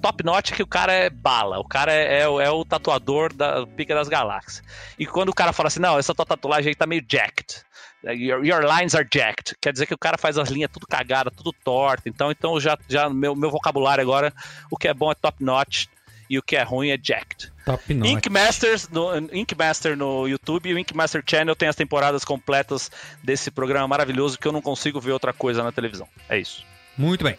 [0.00, 2.64] top notch é que o cara é bala, o cara é, é o- é o
[2.64, 4.62] tatuador da Pica das Galáxias.
[4.96, 7.62] E quando o cara fala assim, não, essa tua tatuagem aí tá meio jacked.
[8.04, 9.56] Your, your lines are jacked.
[9.60, 12.08] Quer dizer que o cara faz as linhas tudo cagada, tudo torta.
[12.08, 14.32] Então, então já, já meu, meu vocabulário agora,
[14.70, 15.86] o que é bom é top notch
[16.30, 17.52] e o que é ruim é jacked.
[17.64, 18.10] Top notch.
[18.10, 22.24] Ink Masters no Ink Master no YouTube e o Ink Master Channel tem as temporadas
[22.24, 22.90] completas
[23.22, 26.06] desse programa maravilhoso que eu não consigo ver outra coisa na televisão.
[26.28, 26.64] É isso.
[26.96, 27.36] Muito bem.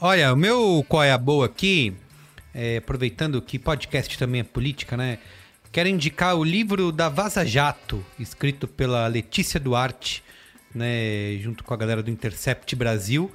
[0.00, 1.94] Olha, o meu qual é a boa aqui,
[2.54, 5.18] é, aproveitando que podcast também é política, né?
[5.72, 10.20] Quero indicar o livro da Vaza Jato, escrito pela Letícia Duarte,
[10.74, 13.30] né, junto com a galera do Intercept Brasil.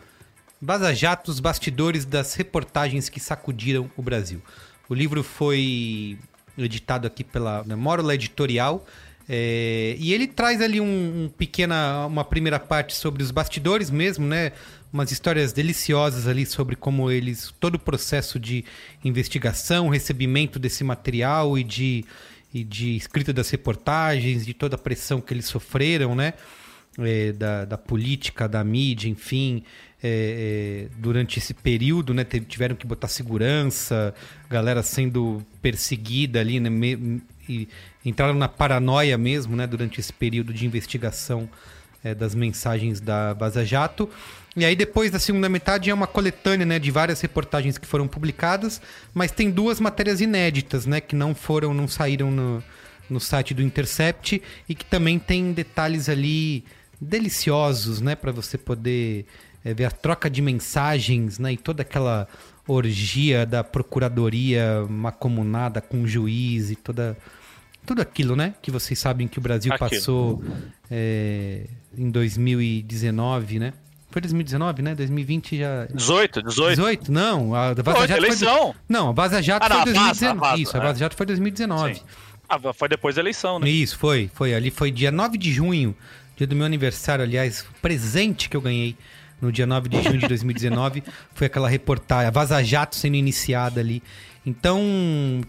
[0.62, 4.42] Vaza Jato, os bastidores das reportagens que sacudiram o Brasil.
[4.90, 6.20] O livro foi
[6.58, 8.86] editado aqui pela né, Mórola Editorial.
[9.30, 14.28] é, e ele traz ali um, um pequena, uma primeira parte sobre os bastidores mesmo,
[14.28, 14.52] né?
[14.96, 18.64] Umas histórias deliciosas ali sobre como eles, todo o processo de
[19.04, 22.06] investigação, recebimento desse material e de,
[22.54, 26.34] e de escrita das reportagens, de toda a pressão que eles sofreram, né?
[26.98, 29.64] é, da, da política, da mídia, enfim,
[30.02, 34.14] é, é, durante esse período, né, tiveram que botar segurança,
[34.50, 37.68] galera sendo perseguida ali, né, me- e
[38.04, 41.50] entraram na paranoia mesmo, né, durante esse período de investigação
[42.04, 44.10] é, das mensagens da Vaza Jato.
[44.56, 48.08] E aí depois da segunda metade é uma coletânea, né, de várias reportagens que foram
[48.08, 48.82] publicadas,
[49.14, 52.64] mas tem duas matérias inéditas, né, que não foram, não saíram no,
[53.10, 56.64] no site do Intercept e que também tem detalhes ali
[57.02, 59.26] deliciosos, né, para você poder
[59.64, 62.26] é, ver a troca de mensagens, né, e toda aquela
[62.66, 67.18] orgia da procuradoria macomunada com o juiz e toda
[67.86, 69.90] tudo aquilo, né, que vocês sabem que o Brasil Aquilo.
[69.90, 70.44] passou
[70.90, 73.74] é, em 2019, né?
[74.16, 74.96] Foi 2019, né?
[74.96, 76.70] 2020 já 18, 18.
[76.70, 77.12] 18?
[77.12, 78.76] Não, a Vaza Jato foi eleição.
[78.88, 80.40] Não, a Vaza Jato Ah, não, foi a Vaza, 2019.
[80.40, 80.84] a Vaza, Isso, a é.
[80.84, 81.96] Vaza Jato foi 2019.
[81.96, 82.02] Sim.
[82.48, 83.68] Ah, foi depois da eleição, né?
[83.68, 84.54] Isso, foi, foi.
[84.56, 85.94] Ali foi dia 9 de junho,
[86.38, 88.96] dia do meu aniversário, aliás, presente que eu ganhei
[89.42, 91.04] no no dia 9 de junho de 2019.
[91.36, 94.02] Foi aquela reportagem, a Vaza Jato sendo iniciada ali.
[94.46, 94.82] Então,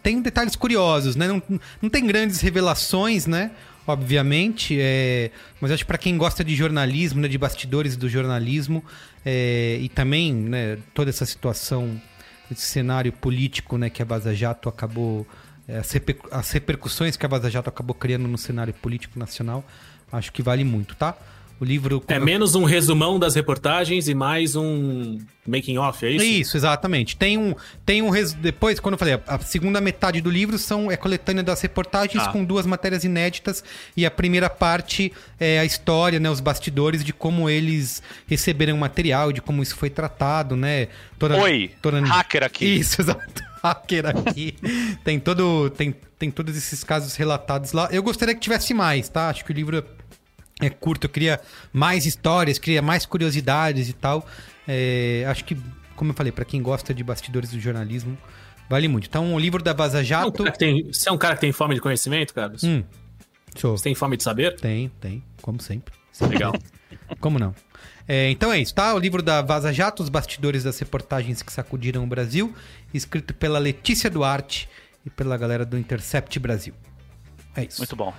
[0.02, 1.28] tem detalhes curiosos, né?
[1.28, 1.40] Não,
[1.80, 3.52] não tem grandes revelações, né?
[3.86, 5.30] Obviamente, é...
[5.60, 8.84] mas acho que para quem gosta de jornalismo, né, de bastidores do jornalismo,
[9.24, 9.78] é...
[9.80, 12.00] e também né, toda essa situação,
[12.50, 15.26] esse cenário político né, que a Vaza Jato acabou.
[15.68, 19.64] é, As, reper- as repercussões que a Vaza Jato acabou criando no cenário político nacional,
[20.12, 21.16] acho que vale muito, tá?
[21.58, 22.02] O livro.
[22.08, 26.24] É menos um resumão das reportagens e mais um making off, é isso?
[26.24, 27.16] Isso, exatamente.
[27.16, 27.54] Tem um,
[27.84, 28.34] tem um res...
[28.34, 32.28] depois, quando eu falei, a segunda metade do livro são é coletânea das reportagens Ah.
[32.30, 33.64] com duas matérias inéditas
[33.96, 35.10] e a primeira parte
[35.40, 39.76] é a história, né, os bastidores de como eles receberam o material, de como isso
[39.76, 40.88] foi tratado, né?
[41.18, 42.00] Toda, Oi, toda...
[42.00, 42.66] hacker aqui.
[42.66, 43.42] Isso, exato.
[43.62, 44.54] Hacker aqui.
[45.04, 47.88] tem todo tem, tem todos esses casos relatados lá.
[47.90, 49.30] Eu gostaria que tivesse mais, tá?
[49.30, 49.82] Acho que o livro
[50.60, 51.40] é curto, eu queria
[51.72, 54.26] mais histórias, queria mais curiosidades e tal.
[54.66, 55.56] É, acho que,
[55.94, 58.16] como eu falei, pra quem gosta de bastidores do jornalismo,
[58.68, 59.06] vale muito.
[59.06, 60.32] Então, o livro da Vaza Você é um Jato.
[60.44, 62.64] cara que tem- Você é um cara que tem fome de conhecimento, Carlos?
[62.64, 62.82] Hum,
[63.56, 63.76] sou.
[63.76, 64.56] Você tem fome de saber?
[64.56, 65.94] Tem, tem, como sempre.
[66.12, 66.52] Sempre Legal.
[67.20, 67.54] Como não?
[68.08, 68.94] É, então é isso, tá?
[68.94, 72.54] O livro da Vaza Jato, os bastidores das reportagens que sacudiram o Brasil,
[72.94, 74.68] escrito pela Letícia Duarte
[75.04, 76.72] e pela galera do Intercept Brasil.
[77.56, 77.78] É isso.
[77.80, 78.12] Muito bom.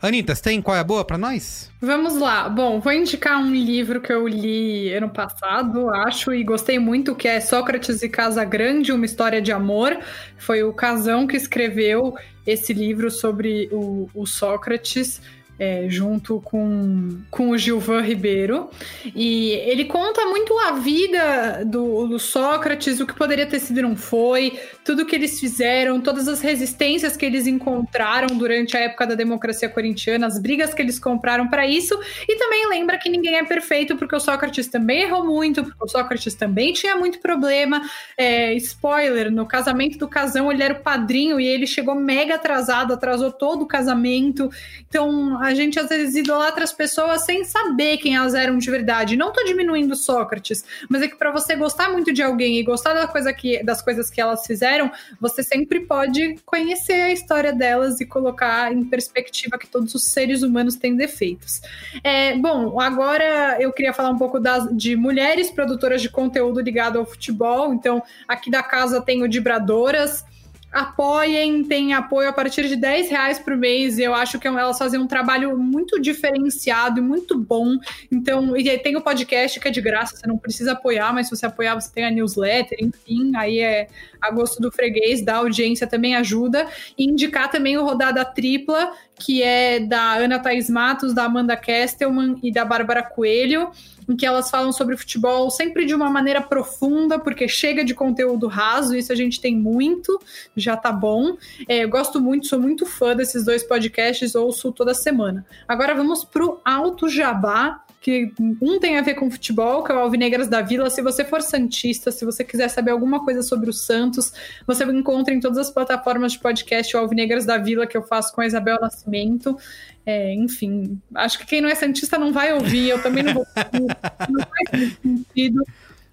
[0.00, 1.70] Anitta, você tem qual é a boa pra nós?
[1.80, 2.48] Vamos lá.
[2.48, 7.28] Bom, vou indicar um livro que eu li ano passado, acho, e gostei muito, que
[7.28, 9.96] é Sócrates e Casa Grande, uma história de amor.
[10.36, 15.20] Foi o Casão que escreveu esse livro sobre o, o Sócrates.
[15.62, 18.68] É, junto com, com o Gilvan Ribeiro.
[19.14, 23.82] E ele conta muito a vida do, do Sócrates, o que poderia ter sido e
[23.82, 29.06] não foi, tudo que eles fizeram, todas as resistências que eles encontraram durante a época
[29.06, 31.96] da democracia corintiana, as brigas que eles compraram para isso.
[32.28, 35.86] E também lembra que ninguém é perfeito, porque o Sócrates também errou muito, porque o
[35.88, 37.80] Sócrates também tinha muito problema.
[38.18, 42.92] É, spoiler: no casamento do casão, ele era o padrinho e ele chegou mega atrasado,
[42.92, 44.50] atrasou todo o casamento.
[44.88, 49.16] Então a gente às vezes idolatra as pessoas sem saber quem elas eram de verdade.
[49.16, 52.94] Não tô diminuindo Sócrates, mas é que para você gostar muito de alguém e gostar
[52.94, 58.00] da coisa que, das coisas que elas fizeram, você sempre pode conhecer a história delas
[58.00, 61.60] e colocar em perspectiva que todos os seres humanos têm defeitos.
[62.02, 66.98] É, bom, agora eu queria falar um pouco das, de mulheres produtoras de conteúdo ligado
[66.98, 67.72] ao futebol.
[67.72, 70.24] Então, aqui da casa tem o Dibradoras.
[70.72, 73.98] Apoiem, tem apoio a partir de 10 reais por mês.
[73.98, 77.76] Eu acho que elas fazem um trabalho muito diferenciado e muito bom.
[78.10, 81.28] Então, e aí tem o podcast que é de graça, você não precisa apoiar, mas
[81.28, 83.86] se você apoiar, você tem a newsletter, enfim, aí é
[84.20, 86.66] a gosto do freguês, da audiência também ajuda.
[86.96, 92.38] E indicar também o Rodada Tripla, que é da Ana Thaís Matos, da Amanda Kestelman
[92.42, 93.70] e da Bárbara Coelho,
[94.12, 98.46] em que elas falam sobre futebol sempre de uma maneira profunda, porque chega de conteúdo
[98.46, 100.20] raso, isso a gente tem muito,
[100.54, 101.36] já tá bom.
[101.66, 105.46] É, eu gosto muito, sou muito fã desses dois podcasts, ouço toda semana.
[105.66, 109.98] Agora vamos pro Alto Jabá, que um tem a ver com futebol, que é o
[110.00, 110.90] Alvinegras da Vila.
[110.90, 114.32] Se você for Santista, se você quiser saber alguma coisa sobre o Santos,
[114.66, 118.34] você encontra em todas as plataformas de podcast o Alvinegras da Vila, que eu faço
[118.34, 119.56] com a Isabel Nascimento.
[120.04, 123.46] É, enfim, acho que quem não é Santista não vai ouvir, eu também não vou
[123.56, 123.96] ouvir,
[124.28, 125.62] não faz sentido.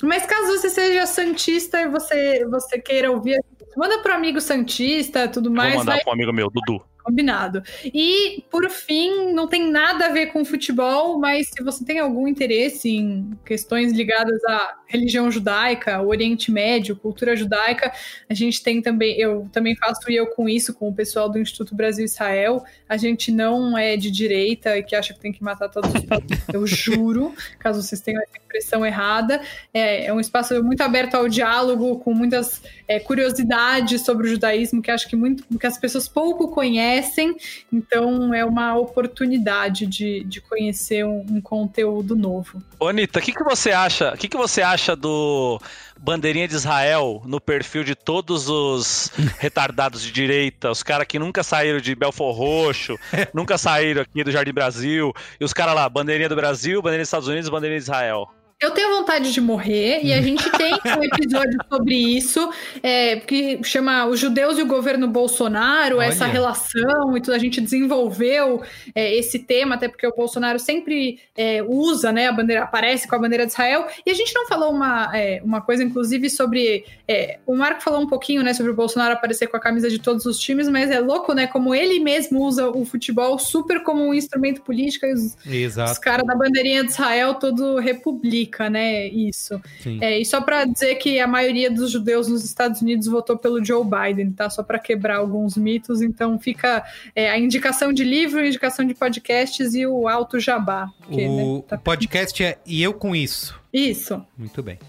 [0.04, 3.44] Mas caso você seja Santista e você, você queira ouvir,
[3.76, 5.74] manda pro amigo Santista tudo mais.
[5.74, 6.84] Vou mandar vai- pro amigo meu, Dudu.
[7.10, 7.64] Combinado.
[7.86, 12.28] E, por fim, não tem nada a ver com futebol, mas se você tem algum
[12.28, 17.94] interesse em questões ligadas à religião judaica, o Oriente Médio, cultura judaica,
[18.28, 21.76] a gente tem também, eu também faço eu com isso, com o pessoal do Instituto
[21.76, 22.64] Brasil Israel.
[22.88, 26.04] A gente não é de direita e que acha que tem que matar todos os
[26.52, 29.40] eu juro, caso vocês tenham essa impressão errada.
[29.72, 34.82] É, é um espaço muito aberto ao diálogo, com muitas é, curiosidades sobre o judaísmo
[34.82, 37.36] que acho que muito que as pessoas pouco conhecem,
[37.72, 42.64] então é uma oportunidade de, de conhecer um, um conteúdo novo.
[42.80, 44.14] Ô, Anitta, o que, que você acha?
[44.14, 45.60] O que, que você acha do
[46.00, 51.44] bandeirinha de Israel no perfil de todos os retardados de direita, os caras que nunca
[51.44, 52.98] saíram de Belfor Roxo,
[53.34, 57.10] nunca saíram aqui do Jardim Brasil, e os caras lá, bandeirinha do Brasil, bandeirinha dos
[57.10, 58.30] Estados Unidos, bandeirinha de Israel.
[58.62, 62.52] Eu tenho vontade de morrer e a gente tem um episódio sobre isso,
[62.84, 66.08] é, que chama Os Judeus e o Governo Bolsonaro, Olha.
[66.08, 67.36] essa relação e tudo.
[67.36, 68.62] A gente desenvolveu
[68.94, 73.16] é, esse tema, até porque o Bolsonaro sempre é, usa, né, a bandeira, aparece com
[73.16, 73.88] a bandeira de Israel.
[74.06, 76.84] E a gente não falou uma, é, uma coisa, inclusive, sobre.
[77.08, 80.00] é, o Marco falou um pouquinho, né, sobre o Bolsonaro aparecer com a camisa de
[80.00, 84.06] todos os times, mas é louco, né, como ele mesmo usa o futebol super como
[84.06, 85.94] um instrumento político e os, Exato.
[85.94, 88.49] os caras da bandeirinha de Israel todo republicano.
[88.50, 89.62] Explica, né, isso.
[90.02, 93.64] É, e só para dizer que a maioria dos judeus nos Estados Unidos votou pelo
[93.64, 94.50] Joe Biden, tá?
[94.50, 96.02] Só para quebrar alguns mitos.
[96.02, 96.84] Então fica
[97.16, 100.90] é, a indicação de livro, a indicação de podcasts e o alto jabá.
[101.00, 103.58] porque, né, O, tá- o podcast é E Eu Com Isso.
[103.72, 104.22] Isso.
[104.38, 104.80] Muito bem.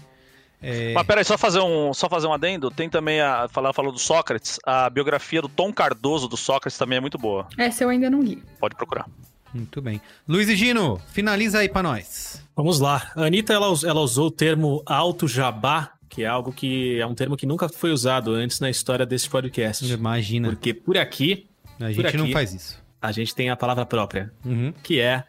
[0.63, 2.69] É, Mas peraí, só fazer um, só fazer um adendo.
[2.69, 4.59] Tem também a falar falou do Sócrates.
[4.63, 7.47] A biografia do Tom Cardoso do Sócrates também é muito boa.
[7.57, 8.43] Essa eu ainda não li.
[8.59, 9.07] Pode procurar.
[9.53, 9.99] Muito bem.
[10.27, 12.41] Luiz e Gino, finaliza aí pra nós.
[12.55, 13.11] Vamos lá.
[13.15, 17.13] A Anitta, ela, ela usou o termo alto jabá, que é algo que é um
[17.15, 19.85] termo que nunca foi usado antes na história desse podcast.
[19.91, 20.49] Imagina.
[20.49, 21.47] Porque por aqui,
[21.79, 22.81] A por gente não aqui, faz isso.
[23.01, 24.73] a gente tem a palavra própria, Uhum.
[24.83, 25.23] que é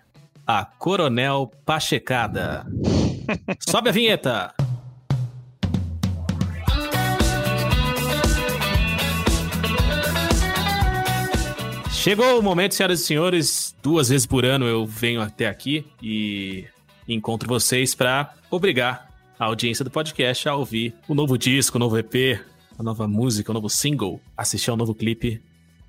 [0.47, 2.67] a Coronel Pachecada.
[3.69, 4.53] Sobe a vinheta!
[12.03, 13.77] Chegou o momento, senhoras e senhores.
[13.81, 16.65] Duas vezes por ano eu venho até aqui e
[17.07, 19.09] encontro vocês para obrigar
[19.39, 22.41] a audiência do podcast a ouvir o novo disco, o novo EP,
[22.77, 25.41] a nova música, o novo single, assistir ao novo clipe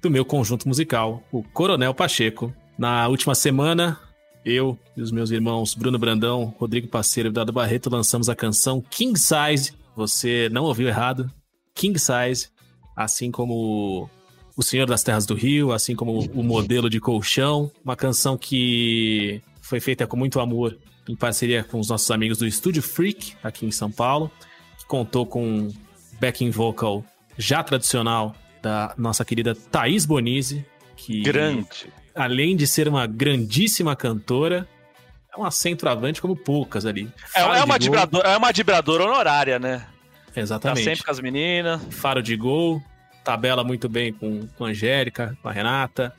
[0.03, 2.53] do meu conjunto musical, o Coronel Pacheco.
[2.77, 3.99] Na última semana,
[4.45, 8.83] eu e os meus irmãos Bruno Brandão, Rodrigo Parceiro e Dado Barreto lançamos a canção
[8.87, 9.73] King Size.
[9.95, 11.27] Você não ouviu errado.
[11.73, 12.49] King Size,
[12.95, 14.07] assim como
[14.55, 19.41] o Senhor das Terras do Rio, assim como o modelo de colchão, uma canção que
[19.61, 20.77] foi feita com muito amor
[21.07, 24.31] em parceria com os nossos amigos do Estúdio Freak, aqui em São Paulo,
[24.77, 25.73] que contou com um
[26.19, 27.03] backing vocal
[27.37, 30.65] já tradicional da nossa querida Thaís Bonizzi,
[30.95, 31.91] que Grande.
[32.15, 34.67] além de ser uma grandíssima cantora,
[35.33, 37.11] é uma centroavante como poucas ali.
[37.35, 37.79] É, é de uma gol.
[37.79, 39.85] dibradora, é uma dibradora honorária, né?
[40.33, 40.83] Tá Exatamente.
[40.83, 41.81] sempre com as meninas.
[41.89, 42.81] Faro de gol,
[43.23, 46.13] tabela muito bem com, com a Angélica, com a Renata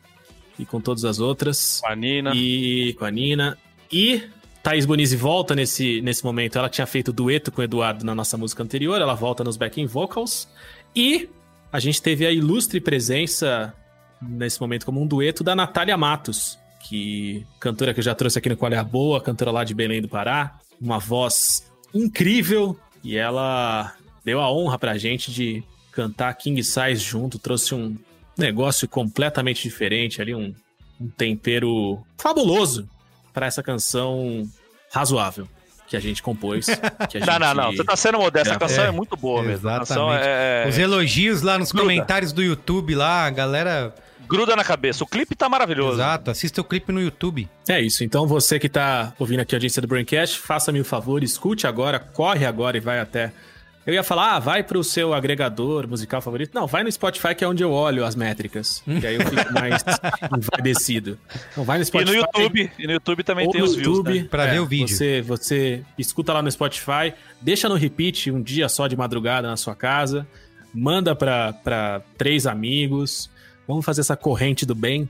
[0.58, 1.80] e com todas as outras.
[1.80, 2.32] Com a Nina.
[2.34, 3.58] E com a Nina.
[3.92, 4.22] E
[4.62, 6.58] Thaís Bonizzi volta nesse, nesse momento.
[6.58, 9.86] Ela tinha feito dueto com o Eduardo na nossa música anterior, ela volta nos backing
[9.86, 10.48] vocals.
[10.96, 11.28] E
[11.70, 13.74] a gente teve a ilustre presença
[14.22, 18.48] nesse momento como um dueto da Natália Matos, que cantora que eu já trouxe aqui
[18.48, 23.16] no Qual é a Boa, cantora lá de Belém do Pará, uma voz incrível e
[23.16, 23.94] ela
[24.24, 25.62] deu a honra pra gente de
[25.94, 27.96] cantar King Size junto, trouxe um
[28.36, 30.54] negócio completamente diferente ali, um,
[31.00, 32.88] um tempero fabuloso
[33.32, 34.48] para essa canção
[34.92, 35.48] razoável
[35.86, 36.66] que a gente compôs.
[37.10, 37.64] Que a Não, não, não.
[37.70, 38.52] gente Você tá sendo modesto.
[38.54, 39.68] A canção é, muito boa mesmo.
[39.68, 40.26] A canção Exatamente.
[40.28, 41.84] é, Os elogios lá nos Gruda.
[41.88, 43.94] comentários do YouTube lá, a galera.
[44.26, 45.04] gruda na cabeça.
[45.04, 45.96] O clipe tá maravilhoso.
[45.96, 47.48] Exato, assista o clipe no YouTube.
[47.68, 48.02] É isso.
[48.02, 51.98] Então você que tá ouvindo aqui a audiência do Braincast, faça-me o favor, escute agora,
[52.00, 53.30] corre agora e vai até.
[53.86, 56.54] Eu ia falar, ah, vai pro seu agregador musical favorito.
[56.54, 58.82] Não, vai no Spotify, que é onde eu olho as métricas.
[58.82, 59.84] Que aí eu fico mais
[60.36, 61.18] envadecido.
[61.52, 62.10] Então vai no E Spotify.
[62.10, 62.70] no YouTube.
[62.78, 64.28] E no YouTube também tem no os views, YouTube, né?
[64.30, 64.88] Pra é, ver o vídeo.
[64.96, 67.12] Você, você escuta lá no Spotify,
[67.42, 70.26] deixa no repeat um dia só de madrugada na sua casa,
[70.72, 73.28] manda pra, pra três amigos.
[73.68, 75.08] Vamos fazer essa corrente do bem.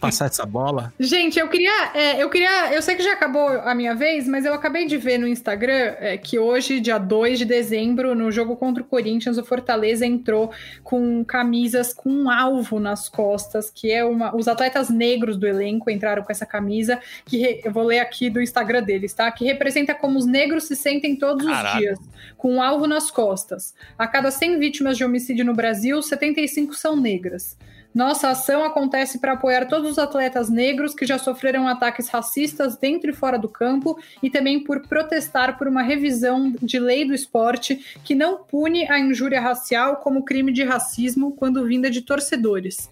[0.00, 0.92] Passar essa bola.
[0.98, 4.44] Gente, eu queria, é, eu queria, eu sei que já acabou a minha vez, mas
[4.44, 8.56] eu acabei de ver no Instagram é, que hoje, dia 2 de dezembro, no jogo
[8.56, 10.50] contra o Corinthians, o Fortaleza entrou
[10.82, 15.90] com camisas com um alvo nas costas, que é uma, os atletas negros do elenco
[15.90, 19.30] entraram com essa camisa, que re- eu vou ler aqui do Instagram deles, tá?
[19.30, 21.74] Que representa como os negros se sentem todos Caralho.
[21.74, 21.98] os dias,
[22.36, 23.74] com um alvo nas costas.
[23.98, 27.56] A cada 100 vítimas de homicídio no Brasil, 75 são negras.
[27.94, 33.08] Nossa ação acontece para apoiar todos os atletas negros que já sofreram ataques racistas dentro
[33.08, 37.98] e fora do campo e também por protestar por uma revisão de lei do esporte
[38.02, 42.90] que não pune a injúria racial como crime de racismo quando vinda de torcedores.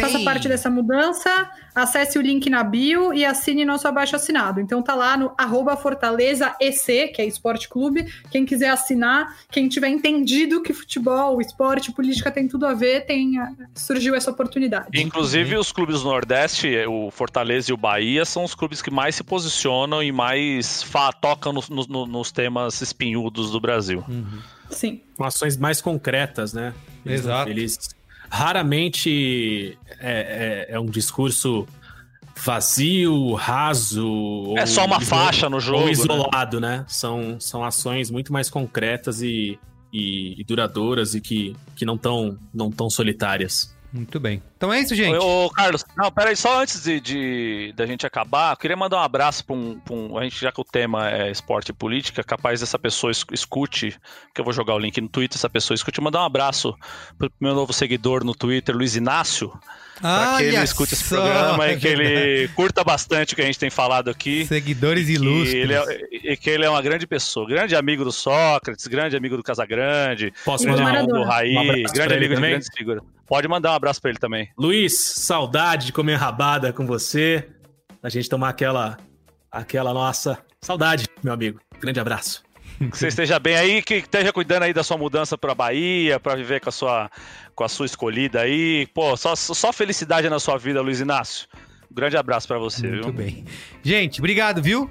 [0.00, 0.24] Faça Bem.
[0.24, 4.60] parte dessa mudança, acesse o link na bio e assine nosso abaixo assinado.
[4.60, 8.04] Então tá lá no arroba Fortaleza EC, que é Esporte Clube.
[8.30, 13.38] Quem quiser assinar, quem tiver entendido que futebol, esporte, política tem tudo a ver, tem,
[13.38, 14.88] a- surgiu essa oportunidade.
[15.00, 19.14] Inclusive, os clubes do Nordeste, o Fortaleza e o Bahia, são os clubes que mais
[19.14, 24.02] se posicionam e mais fa- tocam nos- nos- nos temas espinhudos do Brasil.
[24.70, 25.00] Sim.
[25.16, 26.74] com ações mais concretas, né?
[27.06, 27.48] Eles- Exato.
[27.50, 27.78] Eles
[28.34, 31.66] raramente é, é- é um discurso
[32.36, 34.54] vazio, raso.
[34.56, 35.92] É ou só uma faixa no jogo, Ou né?
[35.92, 36.84] isolado, né?
[36.88, 39.58] São, são ações muito mais concretas e,
[39.92, 43.74] e- e duradouras e que, que não estão não tão solitárias.
[43.92, 44.42] Muito bem.
[44.64, 45.16] Então é isso, gente.
[45.18, 48.96] Ô, ô, Carlos, não, peraí, só antes de, de- da gente acabar, eu queria mandar
[48.96, 51.72] um abraço pra um, pra um- A gente, já que o tema é esporte e
[51.74, 53.96] política, capaz dessa pessoa es- escute,
[54.34, 56.74] que eu vou jogar o link no Twitter, essa pessoa escute, mandar um abraço
[57.18, 59.52] pro meu novo seguidor no Twitter, Luiz Inácio.
[60.00, 63.58] Pra que ele escute esse programa e que ele curta bastante o que a gente
[63.58, 64.44] tem falado aqui.
[64.44, 65.54] Seguidores Que ilustres.
[65.54, 69.36] ele é, e que ele é uma grande pessoa, grande amigo do Sócrates, grande amigo
[69.36, 72.28] do Casagrande, Posso grande mandar um- amigo do um Raí, abraço grande pra ele amigo
[72.30, 72.50] de também?
[72.50, 73.02] grandes figuras.
[73.26, 74.50] Pode mandar um abraço pra ele também.
[74.56, 77.48] Luiz, saudade de comer rabada com você.
[78.02, 78.96] A gente tomar aquela,
[79.50, 81.60] aquela nossa saudade, meu amigo.
[81.80, 82.42] Grande abraço.
[82.90, 86.34] Que você esteja bem aí, que esteja cuidando aí da sua mudança pra Bahia, pra
[86.34, 87.08] viver com a sua,
[87.54, 88.88] com a sua escolhida aí.
[88.92, 91.46] Pô, só, só felicidade na sua vida, Luiz Inácio.
[91.88, 93.12] Um grande abraço pra você, Muito viu?
[93.12, 93.44] bem.
[93.80, 94.90] Gente, obrigado, viu?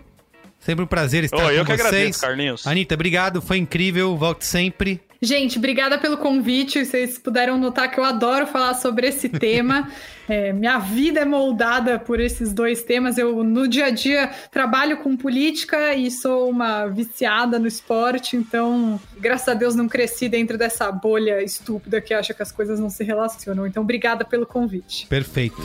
[0.59, 1.85] Sempre um prazer estar Ô, com eu que vocês.
[1.85, 2.65] agradeço, Carlinhos.
[2.65, 5.01] Anitta, obrigado, foi incrível, volte sempre.
[5.23, 6.83] Gente, obrigada pelo convite.
[6.83, 9.89] Vocês puderam notar que eu adoro falar sobre esse tema.
[10.27, 13.17] É, minha vida é moldada por esses dois temas.
[13.17, 18.35] Eu, no dia a dia, trabalho com política e sou uma viciada no esporte.
[18.35, 22.77] Então, graças a Deus, não cresci dentro dessa bolha estúpida que acha que as coisas
[22.77, 23.65] não se relacionam.
[23.65, 25.07] Então, obrigada pelo convite.
[25.07, 25.61] Perfeito.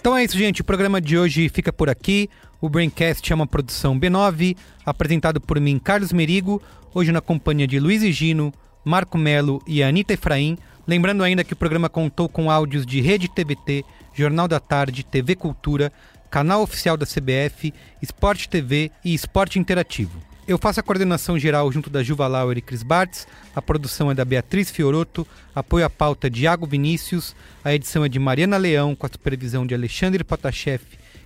[0.00, 0.62] Então é isso, gente.
[0.62, 2.30] O programa de hoje fica por aqui.
[2.60, 4.54] O Braincast é uma produção B9,
[4.84, 6.60] apresentado por mim, Carlos Merigo,
[6.92, 8.52] hoje na companhia de Luiz Gino,
[8.84, 10.58] Marco Melo e Anitta Efraim.
[10.86, 13.82] Lembrando ainda que o programa contou com áudios de Rede TVT,
[14.12, 15.90] Jornal da Tarde, TV Cultura,
[16.30, 17.72] canal oficial da CBF,
[18.02, 20.20] Esporte TV e Esporte Interativo.
[20.46, 23.26] Eu faço a coordenação geral junto da Juva Lauer e Cris Bartz,
[23.56, 27.34] a produção é da Beatriz Fioroto, apoio à pauta é de Iago Vinícius,
[27.64, 30.82] a edição é de Mariana Leão, com a supervisão de Alexandre Potashev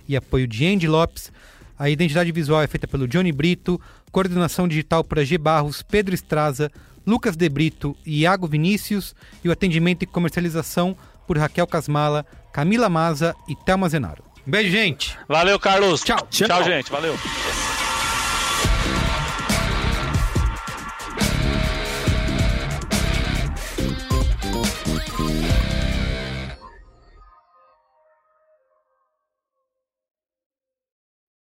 [0.07, 1.31] e apoio de Andy Lopes,
[1.77, 3.79] a identidade visual é feita pelo Johnny Brito,
[4.11, 6.71] coordenação digital por G Barros, Pedro Estraza,
[7.05, 9.13] Lucas De Brito e Iago Vinícius,
[9.43, 10.95] e o atendimento e comercialização
[11.27, 14.23] por Raquel Casmala, Camila Maza e Thelma Zenaro.
[14.47, 15.17] Um beijo, gente!
[15.27, 16.01] Valeu, Carlos.
[16.01, 16.27] Tchau.
[16.29, 16.89] Tchau, gente.
[16.89, 17.15] Valeu.